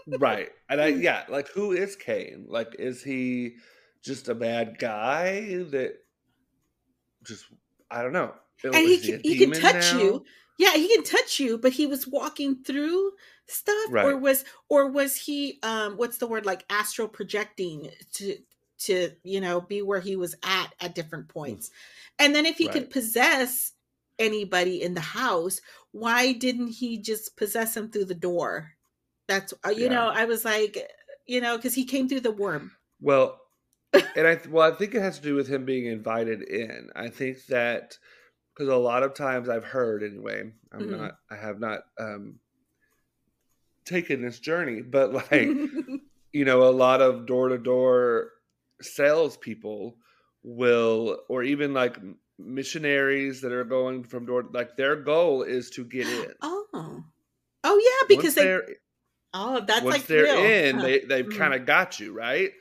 Right. 0.07 0.19
right. 0.19 0.49
And 0.69 0.79
I 0.79 0.87
yeah, 0.87 1.23
like 1.27 1.49
who 1.49 1.71
is 1.71 1.95
Kane? 1.95 2.45
Like 2.47 2.75
is 2.77 3.03
he 3.03 3.55
just 4.03 4.29
a 4.29 4.35
bad 4.35 4.77
guy 4.77 5.63
that 5.71 5.95
just 7.29 7.45
I 7.89 8.03
don't 8.03 8.13
know. 8.13 8.33
And 8.63 8.75
he 8.75 8.99
can, 8.99 9.21
he, 9.23 9.35
he 9.35 9.37
can 9.37 9.51
touch 9.51 9.93
now? 9.93 9.99
you. 9.99 10.25
Yeah, 10.57 10.73
he 10.73 10.93
can 10.93 11.05
touch 11.05 11.39
you, 11.39 11.57
but 11.57 11.71
he 11.71 11.87
was 11.87 12.05
walking 12.05 12.63
through 12.63 13.11
stuff 13.47 13.75
right. 13.89 14.05
or 14.05 14.17
was 14.17 14.43
or 14.67 14.91
was 14.91 15.15
he 15.15 15.59
um 15.63 15.93
what's 15.95 16.17
the 16.17 16.27
word 16.27 16.45
like 16.45 16.65
astral 16.69 17.07
projecting 17.07 17.89
to 18.13 18.35
to 18.79 19.11
you 19.23 19.41
know 19.41 19.61
be 19.61 19.81
where 19.81 20.01
he 20.01 20.15
was 20.15 20.35
at 20.43 20.73
at 20.81 20.95
different 20.95 21.27
mm. 21.27 21.33
points. 21.33 21.71
And 22.19 22.35
then 22.35 22.45
if 22.45 22.57
he 22.57 22.65
right. 22.65 22.73
could 22.73 22.89
possess 22.89 23.71
anybody 24.19 24.83
in 24.83 24.93
the 24.93 25.01
house 25.01 25.61
why 25.91 26.33
didn't 26.33 26.67
he 26.67 26.97
just 26.97 27.35
possess 27.37 27.75
him 27.75 27.89
through 27.89 28.05
the 28.05 28.13
door 28.13 28.73
that's 29.27 29.53
uh, 29.65 29.69
you 29.69 29.85
yeah. 29.85 29.89
know 29.89 30.09
i 30.09 30.25
was 30.25 30.43
like 30.45 30.77
you 31.25 31.41
know 31.41 31.55
because 31.55 31.73
he 31.73 31.85
came 31.85 32.07
through 32.07 32.19
the 32.19 32.31
worm 32.31 32.71
well 33.01 33.39
and 33.93 34.27
i 34.27 34.39
well 34.49 34.71
i 34.71 34.75
think 34.75 34.93
it 34.93 35.01
has 35.01 35.17
to 35.17 35.23
do 35.23 35.35
with 35.35 35.47
him 35.47 35.65
being 35.65 35.85
invited 35.85 36.41
in 36.43 36.89
i 36.95 37.09
think 37.09 37.45
that 37.47 37.97
because 38.53 38.69
a 38.69 38.75
lot 38.75 39.03
of 39.03 39.13
times 39.13 39.49
i've 39.49 39.63
heard 39.63 40.03
anyway 40.03 40.51
i'm 40.71 40.79
mm-hmm. 40.79 41.01
not 41.01 41.17
i 41.31 41.35
have 41.35 41.59
not 41.59 41.79
um 41.99 42.35
taken 43.85 44.21
this 44.21 44.39
journey 44.39 44.81
but 44.81 45.13
like 45.31 45.47
you 46.31 46.45
know 46.45 46.63
a 46.63 46.71
lot 46.71 47.01
of 47.01 47.25
door-to-door 47.25 48.29
salespeople 48.81 49.95
will 50.43 51.19
or 51.27 51.43
even 51.43 51.73
like 51.73 51.97
missionaries 52.37 53.41
that 53.41 53.51
are 53.51 53.65
going 53.65 54.03
from 54.03 54.25
door 54.25 54.45
like 54.53 54.77
their 54.77 54.95
goal 54.95 55.43
is 55.43 55.69
to 55.71 55.83
get 55.83 56.07
in. 56.07 56.33
Oh. 56.41 57.03
Oh 57.61 57.77
yeah, 57.77 58.07
because 58.07 58.35
once 58.35 58.67
they 58.67 58.75
Oh, 59.33 59.59
that's 59.59 59.83
once 59.83 59.97
like 59.97 60.07
they're 60.07 60.23
real. 60.23 60.37
in, 60.37 60.77
they 60.79 60.99
they've 61.01 61.25
mm. 61.25 61.37
kind 61.37 61.53
of 61.53 61.65
got 61.65 61.99
you, 61.99 62.13
right? 62.13 62.51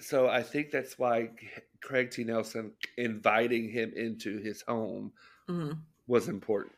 So 0.00 0.28
I 0.28 0.42
think 0.42 0.70
that's 0.70 0.98
why 0.98 1.30
Craig 1.80 2.10
T. 2.10 2.24
Nelson 2.24 2.72
inviting 2.96 3.68
him 3.68 3.92
into 3.94 4.38
his 4.38 4.62
home 4.62 5.12
mm. 5.48 5.78
was 6.06 6.28
important. 6.28 6.74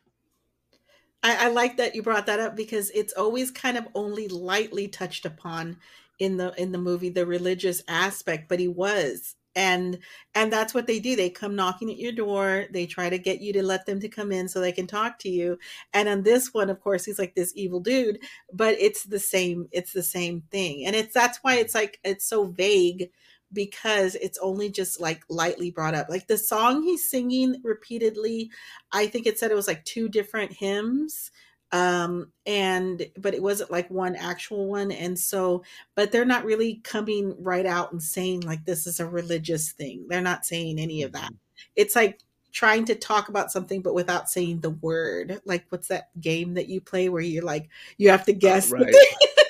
I, 1.22 1.46
I 1.46 1.48
like 1.48 1.76
that 1.76 1.94
you 1.94 2.02
brought 2.02 2.26
that 2.26 2.40
up 2.40 2.56
because 2.56 2.90
it's 2.90 3.12
always 3.12 3.50
kind 3.50 3.76
of 3.76 3.86
only 3.94 4.28
lightly 4.28 4.88
touched 4.88 5.24
upon 5.24 5.76
in 6.18 6.36
the 6.36 6.52
in 6.60 6.72
the 6.72 6.78
movie 6.78 7.10
the 7.10 7.26
religious 7.26 7.82
aspect, 7.88 8.48
but 8.48 8.58
he 8.60 8.68
was 8.68 9.36
and 9.54 9.98
and 10.34 10.52
that's 10.52 10.72
what 10.72 10.86
they 10.86 10.98
do 10.98 11.14
they 11.14 11.28
come 11.28 11.54
knocking 11.54 11.90
at 11.90 11.98
your 11.98 12.12
door 12.12 12.66
they 12.70 12.86
try 12.86 13.10
to 13.10 13.18
get 13.18 13.40
you 13.40 13.52
to 13.52 13.62
let 13.62 13.84
them 13.86 14.00
to 14.00 14.08
come 14.08 14.32
in 14.32 14.48
so 14.48 14.60
they 14.60 14.72
can 14.72 14.86
talk 14.86 15.18
to 15.18 15.28
you 15.28 15.58
and 15.92 16.08
on 16.08 16.22
this 16.22 16.54
one 16.54 16.70
of 16.70 16.80
course 16.80 17.04
he's 17.04 17.18
like 17.18 17.34
this 17.34 17.52
evil 17.54 17.80
dude 17.80 18.18
but 18.52 18.74
it's 18.78 19.04
the 19.04 19.18
same 19.18 19.68
it's 19.72 19.92
the 19.92 20.02
same 20.02 20.42
thing 20.50 20.86
and 20.86 20.96
it's 20.96 21.12
that's 21.12 21.38
why 21.42 21.56
it's 21.56 21.74
like 21.74 21.98
it's 22.04 22.26
so 22.26 22.46
vague 22.46 23.10
because 23.52 24.14
it's 24.14 24.38
only 24.38 24.70
just 24.70 25.00
like 25.00 25.22
lightly 25.28 25.70
brought 25.70 25.94
up 25.94 26.08
like 26.08 26.26
the 26.26 26.38
song 26.38 26.82
he's 26.82 27.10
singing 27.10 27.60
repeatedly 27.62 28.50
i 28.92 29.06
think 29.06 29.26
it 29.26 29.38
said 29.38 29.50
it 29.50 29.56
was 29.56 29.68
like 29.68 29.84
two 29.84 30.08
different 30.08 30.52
hymns 30.52 31.30
um 31.72 32.30
and 32.46 33.08
but 33.16 33.34
it 33.34 33.42
wasn't 33.42 33.70
like 33.70 33.90
one 33.90 34.14
actual 34.14 34.66
one 34.66 34.92
and 34.92 35.18
so 35.18 35.62
but 35.94 36.12
they're 36.12 36.24
not 36.24 36.44
really 36.44 36.76
coming 36.84 37.34
right 37.42 37.66
out 37.66 37.92
and 37.92 38.02
saying 38.02 38.40
like 38.42 38.64
this 38.64 38.86
is 38.86 39.00
a 39.00 39.06
religious 39.06 39.72
thing 39.72 40.04
they're 40.08 40.20
not 40.20 40.44
saying 40.44 40.78
any 40.78 41.02
of 41.02 41.12
that 41.12 41.32
mm-hmm. 41.32 41.72
it's 41.74 41.96
like 41.96 42.20
trying 42.52 42.84
to 42.84 42.94
talk 42.94 43.28
about 43.28 43.50
something 43.50 43.80
but 43.80 43.94
without 43.94 44.28
saying 44.28 44.60
the 44.60 44.70
word 44.70 45.40
like 45.44 45.64
what's 45.70 45.88
that 45.88 46.08
game 46.20 46.54
that 46.54 46.68
you 46.68 46.80
play 46.80 47.08
where 47.08 47.22
you're 47.22 47.42
like 47.42 47.68
you 47.96 48.10
have 48.10 48.24
to 48.24 48.32
uh, 48.32 48.38
guess 48.38 48.70
uh, 48.70 48.76
right. 48.76 48.94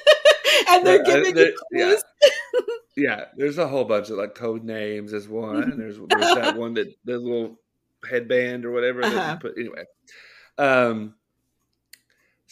and 0.70 0.86
they're 0.86 1.02
giving 1.02 1.36
you 1.36 1.56
clues 1.72 2.02
yeah. 2.62 2.62
yeah. 2.96 3.24
there's 3.36 3.58
a 3.58 3.66
whole 3.66 3.84
bunch 3.84 4.08
of 4.10 4.16
like 4.16 4.36
code 4.36 4.62
names 4.62 5.12
as 5.12 5.28
one 5.28 5.76
there's 5.76 5.98
there's 5.98 6.34
that 6.36 6.56
one 6.56 6.74
that 6.74 6.94
the 7.04 7.18
little 7.18 7.58
headband 8.08 8.64
or 8.64 8.70
whatever 8.70 9.02
uh-huh. 9.02 9.14
that 9.14 9.32
you 9.32 9.38
put 9.38 9.58
anyway 9.58 9.84
um 10.58 11.14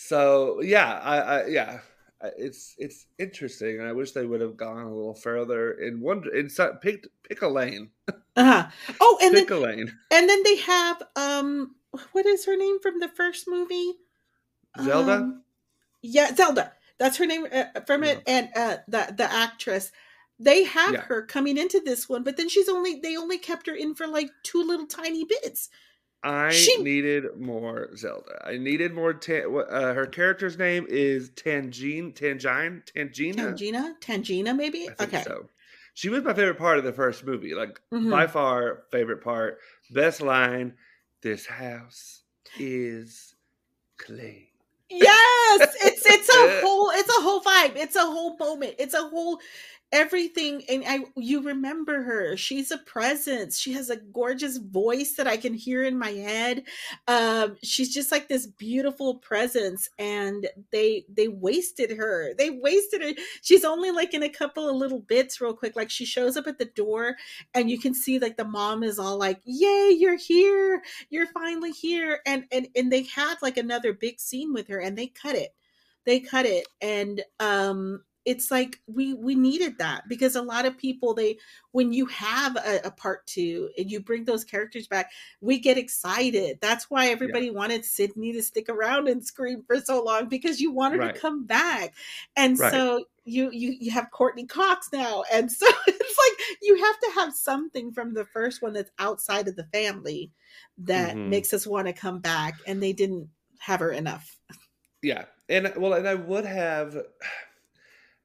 so 0.02 0.62
yeah, 0.62 0.98
I, 1.04 1.18
I 1.18 1.46
yeah, 1.46 1.80
it's 2.38 2.74
it's 2.78 3.06
interesting, 3.18 3.78
and 3.78 3.86
I 3.86 3.92
wish 3.92 4.12
they 4.12 4.24
would 4.24 4.40
have 4.40 4.56
gone 4.56 4.78
a 4.78 4.94
little 4.94 5.14
further 5.14 5.72
in 5.72 6.00
one 6.00 6.24
in 6.34 6.48
pick 6.80 7.06
pick 7.22 7.42
a 7.42 7.48
lane. 7.48 7.90
Uh-huh. 8.08 8.66
Oh, 8.98 9.18
and 9.22 9.34
pick 9.34 9.48
then, 9.48 9.58
a 9.58 9.60
lane. 9.60 9.98
And 10.10 10.28
then 10.28 10.42
they 10.42 10.56
have 10.56 11.02
um, 11.16 11.74
what 12.12 12.24
is 12.24 12.46
her 12.46 12.56
name 12.56 12.80
from 12.80 12.98
the 12.98 13.08
first 13.08 13.46
movie? 13.46 13.92
Zelda. 14.82 15.16
Um, 15.16 15.42
yeah, 16.00 16.34
Zelda. 16.34 16.72
That's 16.98 17.18
her 17.18 17.26
name 17.26 17.46
uh, 17.52 17.80
from 17.86 18.02
it, 18.02 18.22
and 18.26 18.48
uh, 18.56 18.78
the 18.88 19.14
the 19.16 19.30
actress. 19.30 19.92
They 20.38 20.64
have 20.64 20.94
yeah. 20.94 21.02
her 21.02 21.26
coming 21.26 21.58
into 21.58 21.80
this 21.84 22.08
one, 22.08 22.22
but 22.22 22.38
then 22.38 22.48
she's 22.48 22.70
only 22.70 23.00
they 23.00 23.18
only 23.18 23.36
kept 23.36 23.66
her 23.66 23.74
in 23.74 23.94
for 23.94 24.06
like 24.06 24.30
two 24.44 24.62
little 24.62 24.86
tiny 24.86 25.26
bits. 25.26 25.68
I 26.22 26.50
she... 26.50 26.82
needed 26.82 27.38
more 27.38 27.96
Zelda. 27.96 28.42
I 28.44 28.58
needed 28.58 28.92
more. 28.92 29.14
Ta- 29.14 29.48
uh, 29.48 29.94
her 29.94 30.06
character's 30.06 30.58
name 30.58 30.86
is 30.88 31.30
Tangine, 31.30 32.14
Tangine, 32.14 32.82
Tangina, 32.84 33.34
Tangina, 33.36 33.94
Tangina, 34.00 34.56
maybe. 34.56 34.88
okay. 35.00 35.22
So 35.22 35.48
she 35.94 36.08
was 36.08 36.22
my 36.22 36.34
favorite 36.34 36.58
part 36.58 36.78
of 36.78 36.84
the 36.84 36.92
first 36.92 37.24
movie. 37.24 37.54
Like 37.54 37.80
mm-hmm. 37.92 38.10
by 38.10 38.26
far, 38.26 38.82
favorite 38.90 39.22
part. 39.22 39.58
Best 39.90 40.20
line. 40.20 40.74
This 41.22 41.46
house 41.46 42.22
is 42.58 43.34
clean. 43.98 44.46
Yes, 44.90 45.76
it's 45.84 46.04
it's 46.06 46.28
a 46.28 46.60
whole 47.40 47.52
vibe. 47.52 47.76
It's 47.76 47.96
a 47.96 48.00
whole 48.00 48.36
moment. 48.36 48.74
It's 48.78 48.94
a 48.94 49.08
whole 49.08 49.40
everything 49.92 50.62
and 50.68 50.84
i 50.86 51.00
you 51.16 51.42
remember 51.42 52.02
her. 52.02 52.36
She's 52.36 52.70
a 52.70 52.78
presence. 52.78 53.58
She 53.58 53.72
has 53.72 53.90
a 53.90 53.96
gorgeous 53.96 54.58
voice 54.58 55.14
that 55.16 55.26
i 55.26 55.36
can 55.36 55.52
hear 55.52 55.82
in 55.82 55.98
my 55.98 56.10
head. 56.10 56.62
Um 57.08 57.56
she's 57.64 57.92
just 57.92 58.12
like 58.12 58.28
this 58.28 58.46
beautiful 58.46 59.16
presence 59.16 59.88
and 59.98 60.46
they 60.70 61.06
they 61.08 61.26
wasted 61.26 61.90
her. 61.90 62.34
They 62.38 62.50
wasted 62.50 63.02
her. 63.02 63.10
She's 63.42 63.64
only 63.64 63.90
like 63.90 64.14
in 64.14 64.22
a 64.22 64.28
couple 64.28 64.68
of 64.68 64.76
little 64.76 65.00
bits 65.00 65.40
real 65.40 65.54
quick. 65.54 65.74
Like 65.74 65.90
she 65.90 66.04
shows 66.04 66.36
up 66.36 66.46
at 66.46 66.58
the 66.58 66.66
door 66.66 67.16
and 67.54 67.68
you 67.68 67.78
can 67.78 67.92
see 67.94 68.20
like 68.20 68.36
the 68.36 68.44
mom 68.44 68.84
is 68.84 68.98
all 69.00 69.18
like 69.18 69.40
yay 69.44 69.90
you're 69.98 70.16
here. 70.16 70.82
You're 71.10 71.26
finally 71.26 71.72
here. 71.72 72.20
And 72.26 72.44
and 72.52 72.68
and 72.76 72.92
they 72.92 73.02
had 73.02 73.36
like 73.42 73.56
another 73.56 73.92
big 73.92 74.20
scene 74.20 74.52
with 74.52 74.68
her 74.68 74.78
and 74.78 74.96
they 74.96 75.08
cut 75.08 75.34
it 75.34 75.50
they 76.10 76.18
cut 76.18 76.44
it 76.44 76.66
and 76.80 77.22
um 77.38 78.02
it's 78.24 78.50
like 78.50 78.80
we 78.86 79.14
we 79.14 79.34
needed 79.34 79.78
that 79.78 80.02
because 80.08 80.34
a 80.34 80.42
lot 80.42 80.66
of 80.66 80.76
people 80.76 81.14
they 81.14 81.38
when 81.70 81.92
you 81.92 82.04
have 82.06 82.56
a, 82.56 82.80
a, 82.84 82.90
part 82.90 83.24
two 83.26 83.70
and 83.78 83.90
you 83.90 84.00
bring 84.00 84.24
those 84.24 84.44
characters 84.44 84.88
back 84.88 85.10
we 85.40 85.58
get 85.58 85.78
excited 85.78 86.58
that's 86.60 86.90
why 86.90 87.06
everybody 87.06 87.46
yeah. 87.46 87.52
wanted 87.52 87.84
sidney 87.84 88.32
to 88.32 88.42
stick 88.42 88.68
around 88.68 89.06
and 89.08 89.24
scream 89.24 89.62
for 89.62 89.80
so 89.80 90.02
long 90.02 90.28
because 90.28 90.60
you 90.60 90.72
wanted 90.72 90.98
right. 90.98 91.14
to 91.14 91.20
come 91.20 91.46
back 91.46 91.94
and 92.36 92.58
right. 92.58 92.72
so 92.72 93.04
you 93.24 93.48
you 93.52 93.74
you 93.80 93.92
have 93.92 94.10
courteney 94.10 94.46
cox 94.46 94.88
now 94.92 95.22
and 95.32 95.50
so 95.50 95.66
it's 95.86 96.18
like 96.18 96.58
you 96.60 96.76
have 96.76 96.98
to 97.00 97.10
have 97.14 97.32
something 97.32 97.92
from 97.92 98.12
the 98.12 98.24
first 98.26 98.62
one 98.62 98.72
that's 98.72 98.90
outside 98.98 99.46
of 99.46 99.54
the 99.54 99.68
family 99.72 100.30
that 100.76 101.14
mm-hmm. 101.14 101.30
makes 101.30 101.54
us 101.54 101.66
want 101.66 101.86
to 101.86 101.92
come 101.92 102.18
back 102.18 102.58
and 102.66 102.82
they 102.82 102.92
didn't 102.92 103.28
have 103.60 103.78
her 103.78 103.92
enough 103.92 104.36
yeah 105.02 105.24
and 105.48 105.72
well 105.76 105.92
and 105.92 106.08
i 106.08 106.14
would 106.14 106.44
have 106.44 106.96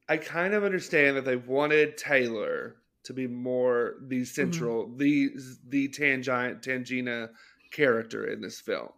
I 0.07 0.17
kind 0.17 0.53
of 0.53 0.63
understand 0.63 1.17
that 1.17 1.25
they 1.25 1.35
wanted 1.35 1.97
Taylor 1.97 2.75
to 3.03 3.13
be 3.13 3.27
more 3.27 3.95
the 4.01 4.17
mm-hmm. 4.17 4.23
central, 4.23 4.85
mm-hmm. 4.85 4.97
the 4.97 5.29
the 5.69 5.87
Tangina 5.89 6.61
Tangina 6.63 7.29
character 7.71 8.27
in 8.27 8.41
this 8.41 8.59
film, 8.59 8.89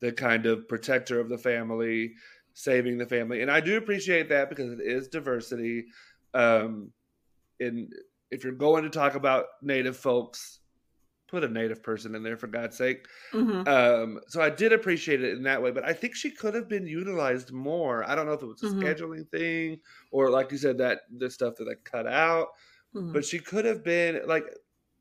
the 0.00 0.12
kind 0.12 0.46
of 0.46 0.68
protector 0.68 1.20
of 1.20 1.28
the 1.28 1.38
family, 1.38 2.14
saving 2.54 2.98
the 2.98 3.06
family, 3.06 3.42
and 3.42 3.50
I 3.50 3.60
do 3.60 3.76
appreciate 3.76 4.28
that 4.30 4.48
because 4.48 4.72
it 4.72 4.80
is 4.80 5.08
diversity. 5.08 5.86
Um, 6.32 6.90
and 7.60 7.92
if 8.30 8.42
you're 8.42 8.52
going 8.52 8.84
to 8.84 8.90
talk 8.90 9.14
about 9.14 9.46
Native 9.62 9.96
folks, 9.96 10.60
put 11.34 11.44
a 11.44 11.52
native 11.52 11.82
person 11.82 12.14
in 12.14 12.22
there 12.22 12.36
for 12.36 12.46
God's 12.46 12.76
sake. 12.76 13.06
Mm-hmm. 13.32 13.68
Um, 13.68 14.20
so 14.28 14.40
I 14.40 14.50
did 14.50 14.72
appreciate 14.72 15.22
it 15.22 15.36
in 15.36 15.42
that 15.44 15.62
way, 15.62 15.70
but 15.70 15.84
I 15.84 15.92
think 15.92 16.14
she 16.14 16.30
could 16.30 16.54
have 16.54 16.68
been 16.68 16.86
utilized 16.86 17.52
more. 17.52 18.08
I 18.08 18.14
don't 18.14 18.26
know 18.26 18.32
if 18.32 18.42
it 18.42 18.46
was 18.46 18.62
a 18.62 18.66
mm-hmm. 18.66 18.80
scheduling 18.80 19.28
thing 19.30 19.80
or, 20.10 20.30
like 20.30 20.52
you 20.52 20.58
said, 20.58 20.78
that 20.78 21.00
the 21.16 21.30
stuff 21.30 21.54
that 21.58 21.68
I 21.68 21.74
cut 21.84 22.06
out, 22.06 22.48
mm-hmm. 22.94 23.12
but 23.12 23.24
she 23.24 23.38
could 23.38 23.64
have 23.64 23.84
been 23.84 24.22
like. 24.26 24.44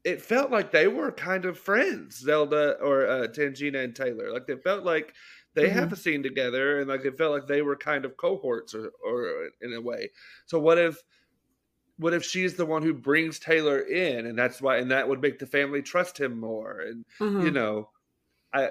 It 0.06 0.22
felt 0.22 0.52
like 0.52 0.70
they 0.70 0.90
were 0.90 1.14
kind 1.14 1.46
of 1.46 1.58
friends, 1.58 2.20
Zelda 2.20 2.74
or 2.82 3.08
uh, 3.08 3.28
Tangina 3.28 3.86
and 3.86 3.96
Taylor. 3.96 4.34
Like 4.34 4.48
they 4.48 4.58
felt 4.58 4.84
like 4.84 5.14
they 5.54 5.70
have 5.70 5.86
mm-hmm. 5.86 5.94
a 5.94 5.96
scene 5.96 6.24
together, 6.24 6.80
and 6.80 6.90
like 6.90 7.06
it 7.06 7.18
felt 7.18 7.32
like 7.32 7.48
they 7.48 7.62
were 7.62 7.78
kind 7.78 8.04
of 8.04 8.18
cohorts, 8.18 8.76
or, 8.76 8.92
or 9.02 9.50
in 9.62 9.72
a 9.72 9.80
way. 9.80 10.12
So 10.46 10.60
what 10.60 10.78
if? 10.78 10.98
What 11.98 12.14
if 12.14 12.24
she's 12.24 12.56
the 12.56 12.66
one 12.66 12.84
who 12.84 12.94
brings 12.94 13.40
Taylor 13.40 13.80
in, 13.80 14.26
and 14.26 14.38
that's 14.38 14.62
why, 14.62 14.78
and 14.78 14.92
that 14.92 15.08
would 15.08 15.22
make 15.22 15.40
the 15.40 15.48
family 15.48 15.82
trust 15.82 16.20
him 16.20 16.40
more, 16.40 16.80
and 16.80 17.06
mm-hmm. 17.20 17.46
you 17.46 17.52
know, 17.52 17.90
I 18.54 18.70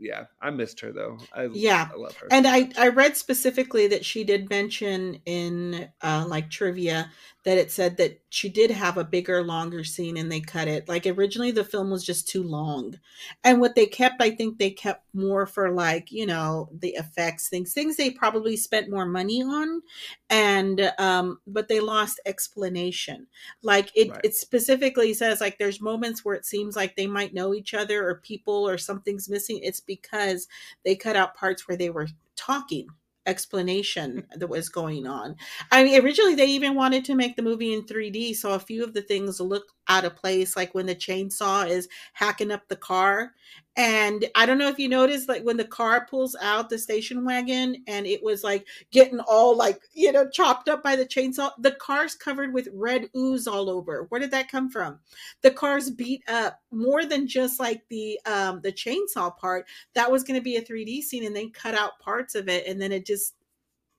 yeah, 0.00 0.24
I 0.40 0.48
missed 0.50 0.80
her 0.80 0.92
though. 0.92 1.18
I, 1.32 1.50
yeah, 1.52 1.88
I 1.92 1.96
love 1.96 2.16
her. 2.16 2.28
And 2.30 2.46
I 2.46 2.70
I 2.78 2.88
read 2.88 3.16
specifically 3.18 3.86
that 3.88 4.04
she 4.04 4.24
did 4.24 4.48
mention 4.48 5.20
in 5.26 5.88
uh, 6.00 6.24
like 6.26 6.50
trivia 6.50 7.10
that 7.44 7.56
it 7.56 7.70
said 7.70 7.96
that 7.96 8.20
she 8.28 8.50
did 8.50 8.70
have 8.70 8.98
a 8.98 9.04
bigger, 9.04 9.42
longer 9.42 9.82
scene, 9.82 10.18
and 10.18 10.30
they 10.30 10.40
cut 10.40 10.68
it. 10.68 10.88
Like 10.88 11.06
originally, 11.06 11.50
the 11.50 11.64
film 11.64 11.90
was 11.90 12.04
just 12.04 12.28
too 12.28 12.42
long, 12.42 12.98
and 13.44 13.60
what 13.60 13.74
they 13.74 13.86
kept, 13.86 14.22
I 14.22 14.30
think 14.30 14.58
they 14.58 14.70
kept 14.70 15.04
more 15.14 15.46
for 15.46 15.70
like 15.70 16.10
you 16.10 16.26
know 16.26 16.68
the 16.72 16.90
effects 16.90 17.48
things, 17.48 17.72
things 17.72 17.96
they 17.96 18.10
probably 18.10 18.56
spent 18.56 18.90
more 18.90 19.06
money 19.06 19.42
on, 19.42 19.82
and 20.28 20.92
um, 20.98 21.40
but 21.46 21.68
they 21.68 21.80
lost 21.80 22.20
explanation. 22.26 23.26
Like 23.62 23.90
it, 23.94 24.10
right. 24.10 24.20
it 24.24 24.34
specifically 24.34 25.14
says 25.14 25.40
like 25.40 25.58
there's 25.58 25.80
moments 25.80 26.24
where 26.24 26.34
it 26.34 26.46
seems 26.46 26.76
like 26.76 26.96
they 26.96 27.06
might 27.06 27.34
know 27.34 27.54
each 27.54 27.74
other 27.74 28.06
or 28.06 28.16
people 28.16 28.68
or 28.68 28.78
something's 28.78 29.28
missing. 29.28 29.60
It's 29.62 29.80
because 29.90 30.46
they 30.84 30.94
cut 30.94 31.16
out 31.16 31.34
parts 31.34 31.66
where 31.66 31.76
they 31.76 31.90
were 31.90 32.06
talking 32.36 32.86
explanation 33.26 34.22
mm. 34.22 34.38
that 34.38 34.48
was 34.48 34.68
going 34.68 35.06
on. 35.06 35.36
I 35.70 35.84
mean, 35.84 36.00
originally 36.02 36.34
they 36.34 36.46
even 36.46 36.74
wanted 36.74 37.04
to 37.06 37.14
make 37.14 37.36
the 37.36 37.42
movie 37.42 37.72
in 37.72 37.82
3D, 37.82 38.36
so 38.36 38.52
a 38.52 38.58
few 38.58 38.84
of 38.84 38.94
the 38.94 39.02
things 39.02 39.40
look 39.40 39.64
out 39.90 40.04
of 40.04 40.14
place, 40.14 40.56
like 40.56 40.72
when 40.72 40.86
the 40.86 40.94
chainsaw 40.94 41.68
is 41.68 41.88
hacking 42.12 42.52
up 42.52 42.66
the 42.68 42.76
car. 42.76 43.32
And 43.76 44.24
I 44.34 44.46
don't 44.46 44.58
know 44.58 44.68
if 44.68 44.78
you 44.78 44.88
noticed, 44.88 45.28
like 45.28 45.42
when 45.42 45.56
the 45.56 45.64
car 45.64 46.06
pulls 46.08 46.36
out 46.40 46.70
the 46.70 46.78
station 46.78 47.24
wagon 47.24 47.82
and 47.88 48.06
it 48.06 48.22
was 48.22 48.44
like 48.44 48.66
getting 48.92 49.18
all 49.20 49.56
like, 49.56 49.80
you 49.92 50.12
know, 50.12 50.28
chopped 50.28 50.68
up 50.68 50.82
by 50.82 50.94
the 50.94 51.06
chainsaw, 51.06 51.50
the 51.58 51.72
car's 51.72 52.14
covered 52.14 52.54
with 52.54 52.68
red 52.72 53.10
ooze 53.16 53.48
all 53.48 53.68
over. 53.68 54.06
Where 54.08 54.20
did 54.20 54.30
that 54.30 54.50
come 54.50 54.70
from? 54.70 55.00
The 55.42 55.50
car's 55.50 55.90
beat 55.90 56.22
up 56.28 56.60
more 56.70 57.04
than 57.04 57.26
just 57.26 57.58
like 57.58 57.82
the 57.88 58.20
um 58.26 58.60
the 58.62 58.72
chainsaw 58.72 59.36
part. 59.36 59.66
That 59.94 60.10
was 60.10 60.22
gonna 60.22 60.40
be 60.40 60.56
a 60.56 60.62
3D 60.62 61.02
scene 61.02 61.24
and 61.24 61.34
they 61.34 61.48
cut 61.48 61.74
out 61.74 61.98
parts 61.98 62.34
of 62.36 62.48
it 62.48 62.66
and 62.66 62.80
then 62.80 62.92
it 62.92 63.06
just 63.06 63.34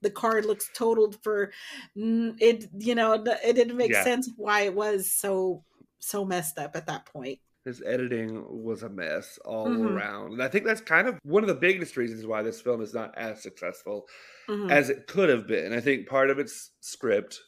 the 0.01 0.09
car 0.09 0.41
looks 0.41 0.69
totaled 0.73 1.21
for 1.23 1.51
it 1.95 2.67
you 2.77 2.95
know 2.95 3.13
it 3.13 3.55
didn't 3.55 3.77
make 3.77 3.91
yeah. 3.91 4.03
sense 4.03 4.29
why 4.35 4.61
it 4.61 4.73
was 4.73 5.11
so 5.11 5.63
so 6.01 6.25
messed 6.25 6.57
up 6.57 6.75
at 6.75 6.87
that 6.87 7.05
point 7.05 7.39
his 7.63 7.81
editing 7.85 8.43
was 8.49 8.81
a 8.81 8.89
mess 8.89 9.39
all 9.45 9.67
mm-hmm. 9.67 9.95
around 9.95 10.33
and 10.33 10.43
i 10.43 10.47
think 10.47 10.65
that's 10.65 10.81
kind 10.81 11.07
of 11.07 11.17
one 11.23 11.43
of 11.43 11.47
the 11.47 11.55
biggest 11.55 11.95
reasons 11.95 12.25
why 12.25 12.41
this 12.41 12.59
film 12.59 12.81
is 12.81 12.93
not 12.93 13.17
as 13.17 13.41
successful 13.41 14.05
mm-hmm. 14.49 14.69
as 14.69 14.89
it 14.89 15.07
could 15.07 15.29
have 15.29 15.47
been 15.47 15.73
i 15.73 15.79
think 15.79 16.07
part 16.07 16.29
of 16.29 16.39
it's 16.39 16.71
script 16.81 17.39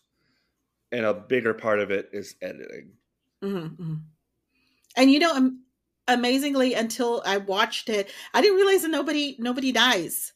and 0.91 1.05
a 1.05 1.13
bigger 1.13 1.53
part 1.53 1.79
of 1.79 1.91
it 1.91 2.09
is 2.13 2.35
editing 2.41 2.91
mm-hmm. 3.43 3.57
mm-hmm. 3.57 3.93
and 4.95 5.11
you 5.11 5.19
know 5.19 5.51
amazingly 6.07 6.73
until 6.73 7.23
i 7.25 7.37
watched 7.37 7.89
it 7.89 8.09
i 8.33 8.41
didn't 8.41 8.57
realize 8.57 8.81
that 8.83 8.91
nobody 8.91 9.35
nobody 9.39 9.71
dies 9.71 10.33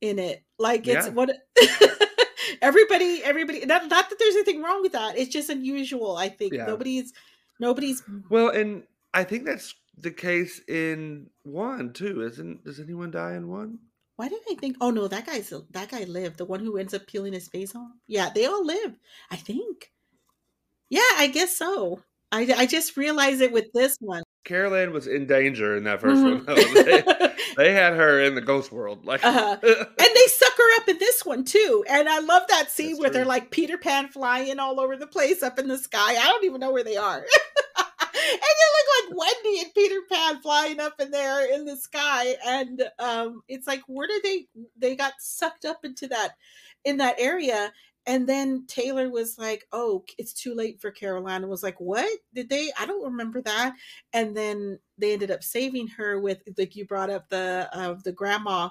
in 0.00 0.18
it. 0.18 0.44
Like 0.58 0.86
it's 0.86 1.06
yeah. 1.06 1.12
what 1.12 1.30
everybody 2.62 3.22
everybody 3.22 3.64
not, 3.64 3.88
not 3.88 4.10
that 4.10 4.18
there's 4.18 4.34
anything 4.34 4.62
wrong 4.62 4.82
with 4.82 4.92
that. 4.92 5.16
It's 5.16 5.30
just 5.30 5.50
unusual, 5.50 6.16
I 6.16 6.28
think. 6.28 6.54
Yeah. 6.54 6.66
Nobody's 6.66 7.12
nobody's 7.58 8.02
Well, 8.28 8.48
and 8.48 8.84
I 9.14 9.24
think 9.24 9.44
that's 9.44 9.74
the 9.96 10.10
case 10.10 10.60
in 10.68 11.30
one 11.42 11.92
too, 11.92 12.22
isn't 12.22 12.64
does 12.64 12.80
anyone 12.80 13.10
die 13.10 13.34
in 13.34 13.48
one? 13.48 13.78
Why 14.16 14.28
did 14.28 14.40
I 14.50 14.54
think 14.54 14.76
oh 14.80 14.90
no, 14.90 15.08
that 15.08 15.26
guy's 15.26 15.52
that 15.70 15.90
guy 15.90 16.04
lived, 16.04 16.38
the 16.38 16.44
one 16.44 16.60
who 16.60 16.76
ends 16.76 16.94
up 16.94 17.06
peeling 17.06 17.32
his 17.32 17.48
face 17.48 17.74
off? 17.74 17.90
Yeah, 18.06 18.30
they 18.34 18.46
all 18.46 18.64
live, 18.64 18.96
I 19.30 19.36
think. 19.36 19.92
Yeah, 20.90 21.00
I 21.16 21.28
guess 21.28 21.56
so. 21.56 22.00
I, 22.32 22.52
I 22.56 22.66
just 22.66 22.96
realized 22.96 23.40
it 23.40 23.52
with 23.52 23.72
this 23.72 23.96
one. 24.00 24.22
Carol 24.44 24.90
was 24.90 25.06
in 25.06 25.26
danger 25.26 25.76
in 25.76 25.84
that 25.84 26.00
1st 26.00 26.44
mm-hmm. 26.44 27.06
one. 27.06 27.16
They, 27.56 27.72
had 27.72 27.94
her 27.94 28.20
in 28.20 28.34
the 28.34 28.40
ghost 28.40 28.72
world, 28.72 29.04
like, 29.04 29.24
uh-huh. 29.24 29.58
and 29.62 30.08
they 30.14 30.26
suck 30.26 30.56
her 30.56 30.76
up 30.80 30.88
in 30.88 30.98
this 30.98 31.24
one 31.24 31.44
too. 31.44 31.84
And 31.88 32.08
I 32.08 32.20
love 32.20 32.42
that 32.48 32.70
scene 32.70 32.90
That's 32.90 33.00
where 33.00 33.08
true. 33.08 33.14
they're 33.14 33.24
like 33.24 33.50
Peter 33.50 33.78
Pan 33.78 34.08
flying 34.08 34.58
all 34.58 34.80
over 34.80 34.96
the 34.96 35.06
place 35.06 35.42
up 35.42 35.58
in 35.58 35.68
the 35.68 35.78
sky. 35.78 35.98
I 36.16 36.26
don't 36.26 36.44
even 36.44 36.60
know 36.60 36.72
where 36.72 36.84
they 36.84 36.96
are. 36.96 37.16
and 37.18 37.26
they 38.28 38.68
look 38.76 39.10
like 39.10 39.18
Wendy 39.18 39.60
and 39.60 39.74
Peter 39.74 40.00
Pan 40.10 40.40
flying 40.40 40.80
up 40.80 41.00
in 41.00 41.10
there 41.10 41.52
in 41.52 41.64
the 41.64 41.76
sky, 41.76 42.34
and 42.46 42.82
um, 42.98 43.42
it's 43.48 43.66
like, 43.66 43.82
where 43.86 44.06
did 44.06 44.22
they? 44.22 44.46
They 44.76 44.96
got 44.96 45.14
sucked 45.18 45.64
up 45.64 45.84
into 45.84 46.08
that 46.08 46.34
in 46.84 46.98
that 46.98 47.16
area 47.18 47.72
and 48.08 48.26
then 48.26 48.64
Taylor 48.66 49.10
was 49.10 49.38
like, 49.38 49.68
"Oh, 49.70 50.02
it's 50.16 50.32
too 50.32 50.54
late 50.54 50.80
for 50.80 50.90
Carol 50.90 51.28
Anne." 51.28 51.42
And 51.42 51.50
was 51.50 51.62
like, 51.62 51.78
"What 51.78 52.08
did 52.34 52.48
they? 52.48 52.72
I 52.80 52.86
don't 52.86 53.04
remember 53.04 53.42
that." 53.42 53.74
And 54.14 54.34
then 54.34 54.78
they 54.96 55.12
ended 55.12 55.30
up 55.30 55.44
saving 55.44 55.88
her 55.88 56.18
with, 56.18 56.38
like 56.56 56.74
you 56.74 56.86
brought 56.86 57.10
up 57.10 57.28
the 57.28 57.68
uh, 57.70 57.96
the 58.02 58.12
grandma 58.12 58.70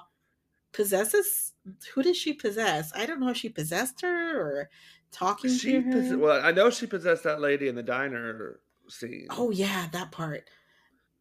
possesses. 0.72 1.52
Who 1.94 2.02
does 2.02 2.16
she 2.16 2.34
possess? 2.34 2.92
I 2.96 3.06
don't 3.06 3.20
know 3.20 3.28
if 3.28 3.36
she 3.36 3.48
possessed 3.48 4.02
her 4.02 4.40
or 4.40 4.70
talking 5.12 5.50
she 5.50 5.72
to 5.72 5.80
her. 5.82 5.92
Poss- 5.92 6.16
well, 6.16 6.44
I 6.44 6.50
know 6.50 6.68
she 6.68 6.88
possessed 6.88 7.22
that 7.22 7.40
lady 7.40 7.68
in 7.68 7.76
the 7.76 7.82
diner 7.84 8.58
scene. 8.88 9.28
Oh 9.30 9.52
yeah, 9.52 9.86
that 9.92 10.10
part. 10.10 10.50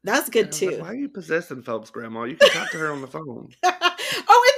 That's 0.03 0.30
good 0.30 0.51
too. 0.51 0.72
Like, 0.72 0.82
Why 0.82 0.88
are 0.88 0.95
you 0.95 1.09
possessing 1.09 1.61
Phelps' 1.61 1.91
grandma? 1.91 2.24
You 2.24 2.36
can 2.38 2.49
talk 2.49 2.72
to 2.72 2.78
her 2.80 2.91
on 2.91 3.01
the 3.01 3.07
phone. 3.07 3.49
oh, 3.63 4.51
and 4.53 4.57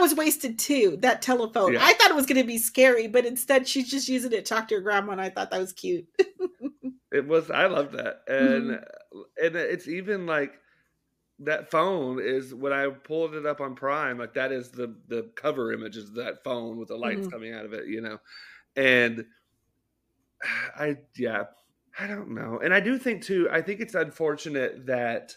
that 0.00 0.04
was 0.04 0.14
wasted 0.14 0.58
too. 0.58 0.96
That 1.00 1.20
telephone. 1.20 1.74
Yeah. 1.74 1.80
I 1.82 1.92
thought 1.92 2.10
it 2.10 2.16
was 2.16 2.24
going 2.24 2.40
to 2.40 2.46
be 2.46 2.56
scary, 2.56 3.06
but 3.06 3.26
instead 3.26 3.68
she's 3.68 3.90
just 3.90 4.08
using 4.08 4.32
it 4.32 4.46
to 4.46 4.54
talk 4.54 4.68
to 4.68 4.76
her 4.76 4.80
grandma, 4.80 5.12
and 5.12 5.20
I 5.20 5.28
thought 5.28 5.50
that 5.50 5.60
was 5.60 5.74
cute. 5.74 6.06
it 7.12 7.26
was. 7.28 7.50
I 7.50 7.66
love 7.66 7.92
that, 7.92 8.22
and 8.26 8.70
mm-hmm. 8.70 9.20
and 9.44 9.56
it's 9.56 9.88
even 9.88 10.24
like 10.24 10.54
that 11.40 11.70
phone 11.70 12.18
is 12.18 12.54
when 12.54 12.72
I 12.72 12.88
pulled 12.88 13.34
it 13.34 13.44
up 13.44 13.60
on 13.60 13.74
Prime. 13.74 14.18
Like 14.18 14.34
that 14.34 14.52
is 14.52 14.70
the 14.70 14.96
the 15.08 15.30
cover 15.36 15.70
image 15.70 15.98
is 15.98 16.12
that 16.12 16.44
phone 16.44 16.78
with 16.78 16.88
the 16.88 16.96
lights 16.96 17.20
mm-hmm. 17.20 17.30
coming 17.30 17.52
out 17.52 17.66
of 17.66 17.74
it. 17.74 17.86
You 17.86 18.00
know, 18.00 18.18
and 18.76 19.26
I 20.74 20.96
yeah, 21.14 21.44
I 21.98 22.06
don't 22.06 22.30
know. 22.30 22.58
And 22.64 22.72
I 22.72 22.80
do 22.80 22.96
think 22.96 23.22
too, 23.22 23.48
I 23.52 23.60
think 23.60 23.80
it's 23.80 23.94
unfortunate 23.94 24.86
that 24.86 25.36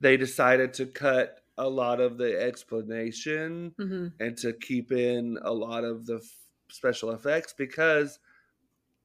they 0.00 0.16
decided 0.16 0.72
to 0.74 0.86
cut 0.86 1.42
a 1.58 1.68
lot 1.68 2.00
of 2.00 2.16
the 2.16 2.40
explanation 2.40 3.74
mm-hmm. 3.78 4.06
and 4.20 4.36
to 4.38 4.52
keep 4.52 4.92
in 4.92 5.38
a 5.42 5.52
lot 5.52 5.84
of 5.84 6.06
the 6.06 6.16
f- 6.16 6.36
special 6.68 7.10
effects 7.10 7.52
because 7.52 8.18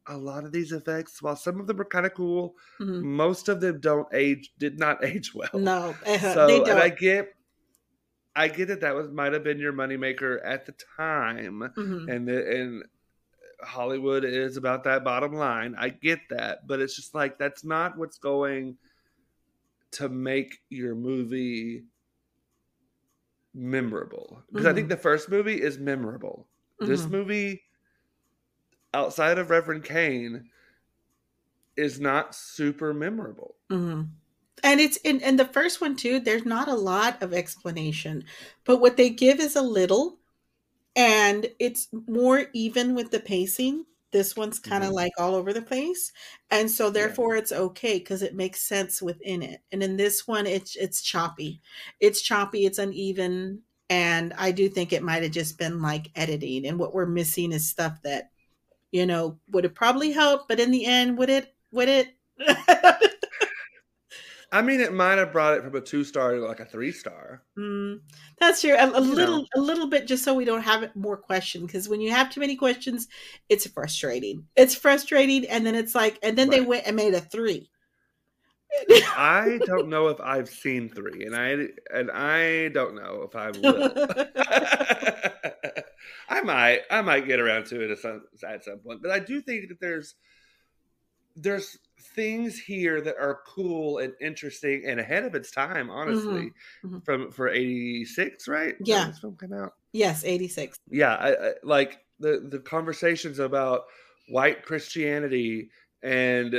a 0.07 0.17
lot 0.17 0.43
of 0.43 0.51
these 0.51 0.71
effects, 0.71 1.21
while 1.21 1.35
some 1.35 1.59
of 1.59 1.67
them 1.67 1.79
are 1.79 1.85
kind 1.85 2.05
of 2.05 2.13
cool, 2.13 2.55
mm-hmm. 2.79 3.05
most 3.05 3.49
of 3.49 3.61
them 3.61 3.79
don't 3.79 4.07
age, 4.13 4.51
did 4.59 4.77
not 4.77 5.03
age 5.05 5.33
well. 5.33 5.49
No, 5.53 5.95
uh, 6.05 6.17
so 6.17 6.65
and 6.65 6.79
I 6.79 6.89
get, 6.89 7.33
I 8.35 8.47
get 8.47 8.67
that 8.67 8.81
that 8.81 8.95
was 8.95 9.09
might 9.11 9.33
have 9.33 9.43
been 9.43 9.59
your 9.59 9.73
moneymaker 9.73 10.39
at 10.43 10.65
the 10.65 10.73
time, 10.97 11.71
mm-hmm. 11.75 12.09
and 12.09 12.27
the, 12.27 12.49
and 12.49 12.83
Hollywood 13.61 14.25
is 14.25 14.57
about 14.57 14.83
that 14.83 15.03
bottom 15.03 15.33
line. 15.33 15.75
I 15.77 15.89
get 15.89 16.19
that, 16.29 16.67
but 16.67 16.79
it's 16.79 16.95
just 16.95 17.15
like 17.15 17.37
that's 17.37 17.63
not 17.63 17.97
what's 17.97 18.17
going 18.17 18.77
to 19.91 20.09
make 20.09 20.57
your 20.69 20.95
movie 20.95 21.83
memorable. 23.53 24.43
Because 24.47 24.65
mm-hmm. 24.65 24.71
I 24.71 24.73
think 24.73 24.85
mm-hmm. 24.85 24.95
the 24.95 24.97
first 24.97 25.29
movie 25.29 25.61
is 25.61 25.77
memorable. 25.77 26.47
Mm-hmm. 26.81 26.91
This 26.91 27.05
movie, 27.07 27.61
outside 28.93 29.37
of 29.37 29.49
Reverend 29.49 29.83
Kane, 29.83 30.49
is 31.75 31.99
not 31.99 32.35
super 32.35 32.93
memorable. 32.93 33.55
Mm-hmm. 33.71 34.03
And 34.63 34.79
it's 34.79 34.97
in 34.97 35.21
and 35.21 35.37
the 35.37 35.45
first 35.45 35.81
one 35.81 35.95
too. 35.95 36.19
There's 36.19 36.45
not 36.45 36.67
a 36.67 36.75
lot 36.75 37.21
of 37.21 37.33
explanation, 37.33 38.23
but 38.63 38.79
what 38.79 38.95
they 38.95 39.09
give 39.09 39.39
is 39.39 39.55
a 39.55 39.61
little 39.61 40.19
and 40.95 41.47
it's 41.59 41.87
more 42.07 42.45
even 42.53 42.95
with 42.95 43.11
the 43.11 43.19
pacing. 43.19 43.85
This 44.13 44.37
one's 44.37 44.59
kind 44.59 44.83
of 44.83 44.89
mm-hmm. 44.89 44.95
like 44.95 45.11
all 45.17 45.35
over 45.35 45.51
the 45.51 45.61
place, 45.61 46.13
and 46.51 46.69
so 46.71 46.89
therefore 46.89 47.33
yeah. 47.33 47.39
it's 47.41 47.51
okay 47.51 47.97
because 47.97 48.21
it 48.21 48.35
makes 48.35 48.61
sense 48.61 49.01
within 49.01 49.41
it. 49.43 49.61
And 49.71 49.83
in 49.83 49.97
this 49.97 50.27
one, 50.27 50.47
it's 50.47 50.75
it's 50.75 51.01
choppy, 51.01 51.61
it's 51.99 52.21
choppy, 52.21 52.65
it's 52.65 52.77
uneven, 52.77 53.63
and 53.89 54.33
I 54.37 54.51
do 54.51 54.69
think 54.69 54.93
it 54.93 55.03
might 55.03 55.23
have 55.23 55.31
just 55.31 55.57
been 55.57 55.81
like 55.81 56.11
editing. 56.15 56.67
And 56.67 56.79
what 56.79 56.93
we're 56.93 57.07
missing 57.07 57.51
is 57.51 57.67
stuff 57.67 57.99
that 58.03 58.29
you 58.91 59.05
know 59.05 59.39
would 59.51 59.65
have 59.65 59.75
probably 59.75 60.11
helped, 60.11 60.47
but 60.47 60.59
in 60.59 60.71
the 60.71 60.85
end, 60.85 61.17
would 61.17 61.29
it? 61.29 61.53
Would 61.71 61.89
it? 61.89 62.07
I 64.53 64.61
mean, 64.61 64.81
it 64.81 64.93
might 64.93 65.17
have 65.17 65.31
brought 65.31 65.57
it 65.57 65.63
from 65.63 65.75
a 65.75 65.81
two 65.81 66.03
star 66.03 66.35
to 66.35 66.39
like 66.45 66.59
a 66.59 66.65
three 66.65 66.91
star. 66.91 67.41
Mm, 67.57 68.01
that's 68.39 68.61
true. 68.61 68.75
A, 68.75 68.85
a 68.85 69.01
little, 69.01 69.39
know. 69.39 69.47
a 69.55 69.59
little 69.59 69.87
bit, 69.87 70.05
just 70.05 70.23
so 70.23 70.35
we 70.35 70.45
don't 70.45 70.61
have 70.61 70.95
more 70.95 71.17
questions. 71.17 71.65
Because 71.65 71.89
when 71.89 72.01
you 72.01 72.11
have 72.11 72.29
too 72.29 72.39
many 72.39 72.55
questions, 72.55 73.07
it's 73.49 73.65
frustrating. 73.65 74.45
It's 74.55 74.75
frustrating, 74.75 75.47
and 75.47 75.65
then 75.65 75.73
it's 75.73 75.95
like, 75.95 76.19
and 76.21 76.37
then 76.37 76.49
right. 76.49 76.59
they 76.59 76.65
went 76.65 76.85
and 76.85 76.95
made 76.95 77.15
a 77.15 77.19
three. 77.19 77.71
I 79.15 79.59
don't 79.65 79.89
know 79.89 80.09
if 80.09 80.21
I've 80.21 80.49
seen 80.49 80.87
three, 80.87 81.25
and 81.25 81.35
I 81.35 81.69
and 81.91 82.11
I 82.11 82.69
don't 82.69 82.93
know 82.93 83.27
if 83.27 83.35
I 83.35 83.49
will. 83.49 83.91
I 86.29 86.41
might, 86.41 86.81
I 86.91 87.01
might 87.01 87.27
get 87.27 87.39
around 87.39 87.65
to 87.67 87.83
it 87.83 87.89
at 87.89 87.97
some 87.97 88.21
at 88.47 88.63
some 88.63 88.77
point, 88.79 89.01
but 89.01 89.09
I 89.09 89.17
do 89.17 89.41
think 89.41 89.69
that 89.69 89.79
there's 89.79 90.13
there's 91.35 91.77
things 92.03 92.59
here 92.59 93.01
that 93.01 93.15
are 93.19 93.39
cool 93.47 93.99
and 93.99 94.13
interesting 94.21 94.83
and 94.85 94.99
ahead 94.99 95.23
of 95.23 95.35
its 95.35 95.51
time 95.51 95.89
honestly 95.89 96.51
mm-hmm. 96.83 96.87
Mm-hmm. 96.87 96.99
from 96.99 97.31
for 97.31 97.49
86 97.49 98.47
right 98.47 98.75
yeah 98.83 99.07
this 99.07 99.19
film 99.19 99.37
came 99.39 99.53
out 99.53 99.73
yes 99.91 100.23
86 100.23 100.77
yeah 100.89 101.15
I, 101.15 101.29
I, 101.31 101.51
like 101.63 101.99
the 102.19 102.47
the 102.49 102.59
conversations 102.59 103.39
about 103.39 103.83
white 104.29 104.63
christianity 104.63 105.69
and 106.01 106.55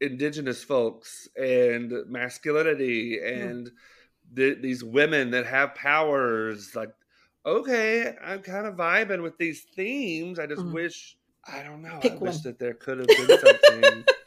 indigenous 0.00 0.62
folks 0.62 1.28
and 1.36 1.92
masculinity 2.06 3.20
and 3.24 3.66
mm. 3.66 3.72
the, 4.32 4.54
these 4.54 4.84
women 4.84 5.30
that 5.32 5.46
have 5.46 5.74
powers 5.74 6.74
like 6.74 6.90
okay 7.44 8.14
i'm 8.24 8.42
kind 8.42 8.66
of 8.66 8.74
vibing 8.74 9.22
with 9.22 9.36
these 9.38 9.66
themes 9.74 10.38
i 10.38 10.46
just 10.46 10.62
mm. 10.62 10.72
wish 10.72 11.16
I 11.50 11.62
don't 11.62 11.82
know. 11.82 11.98
Pick 12.00 12.12
I 12.12 12.16
wish 12.16 12.38
that 12.38 12.58
there 12.58 12.74
could 12.74 12.98
have 12.98 13.06
been 13.06 13.38
something. 13.38 14.04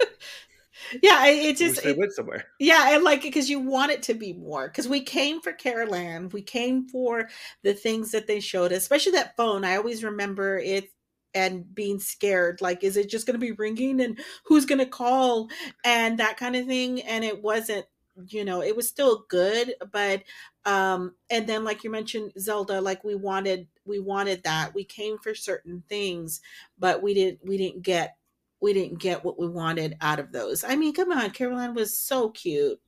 yeah, 1.01 1.25
it 1.27 1.57
just 1.57 1.85
it, 1.85 1.97
went 1.97 2.13
somewhere. 2.13 2.45
Yeah, 2.59 2.95
and 2.95 3.03
like 3.03 3.21
because 3.21 3.49
you 3.49 3.59
want 3.59 3.91
it 3.91 4.03
to 4.03 4.13
be 4.13 4.33
more 4.33 4.67
because 4.67 4.87
we 4.87 5.01
came 5.01 5.41
for 5.41 5.53
Carol 5.53 5.91
we 6.31 6.41
came 6.41 6.87
for 6.87 7.29
the 7.63 7.73
things 7.73 8.11
that 8.11 8.27
they 8.27 8.39
showed 8.39 8.71
us, 8.71 8.79
especially 8.79 9.13
that 9.13 9.35
phone. 9.35 9.63
I 9.63 9.77
always 9.77 10.03
remember 10.03 10.57
it 10.57 10.89
and 11.33 11.73
being 11.73 11.99
scared 11.99 12.59
like 12.61 12.83
is 12.83 12.97
it 12.97 13.09
just 13.09 13.25
going 13.25 13.39
to 13.39 13.39
be 13.39 13.53
ringing 13.53 14.01
and 14.01 14.19
who's 14.45 14.65
going 14.65 14.79
to 14.79 14.85
call 14.85 15.47
and 15.85 16.17
that 16.17 16.37
kind 16.37 16.55
of 16.55 16.65
thing 16.65 17.01
and 17.01 17.23
it 17.23 17.41
wasn't 17.41 17.85
you 18.27 18.43
know 18.43 18.61
it 18.61 18.75
was 18.75 18.87
still 18.87 19.25
good 19.29 19.73
but 19.91 20.23
um 20.65 21.15
and 21.29 21.47
then 21.47 21.63
like 21.63 21.83
you 21.83 21.89
mentioned 21.89 22.31
zelda 22.37 22.81
like 22.81 23.03
we 23.03 23.15
wanted 23.15 23.67
we 23.85 23.99
wanted 23.99 24.43
that 24.43 24.73
we 24.75 24.83
came 24.83 25.17
for 25.17 25.33
certain 25.33 25.83
things 25.87 26.41
but 26.77 27.01
we 27.01 27.13
didn't 27.13 27.39
we 27.45 27.57
didn't 27.57 27.81
get 27.81 28.17
we 28.61 28.73
didn't 28.73 28.99
get 28.99 29.23
what 29.23 29.39
we 29.39 29.47
wanted 29.47 29.95
out 30.01 30.19
of 30.19 30.31
those 30.31 30.63
i 30.63 30.75
mean 30.75 30.93
come 30.93 31.11
on 31.11 31.29
carol 31.31 31.59
anne 31.59 31.73
was 31.73 31.95
so 31.95 32.29
cute 32.29 32.79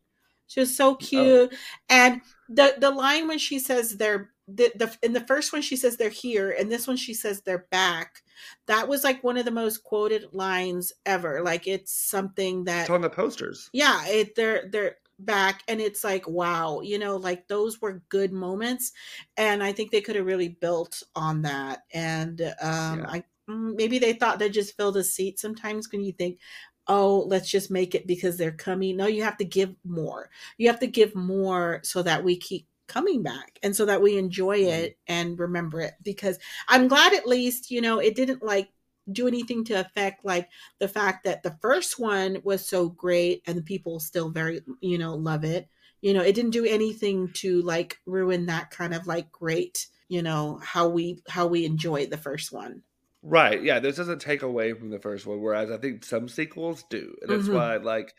she 0.47 0.59
was 0.59 0.76
so 0.76 0.91
oh. 0.91 0.95
cute 0.95 1.49
oh. 1.51 1.57
and 1.89 2.21
the 2.49 2.76
the 2.80 2.91
line 2.91 3.28
when 3.28 3.39
she 3.39 3.59
says 3.59 3.97
they're 3.97 4.30
the, 4.47 4.71
the 4.76 4.95
in 5.01 5.13
the 5.13 5.26
first 5.26 5.53
one 5.53 5.61
she 5.61 5.78
says 5.78 5.95
they're 5.95 6.09
here 6.09 6.53
and 6.59 6.69
this 6.69 6.86
one 6.86 6.97
she 6.97 7.13
says 7.13 7.41
they're 7.41 7.65
back 7.71 8.24
that 8.67 8.88
was 8.88 9.03
like 9.03 9.24
one 9.24 9.38
of 9.38 9.45
the 9.45 9.51
most 9.51 9.84
quoted 9.84 10.26
lines 10.34 10.91
ever 11.05 11.41
like 11.41 11.65
it's 11.65 11.93
something 11.93 12.65
that 12.65 12.82
it's 12.82 12.89
on 12.89 13.01
the 13.01 13.09
posters 13.09 13.69
yeah 13.71 14.05
it 14.07 14.36
they're 14.36 14.69
they're 14.69 14.97
back 15.19 15.61
and 15.67 15.80
it's 15.80 16.03
like 16.03 16.28
wow 16.28 16.82
you 16.82 16.99
know 16.99 17.15
like 17.15 17.47
those 17.47 17.82
were 17.82 18.01
good 18.09 18.34
moments 18.34 18.91
and 19.38 19.63
i 19.63 19.71
think 19.71 19.91
they 19.91 20.01
could 20.01 20.15
have 20.15 20.26
really 20.26 20.49
built 20.49 21.03
on 21.15 21.41
that 21.41 21.84
and 21.93 22.41
um 22.61 22.99
yeah. 22.99 23.05
i 23.07 23.24
maybe 23.47 23.99
they 23.99 24.13
thought 24.13 24.39
they 24.39 24.49
just 24.49 24.75
filled 24.77 24.97
a 24.97 25.03
seat 25.03 25.39
sometimes 25.39 25.91
when 25.91 26.03
you 26.03 26.11
think 26.11 26.39
oh 26.87 27.25
let's 27.27 27.49
just 27.49 27.71
make 27.71 27.95
it 27.95 28.07
because 28.07 28.37
they're 28.37 28.51
coming. 28.51 28.97
No 28.97 29.07
you 29.07 29.23
have 29.23 29.37
to 29.37 29.45
give 29.45 29.73
more. 29.85 30.29
You 30.57 30.67
have 30.67 30.79
to 30.81 30.87
give 30.87 31.15
more 31.15 31.79
so 31.83 32.03
that 32.03 32.23
we 32.23 32.37
keep 32.37 32.67
coming 32.87 33.23
back 33.23 33.57
and 33.63 33.75
so 33.75 33.85
that 33.85 34.01
we 34.01 34.17
enjoy 34.17 34.59
mm-hmm. 34.59 34.83
it 34.83 34.97
and 35.07 35.39
remember 35.39 35.79
it 35.79 35.93
because 36.03 36.37
i'm 36.67 36.89
glad 36.89 37.13
at 37.13 37.25
least 37.25 37.71
you 37.71 37.79
know 37.79 37.97
it 37.97 38.13
didn't 38.13 38.43
like 38.43 38.69
do 39.11 39.27
anything 39.27 39.63
to 39.65 39.73
affect 39.73 40.23
like 40.23 40.49
the 40.79 40.87
fact 40.87 41.25
that 41.25 41.43
the 41.43 41.57
first 41.61 41.99
one 41.99 42.37
was 42.43 42.67
so 42.67 42.89
great 42.89 43.41
and 43.45 43.57
the 43.57 43.63
people 43.63 43.99
still 43.99 44.29
very 44.29 44.61
you 44.79 44.97
know 44.97 45.15
love 45.15 45.43
it. 45.43 45.67
You 46.01 46.13
know 46.13 46.21
it 46.21 46.35
didn't 46.35 46.51
do 46.51 46.65
anything 46.65 47.31
to 47.35 47.61
like 47.61 47.99
ruin 48.05 48.45
that 48.47 48.71
kind 48.71 48.93
of 48.93 49.07
like 49.07 49.31
great 49.31 49.87
you 50.09 50.21
know 50.21 50.59
how 50.61 50.89
we 50.89 51.21
how 51.29 51.47
we 51.47 51.65
enjoyed 51.65 52.09
the 52.09 52.17
first 52.17 52.51
one 52.51 52.81
right 53.24 53.63
yeah 53.63 53.80
this 53.80 53.95
doesn't 53.95 54.21
take 54.21 54.41
away 54.41 54.74
from 54.74 54.89
the 54.89 54.99
first 54.99 55.26
one 55.26 55.41
whereas 55.41 55.71
i 55.71 55.78
think 55.78 56.03
some 56.03 56.28
sequels 56.28 56.84
do 56.89 57.15
and 57.21 57.32
that's 57.32 57.43
mm-hmm. 57.43 57.55
why 57.55 57.78
like 57.78 58.13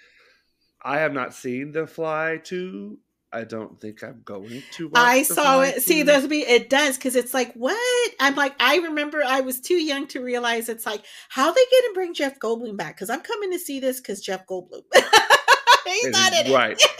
i 0.82 0.98
have 0.98 1.12
not 1.12 1.34
seen 1.34 1.72
the 1.72 1.86
fly 1.86 2.38
2 2.42 2.98
I 3.34 3.42
don't 3.42 3.80
think 3.80 4.04
I'm 4.04 4.22
going 4.24 4.62
to. 4.74 4.92
I 4.94 5.24
saw 5.24 5.60
it. 5.62 5.82
See, 5.82 6.04
there's 6.04 6.28
be 6.28 6.42
it 6.42 6.70
does 6.70 6.96
because 6.96 7.16
it's 7.16 7.34
like 7.34 7.52
what 7.54 7.76
I'm 8.20 8.36
like. 8.36 8.54
I 8.60 8.76
remember 8.76 9.24
I 9.26 9.40
was 9.40 9.60
too 9.60 9.74
young 9.74 10.06
to 10.08 10.22
realize 10.22 10.68
it's 10.68 10.86
like 10.86 11.04
how 11.30 11.52
they 11.52 11.60
get 11.60 11.80
to 11.80 11.90
bring 11.94 12.14
Jeff 12.14 12.38
Goldblum 12.38 12.76
back 12.76 12.94
because 12.94 13.10
I'm 13.10 13.22
coming 13.22 13.50
to 13.50 13.58
see 13.58 13.80
this 13.80 14.00
because 14.00 14.20
Jeff 14.20 14.46
Goldblum. 14.46 14.82
He's 15.86 16.10
not 16.10 16.32
in 16.32 16.52
right. 16.52 16.80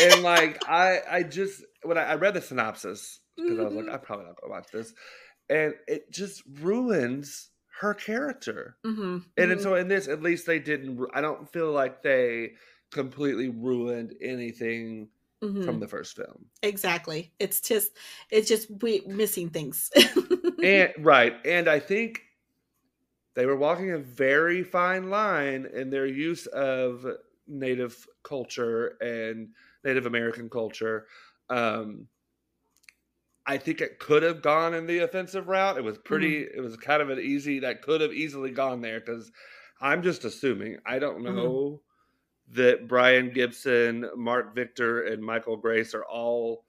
It. 0.00 0.14
and 0.14 0.22
like 0.22 0.66
I, 0.66 1.00
I 1.10 1.22
just 1.22 1.62
when 1.82 1.98
I, 1.98 2.04
I 2.04 2.14
read 2.14 2.32
the 2.32 2.40
synopsis 2.40 3.20
because 3.36 3.52
mm-hmm. 3.52 3.60
I 3.60 3.64
was 3.64 3.74
like, 3.74 3.84
mm-hmm. 3.84 3.94
I'm 3.94 4.00
probably 4.00 4.24
not 4.24 4.40
gonna 4.40 4.52
watch 4.52 4.68
this, 4.72 4.94
and 5.50 5.74
it 5.86 6.10
just 6.10 6.42
ruins 6.60 7.50
her 7.82 7.94
character. 7.94 8.76
Mm-hmm. 8.86 9.02
And, 9.02 9.22
mm-hmm. 9.22 9.50
and 9.50 9.60
so 9.60 9.74
in 9.74 9.88
this, 9.88 10.06
at 10.06 10.22
least 10.22 10.46
they 10.46 10.60
didn't. 10.60 11.04
I 11.12 11.20
don't 11.20 11.50
feel 11.52 11.72
like 11.72 12.02
they 12.02 12.52
completely 12.92 13.48
ruined 13.48 14.14
anything 14.22 15.08
mm-hmm. 15.42 15.64
from 15.64 15.80
the 15.80 15.88
first 15.88 16.14
film. 16.14 16.46
Exactly. 16.62 17.32
It's 17.40 17.60
just 17.60 17.98
it's 18.30 18.48
just 18.48 18.68
we 18.82 19.02
missing 19.06 19.50
things. 19.50 19.90
and 20.62 20.92
right, 20.98 21.34
and 21.44 21.68
I 21.68 21.80
think 21.80 22.22
they 23.34 23.46
were 23.46 23.56
walking 23.56 23.90
a 23.90 23.98
very 23.98 24.62
fine 24.62 25.10
line 25.10 25.68
in 25.74 25.90
their 25.90 26.06
use 26.06 26.46
of 26.46 27.04
native 27.48 28.06
culture 28.22 28.96
and 29.00 29.48
Native 29.84 30.06
American 30.06 30.48
culture. 30.48 31.06
Um, 31.50 32.06
I 33.46 33.58
think 33.58 33.80
it 33.80 33.98
could 33.98 34.22
have 34.22 34.40
gone 34.42 34.74
in 34.74 34.86
the 34.86 35.00
offensive 35.00 35.48
route. 35.48 35.76
It 35.76 35.84
was 35.84 35.98
pretty. 35.98 36.42
Mm-hmm. 36.42 36.58
It 36.58 36.60
was 36.60 36.76
kind 36.76 37.02
of 37.02 37.10
an 37.10 37.18
easy 37.18 37.60
that 37.60 37.82
could 37.82 38.00
have 38.00 38.12
easily 38.12 38.50
gone 38.50 38.80
there 38.80 39.00
because 39.00 39.32
I'm 39.80 40.02
just 40.02 40.24
assuming. 40.24 40.78
I 40.86 40.98
don't 40.98 41.22
mm-hmm. 41.22 41.36
know. 41.36 41.50
Mm-hmm 41.50 41.76
that 42.52 42.86
Brian 42.86 43.30
Gibson, 43.30 44.08
Mark 44.16 44.54
Victor, 44.54 45.02
and 45.04 45.22
Michael 45.22 45.56
Grais 45.56 45.94
are 45.94 46.04
all 46.04 46.64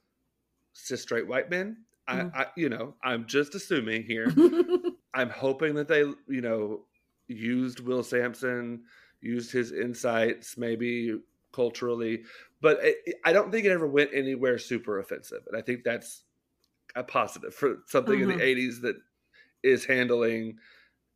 cis 0.74 1.02
straight 1.02 1.28
white 1.28 1.50
men. 1.50 1.78
Mm. 2.10 2.32
I, 2.34 2.42
I, 2.42 2.46
you 2.56 2.70
know, 2.70 2.96
I'm 3.04 3.26
just 3.26 3.56
assuming 3.56 4.04
here. 4.04 4.34
I'm 5.14 5.30
hoping 5.30 5.76
that 5.76 5.88
they, 5.88 6.00
you 6.00 6.42
know, 6.42 6.82
used 7.28 7.80
Will 7.82 8.04
Sampson, 8.04 8.84
used 9.22 9.52
his 9.52 9.72
insights, 9.72 10.58
maybe 10.58 11.20
culturally, 11.52 12.24
but 12.62 12.80
it, 12.82 12.98
I 13.24 13.32
don't 13.32 13.52
think 13.52 13.66
it 13.66 13.72
ever 13.72 13.88
went 13.88 14.10
anywhere 14.14 14.58
super 14.58 15.00
offensive. 15.00 15.44
And 15.48 15.56
I 15.56 15.62
think 15.62 15.84
that's 15.84 16.23
a 16.96 17.04
positive 17.04 17.54
for 17.54 17.78
something 17.88 18.20
mm-hmm. 18.20 18.32
in 18.32 18.38
the 18.38 18.44
80s 18.44 18.82
that 18.82 18.96
is 19.64 19.86
handling 19.86 20.58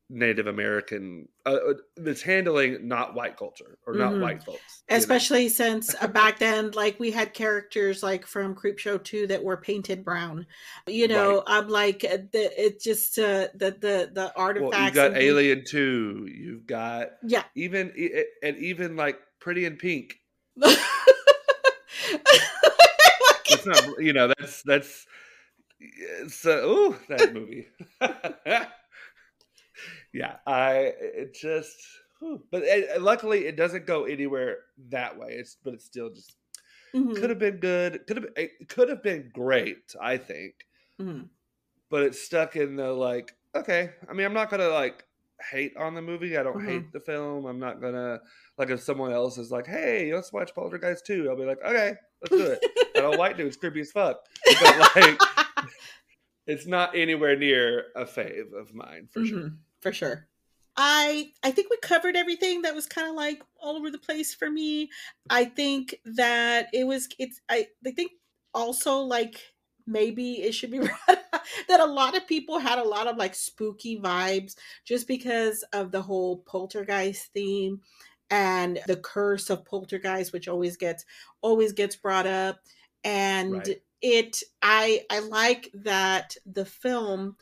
Native 0.09 0.47
American 0.47 1.27
uh, 1.45 1.55
uh, 1.55 1.73
that's 1.97 2.21
handling 2.21 2.87
not 2.87 3.13
white 3.13 3.35
culture 3.35 3.77
or 3.85 3.93
not 3.93 4.13
mm-hmm. 4.13 4.21
white 4.21 4.41
folks. 4.41 4.83
Especially 4.87 5.43
know? 5.43 5.49
since 5.49 5.93
uh, 5.99 6.07
back 6.07 6.39
then, 6.39 6.71
like 6.71 6.97
we 6.97 7.11
had 7.11 7.33
characters 7.33 8.03
like 8.03 8.25
from 8.25 8.55
Creepshow 8.55 9.03
2 9.03 9.27
that 9.27 9.43
were 9.43 9.57
painted 9.57 10.05
brown. 10.05 10.47
You 10.87 11.09
know, 11.09 11.37
right. 11.39 11.43
I'm 11.47 11.67
like 11.67 12.05
uh, 12.05 12.19
the, 12.31 12.65
it 12.65 12.79
just 12.79 13.19
uh, 13.19 13.49
the 13.53 13.71
the 13.81 14.09
the 14.13 14.31
artifacts. 14.37 14.71
Well, 14.71 14.85
you've 14.85 14.93
got 14.93 15.17
Alien 15.17 15.65
2. 15.65 16.29
You've 16.33 16.65
got 16.65 17.09
yeah, 17.23 17.43
even 17.55 17.91
and 18.41 18.55
even 18.57 18.95
like 18.95 19.19
Pretty 19.41 19.65
in 19.65 19.75
Pink. 19.75 20.15
it's 23.49 23.65
not 23.65 23.83
you 23.99 24.13
know 24.13 24.33
that's 24.37 24.61
that's 24.63 25.05
so 26.29 26.61
oh 26.63 26.97
that 27.09 27.33
movie 27.35 27.67
yeah, 30.13 30.37
I 30.45 30.93
it 30.99 31.33
just, 31.33 31.75
whew. 32.19 32.41
but 32.51 32.63
it, 32.63 33.01
luckily 33.01 33.45
it 33.45 33.55
doesn't 33.55 33.85
go 33.85 34.05
anywhere 34.05 34.57
that 34.89 35.17
way. 35.17 35.29
It's 35.31 35.57
but 35.63 35.73
it's 35.73 35.85
still 35.85 36.09
just 36.09 36.35
mm-hmm. 36.95 37.13
could 37.13 37.29
have 37.29 37.39
been 37.39 37.57
good. 37.57 38.05
Could 38.07 38.17
have 38.17 38.25
it 38.35 38.69
could 38.69 38.89
have 38.89 39.03
been 39.03 39.31
great. 39.33 39.95
I 40.01 40.17
think, 40.17 40.65
mm-hmm. 41.01 41.23
but 41.89 42.03
it's 42.03 42.21
stuck 42.21 42.55
in 42.55 42.75
the 42.75 42.91
like. 42.91 43.33
Okay, 43.55 43.91
I 44.07 44.13
mean, 44.13 44.25
I'm 44.25 44.33
not 44.33 44.49
gonna 44.49 44.69
like 44.69 45.03
hate 45.51 45.75
on 45.77 45.95
the 45.95 46.01
movie. 46.01 46.37
I 46.37 46.43
don't 46.43 46.57
mm-hmm. 46.57 46.67
hate 46.67 46.91
the 46.91 46.99
film. 46.99 47.45
I'm 47.45 47.59
not 47.59 47.81
gonna 47.81 48.19
like 48.57 48.69
if 48.69 48.81
someone 48.81 49.11
else 49.11 49.37
is 49.37 49.51
like, 49.51 49.67
"Hey, 49.67 50.13
let's 50.13 50.33
watch 50.33 50.53
Poltergeist 50.53 51.05
2. 51.05 51.27
I'll 51.29 51.37
be 51.37 51.45
like, 51.45 51.61
"Okay, 51.65 51.95
let's 52.21 52.35
do 52.35 52.51
it." 52.51 52.59
that 52.95 53.05
old 53.05 53.17
white 53.17 53.37
dude's 53.37 53.57
creepy 53.57 53.81
as 53.81 53.91
fuck, 53.91 54.17
but 54.61 54.95
like, 54.95 55.19
it's 56.47 56.65
not 56.65 56.95
anywhere 56.95 57.35
near 57.35 57.85
a 57.95 58.05
fave 58.05 58.53
of 58.53 58.73
mine 58.73 59.07
for 59.11 59.19
mm-hmm. 59.19 59.29
sure 59.29 59.51
for 59.81 59.91
sure. 59.91 60.27
I 60.75 61.31
I 61.43 61.51
think 61.51 61.69
we 61.69 61.77
covered 61.77 62.15
everything 62.15 62.61
that 62.61 62.75
was 62.75 62.85
kind 62.85 63.09
of 63.09 63.15
like 63.15 63.43
all 63.59 63.75
over 63.75 63.89
the 63.89 63.97
place 63.97 64.33
for 64.33 64.49
me. 64.49 64.89
I 65.29 65.45
think 65.45 65.95
that 66.05 66.67
it 66.73 66.85
was 66.85 67.09
it's 67.19 67.41
I 67.49 67.67
I 67.85 67.91
think 67.91 68.11
also 68.53 68.99
like 68.99 69.41
maybe 69.87 70.41
it 70.43 70.53
should 70.53 70.71
be 70.71 70.79
that 71.07 71.79
a 71.79 71.85
lot 71.85 72.15
of 72.15 72.27
people 72.27 72.59
had 72.59 72.77
a 72.77 72.83
lot 72.83 73.07
of 73.07 73.17
like 73.17 73.33
spooky 73.33 73.99
vibes 73.99 74.55
just 74.85 75.07
because 75.07 75.63
of 75.73 75.91
the 75.91 76.01
whole 76.01 76.39
poltergeist 76.39 77.31
theme 77.33 77.79
and 78.29 78.79
the 78.87 78.97
curse 78.97 79.49
of 79.49 79.63
poltergeist 79.63 80.33
which 80.33 80.49
always 80.49 80.75
gets 80.75 81.05
always 81.41 81.71
gets 81.71 81.95
brought 81.95 82.27
up 82.27 82.59
and 83.05 83.53
right. 83.53 83.81
It 84.01 84.41
I 84.61 85.01
I 85.09 85.19
like 85.19 85.71
that 85.73 86.35
the 86.45 86.65
film 86.65 87.35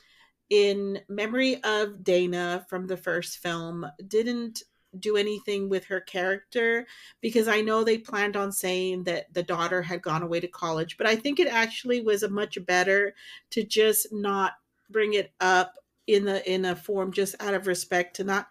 in 0.50 1.00
memory 1.10 1.62
of 1.64 2.04
Dana 2.04 2.66
from 2.70 2.88
the 2.88 2.98
first 2.98 3.40
film, 3.40 3.86
didn't 4.08 4.64
do 5.00 5.18
anything 5.18 5.68
with 5.68 5.86
her 5.86 6.00
character 6.00 6.86
because 7.20 7.48
I 7.48 7.62
know 7.62 7.84
they 7.84 7.98
planned 7.98 8.38
on 8.38 8.52
saying 8.52 9.04
that 9.04 9.34
the 9.34 9.44
daughter 9.44 9.82
had 9.82 10.02
gone 10.02 10.24
away 10.24 10.40
to 10.40 10.48
college, 10.48 10.98
but 10.98 11.08
I 11.08 11.16
think 11.16 11.40
it 11.40 11.48
actually 11.48 12.02
was 12.02 12.24
a 12.24 12.30
much 12.30 12.58
better 12.66 13.14
to 13.52 13.64
just 13.64 14.08
not 14.14 14.54
bring 14.90 15.14
it 15.14 15.34
up 15.42 15.74
in 16.08 16.24
the 16.26 16.50
in 16.52 16.66
a 16.66 16.76
form 16.76 17.12
just 17.12 17.36
out 17.42 17.56
of 17.56 17.68
respect 17.68 18.16
to 18.18 18.24
not 18.24 18.48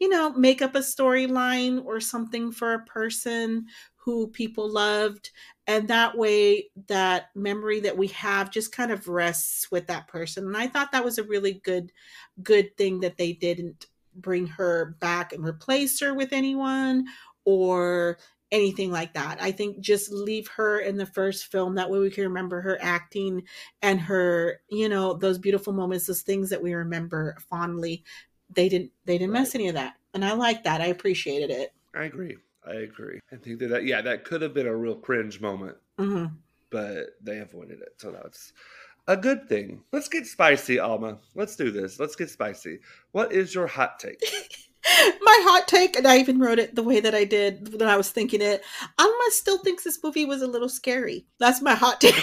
you 0.00 0.08
know 0.08 0.32
make 0.32 0.60
up 0.60 0.74
a 0.74 0.80
storyline 0.80 1.84
or 1.84 2.00
something 2.00 2.50
for 2.50 2.74
a 2.74 2.84
person 2.84 3.64
who 4.06 4.28
people 4.28 4.70
loved 4.70 5.30
and 5.66 5.88
that 5.88 6.16
way 6.16 6.70
that 6.86 7.24
memory 7.34 7.80
that 7.80 7.98
we 7.98 8.06
have 8.06 8.52
just 8.52 8.70
kind 8.70 8.92
of 8.92 9.08
rests 9.08 9.68
with 9.72 9.88
that 9.88 10.06
person. 10.06 10.46
And 10.46 10.56
i 10.56 10.68
thought 10.68 10.92
that 10.92 11.04
was 11.04 11.18
a 11.18 11.24
really 11.24 11.54
good 11.64 11.90
good 12.42 12.74
thing 12.76 13.00
that 13.00 13.18
they 13.18 13.32
didn't 13.32 13.86
bring 14.14 14.46
her 14.46 14.96
back 15.00 15.32
and 15.32 15.44
replace 15.44 16.00
her 16.00 16.14
with 16.14 16.32
anyone 16.32 17.04
or 17.44 18.18
anything 18.52 18.92
like 18.92 19.12
that. 19.14 19.42
I 19.42 19.50
think 19.50 19.80
just 19.80 20.12
leave 20.12 20.46
her 20.54 20.78
in 20.78 20.96
the 20.96 21.04
first 21.04 21.46
film 21.46 21.74
that 21.74 21.90
way 21.90 21.98
we 21.98 22.10
can 22.10 22.22
remember 22.24 22.60
her 22.60 22.78
acting 22.80 23.42
and 23.82 24.00
her 24.00 24.60
you 24.70 24.88
know 24.88 25.14
those 25.14 25.38
beautiful 25.38 25.72
moments 25.72 26.06
those 26.06 26.22
things 26.22 26.48
that 26.50 26.62
we 26.62 26.74
remember 26.74 27.36
fondly. 27.50 28.04
They 28.54 28.68
didn't 28.68 28.92
they 29.04 29.18
didn't 29.18 29.32
right. 29.32 29.40
mess 29.40 29.56
any 29.56 29.66
of 29.66 29.74
that 29.74 29.94
and 30.14 30.24
i 30.24 30.32
like 30.32 30.62
that. 30.62 30.80
I 30.80 30.86
appreciated 30.86 31.50
it. 31.50 31.74
I 31.92 32.04
agree 32.04 32.36
I 32.66 32.74
agree. 32.74 33.20
I 33.32 33.36
think 33.36 33.58
that, 33.60 33.68
that 33.68 33.84
yeah, 33.84 34.02
that 34.02 34.24
could 34.24 34.42
have 34.42 34.54
been 34.54 34.66
a 34.66 34.76
real 34.76 34.96
cringe 34.96 35.40
moment, 35.40 35.76
mm-hmm. 35.98 36.34
but 36.70 37.16
they 37.22 37.38
avoided 37.38 37.80
it, 37.80 37.94
so 37.98 38.10
that's 38.10 38.52
a 39.06 39.16
good 39.16 39.48
thing. 39.48 39.82
Let's 39.92 40.08
get 40.08 40.26
spicy, 40.26 40.78
Alma. 40.78 41.18
Let's 41.34 41.56
do 41.56 41.70
this. 41.70 42.00
Let's 42.00 42.16
get 42.16 42.30
spicy. 42.30 42.80
What 43.12 43.32
is 43.32 43.54
your 43.54 43.66
hot 43.66 43.98
take? 44.00 44.20
My 45.20 45.40
hot 45.44 45.66
take, 45.66 45.96
and 45.96 46.06
I 46.06 46.18
even 46.18 46.38
wrote 46.38 46.58
it 46.58 46.74
the 46.74 46.82
way 46.82 47.00
that 47.00 47.14
I 47.14 47.24
did 47.24 47.78
when 47.78 47.88
I 47.88 47.96
was 47.96 48.10
thinking 48.10 48.40
it. 48.40 48.62
Alma 48.98 49.24
still 49.30 49.58
thinks 49.58 49.82
this 49.82 50.02
movie 50.02 50.24
was 50.24 50.42
a 50.42 50.46
little 50.46 50.68
scary. 50.68 51.26
That's 51.38 51.60
my 51.60 51.74
hot 51.74 52.00
take. 52.00 52.14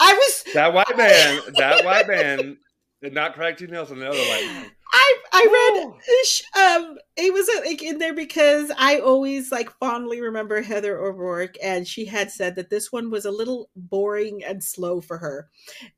I 0.00 0.14
was 0.14 0.44
that 0.54 0.72
white 0.72 0.96
man. 0.96 1.40
That 1.56 1.84
white 1.84 2.08
man 2.08 2.56
did 3.02 3.12
not 3.12 3.34
crack 3.34 3.58
two 3.58 3.66
nails 3.66 3.90
on 3.90 3.98
the 3.98 4.08
other 4.08 4.18
white 4.18 4.46
man. 4.46 4.70
I 4.98 5.16
I 5.32 5.92
read 6.56 6.76
um 6.78 6.98
it 7.16 7.32
was 7.32 7.48
like 7.64 7.82
in 7.82 7.98
there 7.98 8.14
because 8.14 8.70
I 8.78 8.98
always 9.00 9.52
like 9.52 9.70
fondly 9.78 10.20
remember 10.20 10.62
Heather 10.62 10.98
O'Rourke 10.98 11.56
and 11.62 11.86
she 11.86 12.06
had 12.06 12.30
said 12.30 12.56
that 12.56 12.70
this 12.70 12.90
one 12.92 13.10
was 13.10 13.24
a 13.26 13.30
little 13.30 13.68
boring 13.76 14.42
and 14.44 14.62
slow 14.62 15.00
for 15.00 15.18
her. 15.18 15.48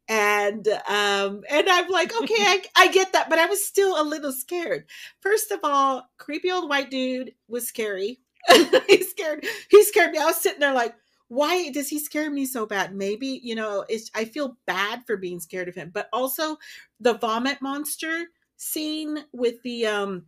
And 0.09 0.69
um 0.89 1.43
and 1.51 1.69
I'm 1.69 1.89
like, 1.91 2.13
okay, 2.23 2.35
I, 2.39 2.63
I 2.77 2.89
get 2.89 3.13
that, 3.15 3.31
but 3.31 3.39
I 3.39 3.47
was 3.47 3.67
still 3.67 4.01
a 4.01 4.05
little 4.05 4.33
scared. 4.33 4.87
First 5.21 5.51
of 5.53 5.61
all, 5.65 6.11
creepy 6.19 6.51
old 6.51 6.69
white 6.71 6.91
dude 6.91 7.33
was 7.49 7.69
scary. 7.69 8.21
he 8.89 9.03
scared 9.05 9.47
he 9.71 9.85
scared 9.85 10.13
me. 10.13 10.19
I 10.19 10.27
was 10.27 10.37
sitting 10.41 10.61
there 10.61 10.75
like 10.75 10.95
why 11.29 11.71
does 11.71 11.89
he 11.89 11.99
scare 11.99 12.31
me 12.31 12.47
so 12.47 12.67
bad? 12.67 12.95
Maybe, 12.95 13.41
you 13.45 13.55
know, 13.55 13.85
it's 13.89 14.11
I 14.15 14.25
feel 14.25 14.57
bad 14.67 15.05
for 15.07 15.17
being 15.17 15.41
scared 15.41 15.69
of 15.69 15.75
him, 15.75 15.91
but 15.93 16.09
also 16.13 16.57
the 17.01 17.15
vomit 17.15 17.61
monster 17.61 18.27
scene 18.59 19.25
with 19.33 19.63
the 19.63 19.87
um 19.87 20.27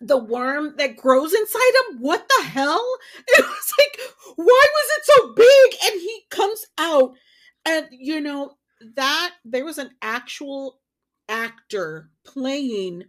the 0.00 0.18
worm 0.18 0.74
that 0.78 0.96
grows 0.96 1.32
inside 1.32 1.72
him. 1.90 1.98
What 2.00 2.26
the 2.28 2.44
hell? 2.44 2.96
It 3.28 3.44
was 3.44 3.72
like, 3.78 4.00
why 4.36 4.66
was 4.74 4.90
it 4.98 5.04
so 5.04 5.34
big? 5.34 5.92
And 5.92 6.00
he 6.00 6.20
comes 6.30 6.66
out, 6.78 7.12
and 7.64 7.86
you 7.92 8.20
know 8.20 8.56
that 8.96 9.34
there 9.44 9.64
was 9.64 9.78
an 9.78 9.90
actual 10.02 10.80
actor 11.28 12.10
playing 12.24 13.04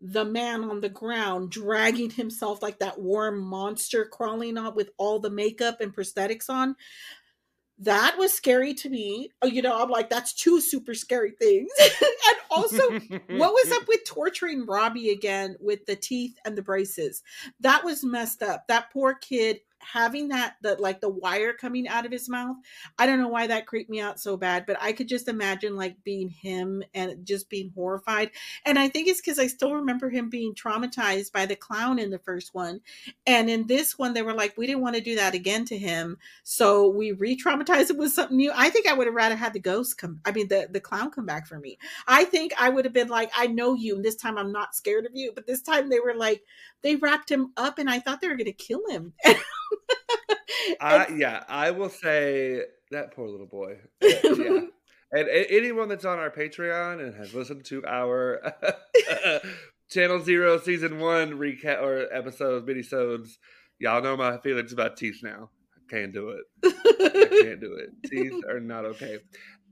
the 0.00 0.24
man 0.24 0.64
on 0.64 0.80
the 0.80 0.88
ground 0.88 1.50
dragging 1.50 2.08
himself 2.10 2.62
like 2.62 2.78
that 2.78 3.00
worm 3.00 3.38
monster 3.38 4.06
crawling 4.06 4.56
up 4.56 4.74
with 4.74 4.90
all 4.96 5.20
the 5.20 5.28
makeup 5.28 5.82
and 5.82 5.94
prosthetics 5.94 6.48
on 6.48 6.74
that 7.80 8.16
was 8.18 8.32
scary 8.32 8.74
to 8.74 8.90
me. 8.90 9.30
Oh, 9.40 9.46
you 9.46 9.62
know, 9.62 9.82
I'm 9.82 9.88
like, 9.88 10.10
that's 10.10 10.34
two 10.34 10.60
super 10.60 10.94
scary 10.94 11.32
things. 11.32 11.70
and 11.80 12.36
also, 12.50 12.82
what 12.90 13.52
was 13.52 13.72
up 13.72 13.82
with 13.88 14.04
torturing 14.04 14.66
Robbie 14.66 15.10
again 15.10 15.56
with 15.60 15.86
the 15.86 15.96
teeth 15.96 16.36
and 16.44 16.56
the 16.56 16.62
braces? 16.62 17.22
That 17.60 17.82
was 17.84 18.04
messed 18.04 18.42
up. 18.42 18.66
That 18.68 18.90
poor 18.92 19.14
kid 19.14 19.60
having 19.80 20.28
that 20.28 20.56
the 20.62 20.76
like 20.76 21.00
the 21.00 21.08
wire 21.08 21.52
coming 21.52 21.88
out 21.88 22.06
of 22.06 22.12
his 22.12 22.28
mouth 22.28 22.56
i 22.98 23.06
don't 23.06 23.18
know 23.18 23.28
why 23.28 23.46
that 23.46 23.66
creeped 23.66 23.90
me 23.90 24.00
out 24.00 24.20
so 24.20 24.36
bad 24.36 24.66
but 24.66 24.76
i 24.80 24.92
could 24.92 25.08
just 25.08 25.28
imagine 25.28 25.76
like 25.76 25.96
being 26.04 26.28
him 26.28 26.82
and 26.94 27.24
just 27.26 27.48
being 27.48 27.72
horrified 27.74 28.30
and 28.64 28.78
i 28.78 28.88
think 28.88 29.08
it's 29.08 29.20
because 29.20 29.38
i 29.38 29.46
still 29.46 29.74
remember 29.74 30.10
him 30.10 30.28
being 30.28 30.54
traumatized 30.54 31.32
by 31.32 31.46
the 31.46 31.56
clown 31.56 31.98
in 31.98 32.10
the 32.10 32.18
first 32.18 32.54
one 32.54 32.80
and 33.26 33.48
in 33.48 33.66
this 33.66 33.98
one 33.98 34.12
they 34.12 34.22
were 34.22 34.34
like 34.34 34.56
we 34.56 34.66
didn't 34.66 34.82
want 34.82 34.94
to 34.94 35.00
do 35.00 35.16
that 35.16 35.34
again 35.34 35.64
to 35.64 35.76
him 35.76 36.18
so 36.42 36.88
we 36.88 37.12
re-traumatized 37.12 37.90
him 37.90 37.96
with 37.96 38.12
something 38.12 38.36
new. 38.36 38.52
I 38.54 38.70
think 38.70 38.86
i 38.86 38.92
would 38.92 39.06
have 39.06 39.14
rather 39.14 39.36
had 39.36 39.52
the 39.52 39.60
ghost 39.60 39.98
come 39.98 40.20
i 40.24 40.32
mean 40.32 40.48
the 40.48 40.68
the 40.70 40.80
clown 40.80 41.10
come 41.10 41.26
back 41.26 41.46
for 41.46 41.58
me. 41.58 41.78
I 42.06 42.24
think 42.24 42.52
i 42.58 42.68
would 42.68 42.84
have 42.84 42.94
been 42.94 43.08
like 43.08 43.30
i 43.36 43.46
know 43.46 43.74
you 43.74 43.96
and 43.96 44.04
this 44.04 44.16
time 44.16 44.36
i'm 44.36 44.52
not 44.52 44.74
scared 44.74 45.06
of 45.06 45.12
you 45.14 45.32
but 45.34 45.46
this 45.46 45.62
time 45.62 45.88
they 45.88 46.00
were 46.00 46.14
like 46.14 46.42
they 46.82 46.96
wrapped 46.96 47.30
him 47.30 47.52
up 47.56 47.78
and 47.78 47.88
i 47.90 47.98
thought 47.98 48.20
they 48.20 48.28
were 48.28 48.36
going 48.36 48.44
to 48.46 48.52
kill 48.52 48.82
him 48.88 49.12
I, 50.80 51.08
yeah, 51.16 51.44
I 51.48 51.70
will 51.70 51.88
say 51.88 52.62
that 52.90 53.14
poor 53.14 53.28
little 53.28 53.46
boy. 53.46 53.78
yeah. 54.02 54.60
And 55.12 55.28
anyone 55.28 55.88
that's 55.88 56.04
on 56.04 56.18
our 56.18 56.30
Patreon 56.30 57.00
and 57.00 57.14
has 57.16 57.34
listened 57.34 57.64
to 57.66 57.84
our 57.84 58.54
Channel 59.90 60.20
Zero 60.20 60.58
season 60.58 61.00
one 61.00 61.32
recap 61.32 61.82
or 61.82 62.12
episodes, 62.12 62.64
minisodes, 62.66 63.30
y'all 63.78 64.02
know 64.02 64.16
my 64.16 64.38
feelings 64.38 64.72
about 64.72 64.96
teeth 64.96 65.20
now. 65.22 65.50
I 65.76 65.90
can't 65.90 66.12
do 66.12 66.28
it. 66.28 66.44
I 66.64 67.42
can't 67.42 67.60
do 67.60 67.74
it. 67.74 67.90
Teeth 68.08 68.44
are 68.48 68.60
not 68.60 68.84
okay. 68.84 69.18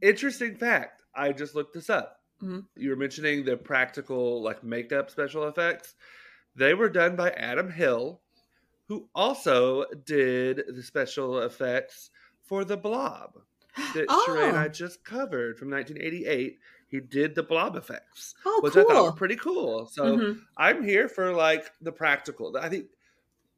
Interesting 0.03 0.57
fact. 0.57 1.03
I 1.15 1.33
just 1.33 1.55
looked 1.55 1.75
this 1.75 1.89
up. 1.89 2.17
mm-hmm. 2.43 2.61
you 2.77 2.91
were 2.91 2.97
mentioning 2.97 3.45
the 3.45 3.57
practical 3.57 4.43
like 4.43 4.65
makeup 4.65 5.11
special 5.11 5.47
effects. 5.47 5.95
They 6.59 6.75
were 6.75 6.89
done 6.89 7.15
by 7.15 7.31
Adam 7.31 7.71
Hill, 7.71 8.21
who 8.89 9.09
also 9.15 9.85
did 10.05 10.65
the 10.67 10.83
special 10.83 11.39
effects 11.43 12.11
for 12.43 12.65
The 12.65 12.77
Blob 12.77 13.39
that 13.95 14.07
oh. 14.09 14.27
Sheree 14.29 14.49
and 14.49 14.57
I 14.57 14.67
just 14.67 15.05
covered 15.05 15.57
from 15.57 15.71
1988. 15.71 16.59
He 16.89 17.01
did 17.01 17.35
the 17.35 17.43
blob 17.43 17.77
effects, 17.77 18.35
oh, 18.47 18.61
which 18.63 18.73
cool. 18.73 18.87
I 18.91 18.95
thought 18.95 19.05
were 19.05 19.13
pretty 19.13 19.37
cool. 19.37 19.87
So 19.87 20.17
mm-hmm. 20.17 20.41
I'm 20.57 20.83
here 20.83 21.07
for 21.07 21.33
like 21.33 21.71
the 21.83 21.93
practical. 21.93 22.57
I 22.57 22.71
think 22.71 22.87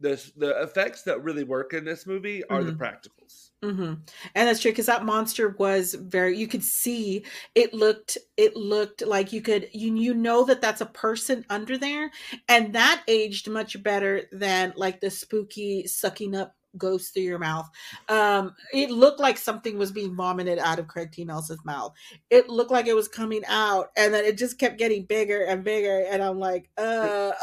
the 0.01 0.33
the 0.37 0.63
effects 0.63 1.03
that 1.03 1.23
really 1.23 1.45
work 1.45 1.73
in 1.75 1.85
this 1.85 2.07
movie 2.07 2.43
are 2.45 2.61
mm-hmm. 2.61 2.69
the 2.69 2.73
practicals. 2.73 3.51
Mm-hmm. 3.63 3.95
And 4.35 4.49
that's 4.49 4.61
true 4.61 4.71
because 4.71 4.87
that 4.87 5.05
monster 5.05 5.51
was 5.59 5.95
very. 5.95 6.37
You 6.37 6.49
could 6.49 6.65
see 6.65 7.25
it 7.55 7.75
looked. 7.75 8.17
It 8.37 8.57
looked 8.57 9.07
like 9.07 9.33
you 9.33 9.43
could. 9.43 9.69
You 9.73 9.95
you 9.95 10.15
know 10.15 10.45
that 10.47 10.63
that's 10.63 10.81
a 10.81 10.87
person 10.87 11.45
under 11.51 11.77
there, 11.77 12.11
and 12.49 12.75
that 12.75 13.03
aged 13.07 13.49
much 13.49 13.81
better 13.83 14.23
than 14.33 14.73
like 14.77 15.01
the 15.01 15.11
spooky 15.11 15.87
sucking 15.87 16.35
up 16.35 16.55
goes 16.79 17.09
through 17.09 17.25
your 17.25 17.39
mouth. 17.39 17.69
Um, 18.09 18.55
it 18.73 18.91
looked 18.91 19.21
like 19.21 19.37
something 19.37 19.77
was 19.77 19.93
being 19.93 20.15
vomited 20.17 20.59
out 20.59 20.79
of 20.79 20.89
Craig 20.89 21.11
T. 21.13 21.25
Nelson's 21.25 21.65
mouth. 21.65 21.93
It 22.31 22.49
looked 22.49 22.71
like 22.71 22.87
it 22.87 22.97
was 22.97 23.09
coming 23.09 23.43
out, 23.47 23.91
and 23.97 24.15
then 24.15 24.25
it 24.25 24.39
just 24.39 24.59
kept 24.59 24.79
getting 24.79 25.05
bigger 25.05 25.45
and 25.45 25.63
bigger. 25.63 26.07
And 26.09 26.23
I'm 26.23 26.39
like, 26.39 26.71
uh. 26.79 27.33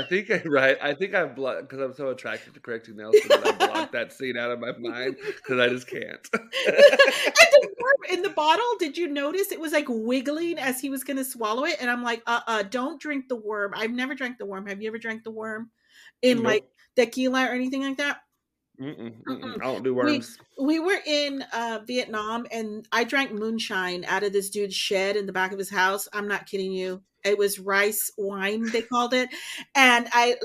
I 0.00 0.08
think 0.08 0.30
I 0.30 0.42
right. 0.46 0.76
I 0.80 0.94
think 0.94 1.14
I 1.14 1.24
blocked 1.26 1.68
because 1.68 1.80
I'm 1.80 1.94
so 1.94 2.08
attracted 2.08 2.54
to 2.54 2.60
Craig 2.60 2.84
T. 2.84 2.92
Nelson 2.92 3.20
that 3.28 3.46
I 3.46 3.66
blocked 3.66 3.92
that 3.92 4.12
scene 4.12 4.36
out 4.36 4.50
of 4.50 4.60
my 4.60 4.72
mind 4.78 5.16
because 5.24 5.58
I 5.58 5.68
just 5.68 5.86
can't. 5.86 6.22
the 6.32 7.68
worm 7.80 8.12
in 8.16 8.22
the 8.22 8.30
bottle, 8.30 8.64
did 8.78 8.96
you 8.96 9.08
notice 9.08 9.52
it 9.52 9.60
was 9.60 9.72
like 9.72 9.86
wiggling 9.88 10.58
as 10.58 10.80
he 10.80 10.90
was 10.90 11.04
going 11.04 11.16
to 11.16 11.24
swallow 11.24 11.64
it? 11.64 11.76
And 11.80 11.90
I'm 11.90 12.02
like, 12.02 12.22
uh, 12.26 12.40
uh, 12.46 12.62
don't 12.62 13.00
drink 13.00 13.28
the 13.28 13.36
worm. 13.36 13.72
I've 13.76 13.92
never 13.92 14.14
drank 14.14 14.38
the 14.38 14.46
worm. 14.46 14.66
Have 14.66 14.80
you 14.80 14.88
ever 14.88 14.98
drank 14.98 15.24
the 15.24 15.30
worm 15.30 15.70
in 16.22 16.38
nope. 16.38 16.46
like 16.46 16.64
tequila 16.96 17.44
or 17.44 17.50
anything 17.50 17.82
like 17.82 17.98
that? 17.98 18.22
Mm-mm, 18.80 19.12
mm-mm. 19.24 19.56
I 19.56 19.64
don't 19.64 19.84
do 19.84 19.94
worms. 19.94 20.38
We, 20.58 20.78
we 20.78 20.80
were 20.80 21.00
in 21.06 21.44
uh, 21.52 21.80
Vietnam 21.86 22.46
and 22.50 22.88
I 22.92 23.04
drank 23.04 23.32
moonshine 23.32 24.04
out 24.06 24.22
of 24.22 24.32
this 24.32 24.48
dude's 24.48 24.74
shed 24.74 25.16
in 25.16 25.26
the 25.26 25.32
back 25.32 25.52
of 25.52 25.58
his 25.58 25.70
house. 25.70 26.08
I'm 26.12 26.26
not 26.26 26.46
kidding 26.46 26.72
you. 26.72 27.02
It 27.22 27.36
was 27.36 27.58
rice 27.58 28.10
wine, 28.16 28.64
they 28.70 28.80
called 28.80 29.12
it. 29.12 29.28
And 29.74 30.08
I 30.12 30.36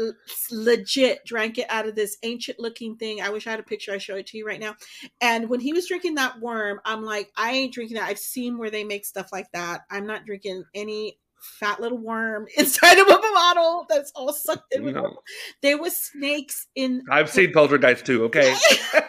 legit 0.52 1.24
drank 1.26 1.58
it 1.58 1.68
out 1.70 1.88
of 1.88 1.96
this 1.96 2.18
ancient 2.24 2.60
looking 2.60 2.98
thing. 2.98 3.22
I 3.22 3.30
wish 3.30 3.48
I 3.48 3.52
had 3.52 3.62
a 3.62 3.64
picture. 3.64 3.94
I 3.94 3.98
show 3.98 4.16
it 4.16 4.28
to 4.28 4.38
you 4.38 4.46
right 4.46 4.60
now. 4.60 4.76
And 5.22 5.50
when 5.50 5.62
he 5.62 5.72
was 5.72 5.88
drinking 5.88 6.16
that 6.16 6.40
worm, 6.42 6.82
I'm 6.84 7.04
like, 7.04 7.32
I 7.38 7.52
ain't 7.54 7.74
drinking 7.74 7.96
that. 7.96 8.10
I've 8.10 8.20
seen 8.20 8.58
where 8.58 8.70
they 8.70 8.84
make 8.84 9.06
stuff 9.06 9.30
like 9.32 9.50
that. 9.54 9.82
I'm 9.90 10.06
not 10.06 10.26
drinking 10.26 10.66
any 10.74 11.18
fat 11.60 11.80
little 11.80 11.98
worm 11.98 12.48
inside 12.58 12.98
of 12.98 13.08
a 13.08 13.20
bottle 13.34 13.86
that's 13.89 14.12
all 14.16 14.34
sucked 14.34 14.74
in. 14.74 14.93
No. 14.93 15.18
There 15.62 15.78
was 15.78 15.96
snakes 15.96 16.68
in. 16.76 17.04
I've 17.10 17.30
seen 17.30 17.52
poltergeist 17.52 18.06
too. 18.06 18.24
Okay. 18.26 18.56
but 18.93 19.04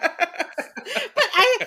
I, 1.16 1.58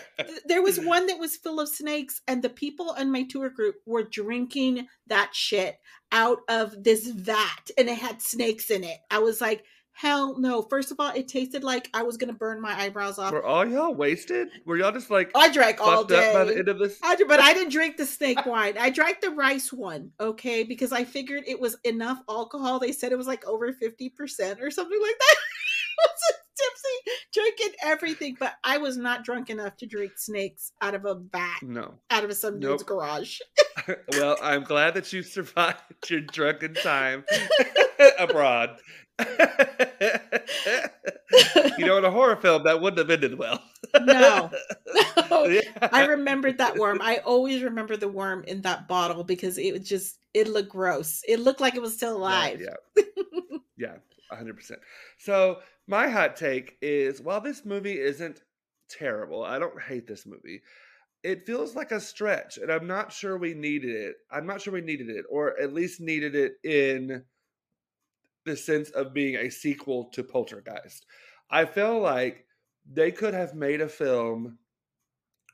there 0.46 0.62
was 0.62 0.80
one 0.80 1.08
that 1.08 1.20
was 1.20 1.38
full 1.38 1.60
of 1.60 1.70
snakes, 1.70 2.22
and 2.28 2.42
the 2.42 2.50
people 2.50 2.94
in 2.94 3.12
my 3.12 3.24
tour 3.24 3.50
group 3.50 3.76
were 3.86 4.04
drinking 4.04 4.88
that 5.08 5.32
shit 5.34 5.78
out 6.12 6.40
of 6.50 6.84
this 6.84 7.08
vat, 7.08 7.70
and 7.78 7.90
it 7.90 7.98
had 7.98 8.22
snakes 8.22 8.70
in 8.70 8.84
it. 8.84 8.98
I 9.12 9.20
was 9.20 9.42
like 9.42 9.64
Hell 10.00 10.40
no. 10.40 10.62
First 10.62 10.92
of 10.92 11.00
all, 11.02 11.12
it 11.12 11.28
tasted 11.28 11.62
like 11.62 11.90
I 11.94 12.04
was 12.04 12.16
gonna 12.16 12.32
burn 12.32 12.62
my 12.62 12.72
eyebrows 12.72 13.20
off. 13.20 13.34
Were 13.34 13.46
all 13.46 13.66
y'all 13.66 13.94
wasted? 13.94 14.48
Were 14.64 14.78
y'all 14.78 14.94
just 14.94 15.10
like 15.10 15.30
I 15.36 15.50
drank 15.50 15.82
all 15.82 16.06
day 16.06 16.32
by 16.34 16.46
the 16.46 16.58
end 16.58 16.70
of 16.70 16.80
this? 16.80 16.98
I, 17.04 17.18
but 17.28 17.42
I 17.42 17.54
didn't 17.54 17.74
drink 17.74 17.98
the 17.98 18.06
snake 18.06 18.46
wine. 18.46 18.78
I 18.80 18.92
drank 18.92 19.20
the 19.20 19.32
rice 19.32 19.74
one, 19.74 20.14
okay, 20.22 20.64
because 20.64 20.94
I 20.94 21.04
figured 21.04 21.44
it 21.46 21.60
was 21.60 21.76
enough 21.84 22.22
alcohol. 22.30 22.80
They 22.80 22.94
said 22.94 23.12
it 23.12 23.18
was 23.18 23.28
like 23.28 23.46
over 23.46 23.74
50% 23.74 24.62
or 24.62 24.72
something 24.72 25.02
like 25.02 25.20
that. 25.20 25.36
Tipsy, 26.60 27.22
drinking 27.34 27.76
everything, 27.84 28.38
but 28.40 28.54
I 28.64 28.78
was 28.78 28.98
not 28.98 29.24
drunk 29.24 29.50
enough 29.50 29.78
to 29.78 29.86
drink 29.86 30.14
snakes 30.18 30.72
out 30.82 30.96
of 30.96 31.06
a 31.06 31.16
vat. 31.16 31.62
No. 31.62 31.96
Out 32.10 32.24
of 32.24 32.34
some 32.34 32.60
nope. 32.60 32.72
dude's 32.72 32.84
garage. 32.84 33.40
well, 34.14 34.38
I'm 34.42 34.64
glad 34.64 34.94
that 34.96 35.12
you 35.14 35.24
survived 35.24 35.82
your 36.10 36.22
drunken 36.22 36.74
time 36.74 37.24
abroad 38.20 38.78
you 41.78 41.86
know, 41.86 41.98
in 41.98 42.06
a 42.06 42.12
horror 42.12 42.36
film, 42.36 42.64
that 42.64 42.82
wouldn't 42.82 43.00
have 43.00 43.10
ended 43.10 43.38
well. 43.38 43.62
no. 44.02 44.50
no. 45.30 45.46
Yeah. 45.46 45.62
I 45.92 46.06
remembered 46.06 46.58
that 46.58 46.78
worm. 46.78 47.00
I 47.02 47.18
always 47.18 47.64
remember 47.64 47.98
the 47.98 48.08
worm 48.08 48.44
in 48.46 48.62
that 48.62 48.88
bottle 48.88 49.24
because 49.24 49.58
it 49.58 49.74
was 49.74 49.88
just, 49.88 50.20
it 50.34 50.48
looked 50.48 50.70
gross. 50.70 51.22
It 51.28 51.40
looked 51.40 51.62
like 51.62 51.76
it 51.76 51.82
was 51.82 51.94
still 51.96 52.18
alive. 52.18 52.62
Yeah. 52.62 52.76
Yeah. 52.98 53.58
yeah 53.78 53.96
100%. 54.32 54.72
So, 55.18 55.60
my 55.90 56.08
hot 56.08 56.36
take 56.36 56.78
is 56.84 57.20
while 57.20 57.42
this 57.42 57.66
movie 57.66 58.00
isn't 58.00 58.42
terrible, 58.90 59.44
I 59.44 59.58
don't 59.58 59.82
hate 59.82 60.06
this 60.06 60.26
movie. 60.26 60.62
It 61.24 61.48
feels 61.48 61.76
like 61.76 61.92
a 61.92 62.00
stretch, 62.00 62.58
and 62.58 62.72
I'm 62.72 62.86
not 62.86 63.12
sure 63.12 63.38
we 63.38 63.56
needed 63.56 63.96
it. 63.96 64.16
I'm 64.32 64.46
not 64.46 64.62
sure 64.62 64.72
we 64.72 64.82
needed 64.82 65.10
it, 65.10 65.26
or 65.30 65.60
at 65.60 65.74
least 65.74 66.00
needed 66.00 66.36
it 66.36 66.54
in 66.64 67.24
the 68.46 68.56
sense 68.56 68.92
of 68.92 69.14
being 69.14 69.36
a 69.36 69.50
sequel 69.50 70.12
to 70.14 70.24
Poltergeist. 70.24 71.06
I 71.50 71.66
feel 71.66 72.00
like 72.00 72.46
they 72.90 73.12
could 73.12 73.34
have 73.34 73.56
made 73.56 73.82
a 73.82 73.90
film 73.90 74.60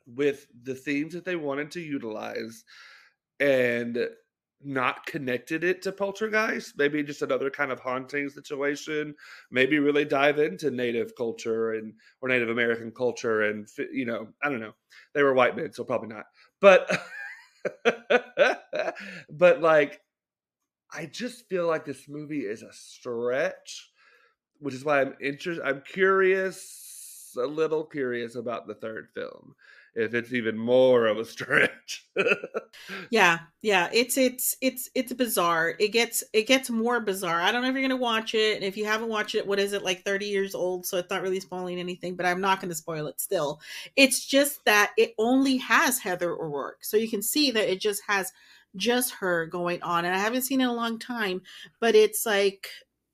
with 0.06 0.48
the 0.64 0.76
themes 0.76 1.14
that 1.14 1.24
they 1.24 1.38
wanted 1.38 1.72
to 1.72 1.80
utilize 1.80 2.64
and 3.40 3.98
not 4.66 5.06
connected 5.06 5.64
it 5.64 5.82
to 5.82 5.92
poltergeist 5.92 6.74
maybe 6.78 7.04
just 7.04 7.22
another 7.22 7.50
kind 7.50 7.72
of 7.72 7.80
haunting 7.80 8.30
situation 8.30 9.14
maybe 9.52 9.80
really 9.80 10.06
dive 10.06 10.40
into 10.40 10.72
native 10.72 11.16
culture 11.16 11.74
and 11.74 11.94
or 12.22 12.30
native 12.30 12.50
american 12.50 12.92
culture 12.92 13.44
and 13.44 13.68
you 13.92 14.06
know 14.06 14.28
i 14.44 14.50
don't 14.50 14.60
know 14.60 14.74
they 15.14 15.24
were 15.24 15.34
white 15.34 15.56
men 15.56 15.72
so 15.72 15.84
probably 15.84 16.10
not 16.10 16.26
but 16.62 17.06
but 19.30 19.62
like 19.62 20.02
I 20.96 21.06
just 21.06 21.48
feel 21.50 21.68
like 21.68 21.86
this 21.86 22.08
movie 22.08 22.46
is 22.46 22.62
a 22.62 22.72
stretch, 22.72 23.92
which 24.60 24.74
is 24.74 24.86
why 24.86 25.02
I'm 25.02 25.16
interested. 25.20 25.66
I'm 25.66 25.82
curious, 25.82 27.36
a 27.38 27.46
little 27.46 27.84
curious 27.84 28.36
about 28.36 28.68
the 28.68 28.76
third 28.76 29.10
film, 29.14 29.56
if 29.96 30.14
it's 30.14 30.34
even 30.34 30.58
more 30.58 31.06
of 31.06 31.18
a 31.18 31.26
stretch. 31.26 32.06
yeah, 33.10 33.40
yeah, 33.62 33.90
it's 33.94 34.18
it's 34.18 34.58
it's 34.62 34.90
it's 34.94 35.14
bizarre. 35.14 35.76
It 35.80 35.90
gets 35.90 36.24
it 36.34 36.48
gets 36.48 36.70
more 36.70 37.00
bizarre. 37.00 37.42
I 37.42 37.52
don't 37.52 37.62
know 37.62 37.70
if 37.70 37.74
you're 37.74 37.88
gonna 37.88 37.96
watch 37.96 38.36
it, 38.36 38.56
and 38.56 38.64
if 38.64 38.76
you 38.76 38.86
haven't 38.86 39.08
watched 39.08 39.36
it, 39.36 39.48
what 39.48 39.60
is 39.60 39.72
it 39.74 39.84
like 39.84 40.04
30 40.04 40.26
years 40.26 40.54
old? 40.54 40.86
So 40.86 40.98
it's 40.98 41.10
not 41.10 41.22
really 41.22 41.40
spoiling 41.40 41.80
anything, 41.80 42.16
but 42.16 42.26
I'm 42.26 42.42
not 42.42 42.60
gonna 42.60 42.76
spoil 42.76 43.08
it. 43.08 43.22
Still, 43.22 43.62
it's 43.96 44.26
just 44.26 44.64
that 44.66 44.92
it 44.98 45.14
only 45.18 45.58
has 45.58 46.00
Heather 46.00 46.34
O'Rourke, 46.34 46.84
so 46.84 46.98
you 46.98 47.10
can 47.10 47.22
see 47.22 47.52
that 47.52 47.72
it 47.72 47.80
just 47.80 48.02
has 48.08 48.32
just 48.76 49.14
her 49.16 49.46
going 49.46 49.82
on. 49.82 50.04
And 50.04 50.14
I 50.14 50.20
haven't 50.20 50.42
seen 50.42 50.60
it 50.60 50.66
in 50.66 50.70
a 50.70 50.74
long 50.74 51.00
time, 51.00 51.42
but 51.80 51.96
it's 51.96 52.26
like 52.26 52.68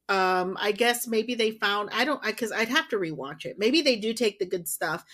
um 0.09 0.57
I 0.59 0.71
guess 0.71 1.07
maybe 1.07 1.35
they 1.35 1.51
found 1.51 1.89
I 1.93 2.03
don't 2.03 2.19
I 2.25 2.31
cuz 2.31 2.51
I'd 2.51 2.69
have 2.69 2.89
to 2.89 2.97
rewatch 2.97 3.45
it. 3.45 3.57
Maybe 3.59 3.81
they 3.81 3.95
do 3.97 4.13
take 4.13 4.39
the 4.39 4.45
good 4.45 4.67
stuff 4.67 5.05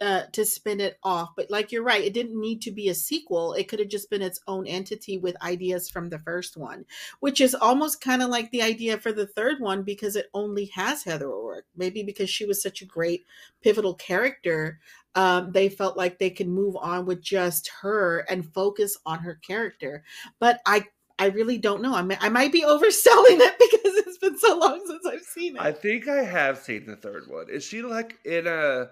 uh, 0.00 0.22
to 0.32 0.44
spin 0.44 0.80
it 0.80 0.98
off. 1.02 1.30
But 1.36 1.50
like 1.50 1.72
you're 1.72 1.82
right, 1.82 2.04
it 2.04 2.14
didn't 2.14 2.40
need 2.40 2.62
to 2.62 2.70
be 2.70 2.88
a 2.88 2.94
sequel. 2.94 3.54
It 3.54 3.68
could 3.68 3.78
have 3.78 3.88
just 3.88 4.10
been 4.10 4.22
its 4.22 4.40
own 4.46 4.66
entity 4.66 5.18
with 5.18 5.42
ideas 5.42 5.88
from 5.88 6.08
the 6.08 6.18
first 6.18 6.56
one, 6.56 6.84
which 7.20 7.40
is 7.40 7.54
almost 7.54 8.00
kind 8.00 8.22
of 8.22 8.28
like 8.28 8.50
the 8.50 8.62
idea 8.62 8.98
for 8.98 9.12
the 9.12 9.26
third 9.26 9.60
one 9.60 9.82
because 9.82 10.16
it 10.16 10.26
only 10.34 10.66
has 10.74 11.04
Heather 11.04 11.30
O'Rourke. 11.30 11.66
Maybe 11.76 12.02
because 12.02 12.30
she 12.30 12.44
was 12.46 12.62
such 12.62 12.82
a 12.82 12.86
great 12.86 13.24
pivotal 13.62 13.94
character 13.94 14.78
um, 15.16 15.50
they 15.50 15.70
felt 15.70 15.96
like 15.96 16.18
they 16.18 16.30
could 16.30 16.46
move 16.46 16.76
on 16.76 17.06
with 17.06 17.22
just 17.22 17.70
her 17.80 18.18
and 18.28 18.52
focus 18.52 18.98
on 19.06 19.20
her 19.20 19.34
character. 19.34 20.04
But 20.38 20.60
I 20.66 20.84
I 21.18 21.28
really 21.28 21.56
don't 21.56 21.80
know. 21.80 21.94
I, 21.94 22.02
may, 22.02 22.18
I 22.20 22.28
might 22.28 22.52
be 22.52 22.62
overselling 22.66 23.40
it 23.40 23.54
because 23.58 23.96
it's 24.06 24.18
been 24.18 24.38
so 24.38 24.58
long 24.58 24.82
since 24.86 25.06
I've 25.06 25.22
seen 25.22 25.56
it. 25.56 25.62
I 25.62 25.72
think 25.72 26.06
I 26.06 26.22
have 26.22 26.58
seen 26.58 26.84
the 26.84 26.96
third 26.96 27.24
one. 27.28 27.48
Is 27.48 27.64
she 27.64 27.80
like 27.80 28.18
in 28.26 28.46
a 28.46 28.90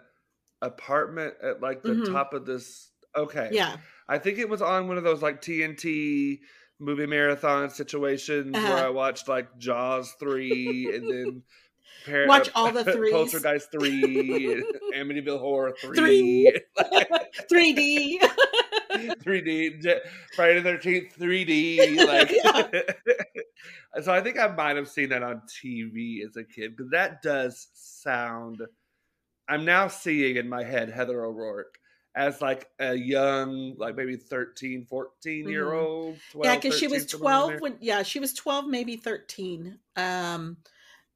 apartment 0.63 1.35
at 1.43 1.61
like 1.61 1.83
the 1.83 1.91
mm-hmm. 1.91 2.13
top 2.13 2.35
of 2.35 2.47
this? 2.47 2.91
Okay. 3.17 3.51
Yeah. 3.53 3.77
I 4.09 4.19
think 4.19 4.39
it 4.39 4.49
was 4.49 4.63
on 4.63 4.89
one 4.89 4.99
of 4.99 5.05
those 5.05 5.23
like 5.23 5.41
TNT 5.41 6.41
movie 6.81 7.07
marathon 7.07 7.71
situations 7.71 8.55
uh-huh. 8.55 8.69
where 8.69 8.85
I 8.85 8.89
watched 8.91 9.29
like 9.29 9.57
Jaws 9.59 10.13
3 10.19 10.95
and 10.95 11.11
then 11.11 11.43
Par- 12.05 12.27
Watch 12.27 12.51
all 12.55 12.71
the 12.71 12.85
three 12.93 13.11
Poltergeist 13.11 13.71
three, 13.71 14.63
Amityville 14.95 15.41
Horror 15.41 15.75
three, 15.81 16.53
three 17.49 17.73
D, 17.75 18.21
three 19.23 19.41
D, 19.41 19.81
Friday 20.37 20.61
the 20.61 20.63
Thirteenth 20.63 21.15
three 21.15 21.45
D. 21.45 22.05
Like, 22.05 22.31
so 24.03 24.13
I 24.13 24.21
think 24.21 24.39
I 24.39 24.49
might 24.49 24.77
have 24.77 24.89
seen 24.89 25.09
that 25.11 25.23
on 25.23 25.43
TV 25.49 26.25
as 26.27 26.37
a 26.37 26.45
kid 26.45 26.77
because 26.77 26.91
that 26.91 27.23
does 27.23 27.69
sound. 27.75 28.61
I'm 29.49 29.65
now 29.65 29.89
seeing 29.89 30.37
in 30.37 30.49
my 30.49 30.65
head 30.65 30.91
Heather 30.91 31.25
O'Rourke 31.25 31.79
as 32.15 32.41
like 32.41 32.69
a 32.79 32.95
young, 32.95 33.75
like 33.77 33.97
maybe 33.97 34.17
13, 34.17 34.87
14 34.87 35.49
year 35.49 35.67
mm-hmm. 35.67 35.87
old. 35.87 36.19
12, 36.33 36.45
yeah, 36.45 36.55
because 36.55 36.79
she 36.79 36.87
was 36.87 37.07
12 37.07 37.61
when, 37.61 37.77
yeah, 37.81 38.03
she 38.03 38.21
was 38.21 38.33
12, 38.33 38.67
maybe 38.67 38.97
13. 38.97 39.79
Um, 39.97 40.59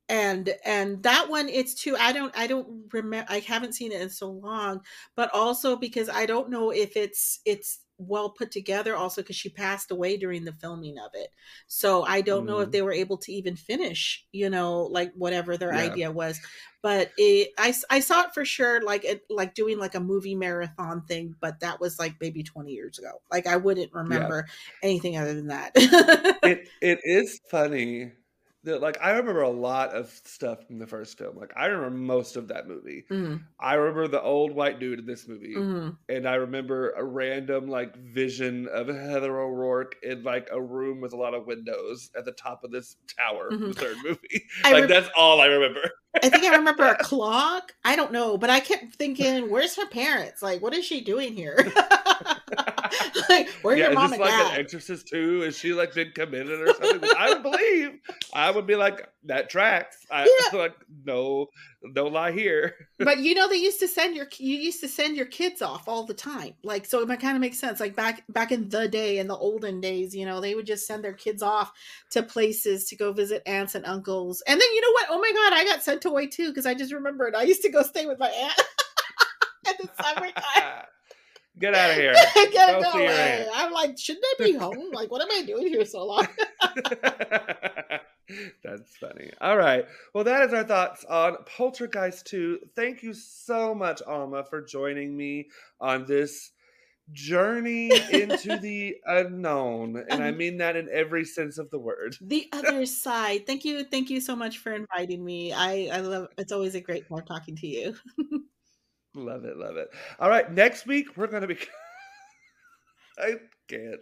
and 0.09 0.55
and 0.64 1.03
that 1.03 1.29
one 1.29 1.49
it's 1.49 1.74
too 1.74 1.95
i 1.99 2.12
don't 2.12 2.37
i 2.37 2.47
don't 2.47 2.85
remember 2.93 3.26
i 3.31 3.41
haven't 3.41 3.74
seen 3.74 3.93
it 3.93 4.01
in 4.01 4.09
so 4.09 4.31
long 4.31 4.81
but 5.16 5.31
also 5.35 5.76
because 5.76 6.09
i 6.09 6.24
don't 6.24 6.49
know 6.49 6.70
if 6.70 6.97
it's 6.97 7.41
it's 7.45 7.81
well 7.99 8.30
put 8.30 8.51
together 8.51 8.96
also 8.96 9.22
because 9.22 9.36
she 9.36 9.49
passed 9.49 9.90
away 9.90 10.16
during 10.16 10.44
the 10.44 10.53
filming 10.53 10.99
of 10.99 11.11
it 11.14 11.28
so 11.66 12.05
i 12.05 12.20
don't 12.20 12.44
mm. 12.44 12.49
know 12.49 12.61
if 12.61 12.68
mm. 12.68 12.72
they 12.72 12.82
were 12.82 12.92
able 12.92 13.16
to 13.16 13.32
even 13.32 13.57
finish 13.57 14.24
you 14.32 14.49
know 14.49 14.82
like 14.84 15.12
whatever 15.14 15.57
their 15.57 15.74
yeah. 15.74 15.80
idea 15.80 16.11
was 16.11 16.40
but 16.80 17.11
it 17.18 17.51
I, 17.59 17.74
I 17.90 18.01
saw 18.01 18.22
it 18.22 18.34
for 18.34 18.44
sure 18.44 18.80
like 18.82 19.05
it 19.05 19.22
like 19.28 19.55
doing 19.55 19.78
like 19.78 19.96
a 19.96 20.01
movie 20.01 20.36
marathon 20.36 21.03
thing 21.03 21.34
but 21.40 21.61
that 21.61 21.80
was 21.80 21.99
like 21.99 22.14
maybe 22.20 22.42
20 22.42 22.72
years 22.72 22.99
ago 22.99 23.20
like 23.30 23.46
i 23.46 23.57
wouldn't 23.57 23.92
remember 23.92 24.46
yeah. 24.46 24.88
anything 24.88 25.16
other 25.16 25.34
than 25.34 25.49
that 25.49 25.72
it 25.74 26.68
it 26.80 27.01
is 27.05 27.40
funny 27.51 28.12
that 28.69 28.81
like 28.81 28.99
I 29.03 29.11
remember 29.11 29.43
a 29.43 29.51
lot 29.51 29.91
of 29.91 30.09
stuff 30.25 30.66
from 30.66 30.79
the 30.79 30.87
first 30.87 31.19
film. 31.19 31.37
Like 31.37 31.53
I 31.57 31.66
remember 31.66 31.97
most 31.97 32.37
of 32.37 32.49
that 32.49 32.69
movie. 32.69 33.05
Mm-hmm. 33.11 33.37
I 33.59 33.75
remember 33.75 34.09
the 34.09 34.23
old 34.23 34.53
white 34.53 34.79
dude 34.79 35.01
in 35.01 35.07
this 35.07 35.27
movie, 35.27 35.55
mm-hmm. 35.57 35.91
and 36.09 36.29
I 36.29 36.35
remember 36.35 36.91
a 36.91 37.05
random 37.05 37.69
like 37.69 37.97
vision 37.97 38.69
of 38.69 38.89
Heather 38.89 39.41
O'Rourke 39.41 39.97
in 40.03 40.23
like 40.23 40.49
a 40.53 40.61
room 40.61 41.01
with 41.01 41.12
a 41.12 41.16
lot 41.16 41.35
of 41.35 41.47
windows 41.47 42.11
at 42.16 42.25
the 42.25 42.33
top 42.33 42.64
of 42.64 42.71
this 42.71 42.97
tower. 43.19 43.51
Mm-hmm. 43.51 43.69
The 43.69 43.75
third 43.75 43.97
movie, 44.05 44.45
I 44.64 44.73
like 44.73 44.83
re- 44.83 44.89
that's 44.89 45.09
all 45.16 45.41
I 45.41 45.47
remember. 45.47 45.91
I 46.23 46.29
think 46.29 46.45
I 46.45 46.57
remember 46.57 46.85
a 46.85 46.97
clock. 47.03 47.73
I 47.85 47.97
don't 47.97 48.12
know, 48.12 48.39
but 48.39 48.51
I 48.51 48.61
kept 48.61 48.95
thinking, 48.95 49.51
"Where's 49.51 49.77
her 49.77 49.87
parents? 49.87 50.43
Like, 50.43 50.62
what 50.62 50.75
is 50.75 50.85
she 50.85 51.01
doing 51.01 51.35
here?" 51.35 51.57
like, 53.29 53.49
where 53.62 53.76
yeah, 53.76 53.87
your 53.87 53.95
mom 53.95 54.12
and 54.12 54.20
like 54.20 54.31
dad? 54.31 54.55
an 54.55 54.61
Exorcist 54.61 55.09
too? 55.09 55.43
Is 55.43 55.57
she 55.57 55.72
like 55.72 55.95
been 55.95 56.12
committed 56.12 56.61
or 56.61 56.74
something? 56.74 57.11
I 57.16 57.33
would 57.33 57.43
believe. 57.43 57.99
I 58.33 58.51
would 58.51 58.66
be 58.66 58.76
like, 58.76 59.09
that 59.24 59.51
tracks. 59.51 60.07
I 60.11 60.24
yeah. 60.53 60.59
like, 60.59 60.74
no, 61.05 61.47
don't 61.93 62.12
lie 62.12 62.33
here. 62.33 62.74
but 62.99 63.18
you 63.18 63.35
know, 63.35 63.49
they 63.49 63.57
used 63.57 63.79
to 63.81 63.89
send 63.89 64.16
your 64.16 64.26
you 64.39 64.57
used 64.57 64.81
to 64.81 64.89
send 64.89 65.16
your 65.16 65.26
kids 65.26 65.62
off 65.62 65.87
all 65.87 66.05
the 66.05 66.14
time. 66.14 66.55
Like, 66.62 66.87
so 66.87 67.01
it 67.01 67.20
kind 67.20 67.37
of 67.37 67.41
makes 67.41 67.59
sense. 67.59 67.81
Like 67.81 67.95
back 67.95 68.24
back 68.29 68.53
in 68.53 68.68
the 68.68 68.89
day, 68.89 69.18
in 69.18 69.29
the 69.29 69.37
olden 69.37 69.81
days, 69.81 70.14
you 70.14 70.26
know, 70.26 70.41
they 70.41 70.55
would 70.55 70.66
just 70.66 70.87
send 70.87 71.05
their 71.05 71.12
kids 71.12 71.43
off 71.43 71.72
to 72.11 72.22
places 72.22 72.87
to 72.87 72.97
go 72.97 73.12
visit 73.12 73.43
aunts 73.47 73.74
and 73.74 73.87
uncles. 73.87 74.43
And 74.47 74.61
then 74.61 74.68
you 74.74 74.81
know 74.81 74.93
what? 74.93 75.07
Oh 75.11 75.18
my 75.18 75.33
god, 75.33 75.59
I 75.59 75.64
got 75.64 75.83
sent 75.83 76.05
away 76.05 76.26
too 76.26 76.49
because 76.49 76.66
I 76.66 76.74
just 76.74 76.93
remembered 76.93 77.35
I 77.35 77.43
used 77.43 77.62
to 77.62 77.70
go 77.70 77.83
stay 77.83 78.07
with 78.07 78.18
my 78.18 78.29
aunt 78.29 78.61
at 79.68 79.79
the 79.79 79.89
summertime. 80.03 80.85
Get 81.59 81.74
out 81.74 81.90
of 81.90 81.96
here. 81.96 82.14
Get 82.52 82.82
go 82.82 82.90
away. 82.90 83.46
I'm 83.52 83.72
like, 83.72 83.98
shouldn't 83.98 84.24
I 84.26 84.44
be 84.44 84.52
home? 84.54 84.90
like, 84.92 85.11
what 85.11 85.22
am 85.22 85.28
I 85.32 85.42
doing 85.44 85.66
here 85.66 85.84
so 85.84 86.04
long? 86.04 86.26
That's 88.62 88.96
funny. 88.96 89.30
All 89.40 89.56
right. 89.56 89.86
Well, 90.14 90.24
that 90.24 90.46
is 90.46 90.52
our 90.52 90.64
thoughts 90.64 91.04
on 91.04 91.36
Poltergeist 91.46 92.26
2. 92.26 92.59
Thank 92.76 93.02
you 93.02 93.14
so 93.14 93.74
much, 93.74 94.02
Alma, 94.06 94.44
for 94.44 94.61
joining 94.62 95.16
me 95.16 95.48
on 95.80 96.04
this 96.06 96.52
journey 97.12 97.90
into 98.12 98.59
the 98.59 98.96
unknown. 99.06 100.04
And 100.11 100.22
I 100.22 100.28
um, 100.28 100.36
mean 100.36 100.59
that 100.59 100.76
in 100.76 100.88
every 100.92 101.24
sense 101.24 101.56
of 101.59 101.70
the 101.70 101.78
word. 101.78 102.16
The 102.20 102.48
other 102.52 102.84
side. 102.86 103.46
Thank 103.46 103.64
you. 103.64 103.84
Thank 103.84 104.11
you 104.11 104.20
so 104.20 104.36
much 104.36 104.59
for 104.59 104.72
inviting 104.72 105.24
me. 105.24 105.52
I, 105.52 105.88
I 105.90 106.00
love 106.00 106.28
it's 106.36 106.52
always 106.52 106.74
a 106.74 106.80
great 106.80 107.09
time 107.09 107.24
talking 107.26 107.56
to 107.56 107.66
you. 107.66 107.96
Love 109.14 109.44
it, 109.44 109.56
love 109.56 109.76
it. 109.76 109.88
All 110.18 110.28
right, 110.28 110.50
next 110.52 110.86
week 110.86 111.16
we're 111.16 111.26
gonna 111.26 111.46
be. 111.46 111.59
I 113.18 113.34
can't. 113.68 114.00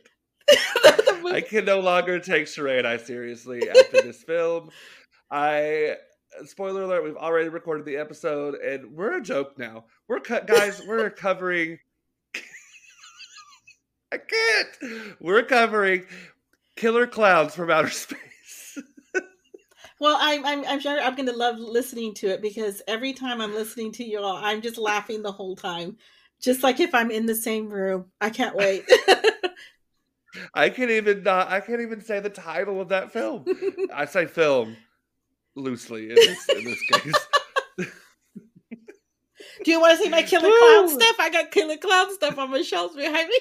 I 1.26 1.42
can 1.46 1.64
no 1.64 1.80
longer 1.80 2.20
take 2.20 2.46
Sheree 2.46 2.78
and 2.78 2.86
I 2.86 2.98
seriously 2.98 3.68
after 3.68 4.02
this 4.02 4.22
film. 4.26 4.70
I 5.30 5.96
spoiler 6.44 6.82
alert, 6.82 7.04
we've 7.04 7.16
already 7.16 7.48
recorded 7.48 7.86
the 7.86 7.96
episode 7.96 8.54
and 8.56 8.92
we're 8.92 9.16
a 9.16 9.22
joke 9.22 9.58
now. 9.58 9.86
We're 10.08 10.20
cut 10.20 10.46
guys, 10.46 10.82
we're 10.86 11.10
covering 11.10 11.78
I 14.12 14.18
can't. 14.18 15.18
We're 15.20 15.42
covering 15.42 16.06
killer 16.76 17.06
clowns 17.06 17.54
from 17.54 17.70
outer 17.70 17.90
space. 17.90 18.18
Well, 19.98 20.18
I'm 20.20 20.44
I'm 20.44 20.64
I'm 20.66 20.80
sure 20.80 21.00
I'm 21.00 21.14
going 21.14 21.28
to 21.28 21.36
love 21.36 21.58
listening 21.58 22.14
to 22.14 22.28
it 22.28 22.42
because 22.42 22.82
every 22.86 23.12
time 23.12 23.40
I'm 23.40 23.54
listening 23.54 23.92
to 23.92 24.04
you 24.04 24.20
all, 24.20 24.36
I'm 24.36 24.60
just 24.60 24.76
laughing 24.76 25.22
the 25.22 25.32
whole 25.32 25.56
time, 25.56 25.96
just 26.40 26.62
like 26.62 26.80
if 26.80 26.94
I'm 26.94 27.10
in 27.10 27.26
the 27.26 27.34
same 27.34 27.70
room. 27.70 28.06
I 28.20 28.30
can't 28.30 28.54
wait. 28.54 28.84
I 30.54 30.68
can't 30.68 30.90
even 30.90 31.22
not, 31.22 31.50
I 31.50 31.60
can't 31.60 31.80
even 31.80 32.00
say 32.02 32.20
the 32.20 32.30
title 32.30 32.80
of 32.80 32.88
that 32.90 33.12
film. 33.12 33.44
I 33.94 34.04
say 34.04 34.26
film 34.26 34.76
loosely 35.54 36.10
in 36.10 36.14
this, 36.16 36.48
in 36.48 36.64
this 36.64 36.82
case. 36.90 37.26
Do 39.64 39.70
you 39.70 39.80
want 39.80 39.96
to 39.96 40.04
see 40.04 40.10
my 40.10 40.22
killer 40.22 40.50
clown 40.58 40.88
stuff? 40.88 41.16
I 41.18 41.30
got 41.30 41.50
killer 41.50 41.76
clown 41.76 42.12
stuff 42.14 42.38
on 42.38 42.50
my 42.50 42.62
shelves 42.62 42.94
behind 42.94 43.28
me. 43.28 43.40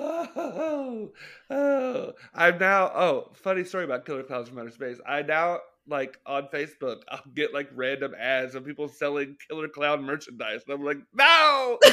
Oh, 0.00 1.12
oh, 1.50 2.12
I'm 2.34 2.58
now. 2.58 2.90
Oh, 2.94 3.30
funny 3.34 3.64
story 3.64 3.84
about 3.84 4.06
Killer 4.06 4.22
Clowns 4.22 4.48
from 4.48 4.58
Outer 4.58 4.70
Space. 4.70 4.98
I 5.06 5.22
now 5.22 5.60
like 5.86 6.18
on 6.26 6.48
Facebook, 6.48 7.02
I'll 7.08 7.22
get 7.34 7.52
like 7.52 7.68
random 7.74 8.14
ads 8.18 8.54
of 8.54 8.64
people 8.64 8.88
selling 8.88 9.36
Killer 9.48 9.68
Clown 9.68 10.02
merchandise, 10.04 10.62
and 10.66 10.74
I'm 10.74 10.84
like, 10.84 10.98
no. 11.14 11.78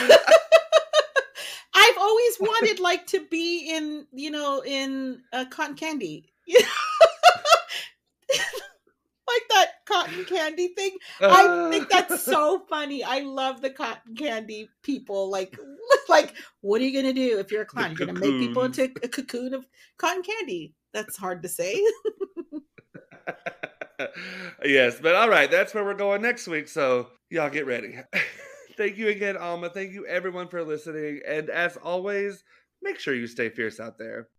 I've 1.74 1.98
always 2.00 2.38
wanted 2.40 2.80
like 2.80 3.06
to 3.08 3.26
be 3.28 3.70
in, 3.70 4.08
you 4.12 4.32
know, 4.32 4.64
in 4.66 5.22
uh, 5.32 5.46
cotton 5.50 5.76
candy. 5.76 6.26
like 9.28 9.48
that 9.50 9.68
cotton 9.86 10.26
candy 10.26 10.70
thing. 10.70 10.98
Uh, 11.22 11.30
I 11.30 11.70
think 11.72 11.90
that's 11.90 12.24
so 12.26 12.64
funny. 12.70 13.04
I 13.04 13.20
love 13.20 13.62
the 13.62 13.70
cotton 13.70 14.16
candy 14.16 14.70
people. 14.84 15.30
Like, 15.30 15.58
like, 16.10 16.34
what 16.62 16.82
are 16.82 16.86
you 16.86 17.00
gonna 17.00 17.14
do 17.14 17.40
if 17.40 17.52
you're 17.52 17.64
a 17.64 17.66
clown? 17.66 17.96
You're 17.98 18.08
gonna 18.08 18.20
make 18.20 18.40
people 18.40 18.64
into 18.64 18.84
a 19.04 19.08
cocoon 19.08 19.54
of 19.54 19.66
cotton 19.98 20.24
candy. 20.24 20.74
That's 20.94 21.18
hard 21.18 21.44
to 21.44 21.50
say. 21.50 21.84
yes, 24.66 25.00
but 25.02 25.16
all 25.16 25.30
right, 25.30 25.50
that's 25.50 25.74
where 25.74 25.84
we're 25.84 25.94
going 25.94 26.22
next 26.22 26.48
week. 26.48 26.68
So 26.68 27.08
y'all 27.30 27.50
get 27.50 27.66
ready. 27.66 28.00
Thank 28.78 28.98
you 28.98 29.10
again, 29.10 29.38
Alma. 29.38 29.70
Thank 29.70 29.92
you 29.92 30.06
everyone 30.06 30.48
for 30.48 30.64
listening. 30.64 31.22
And 31.28 31.50
as 31.50 31.78
always, 31.78 32.44
make 32.82 33.00
sure 33.00 33.16
you 33.16 33.28
stay 33.28 33.50
fierce 33.50 33.80
out 33.80 33.98
there. 33.98 34.30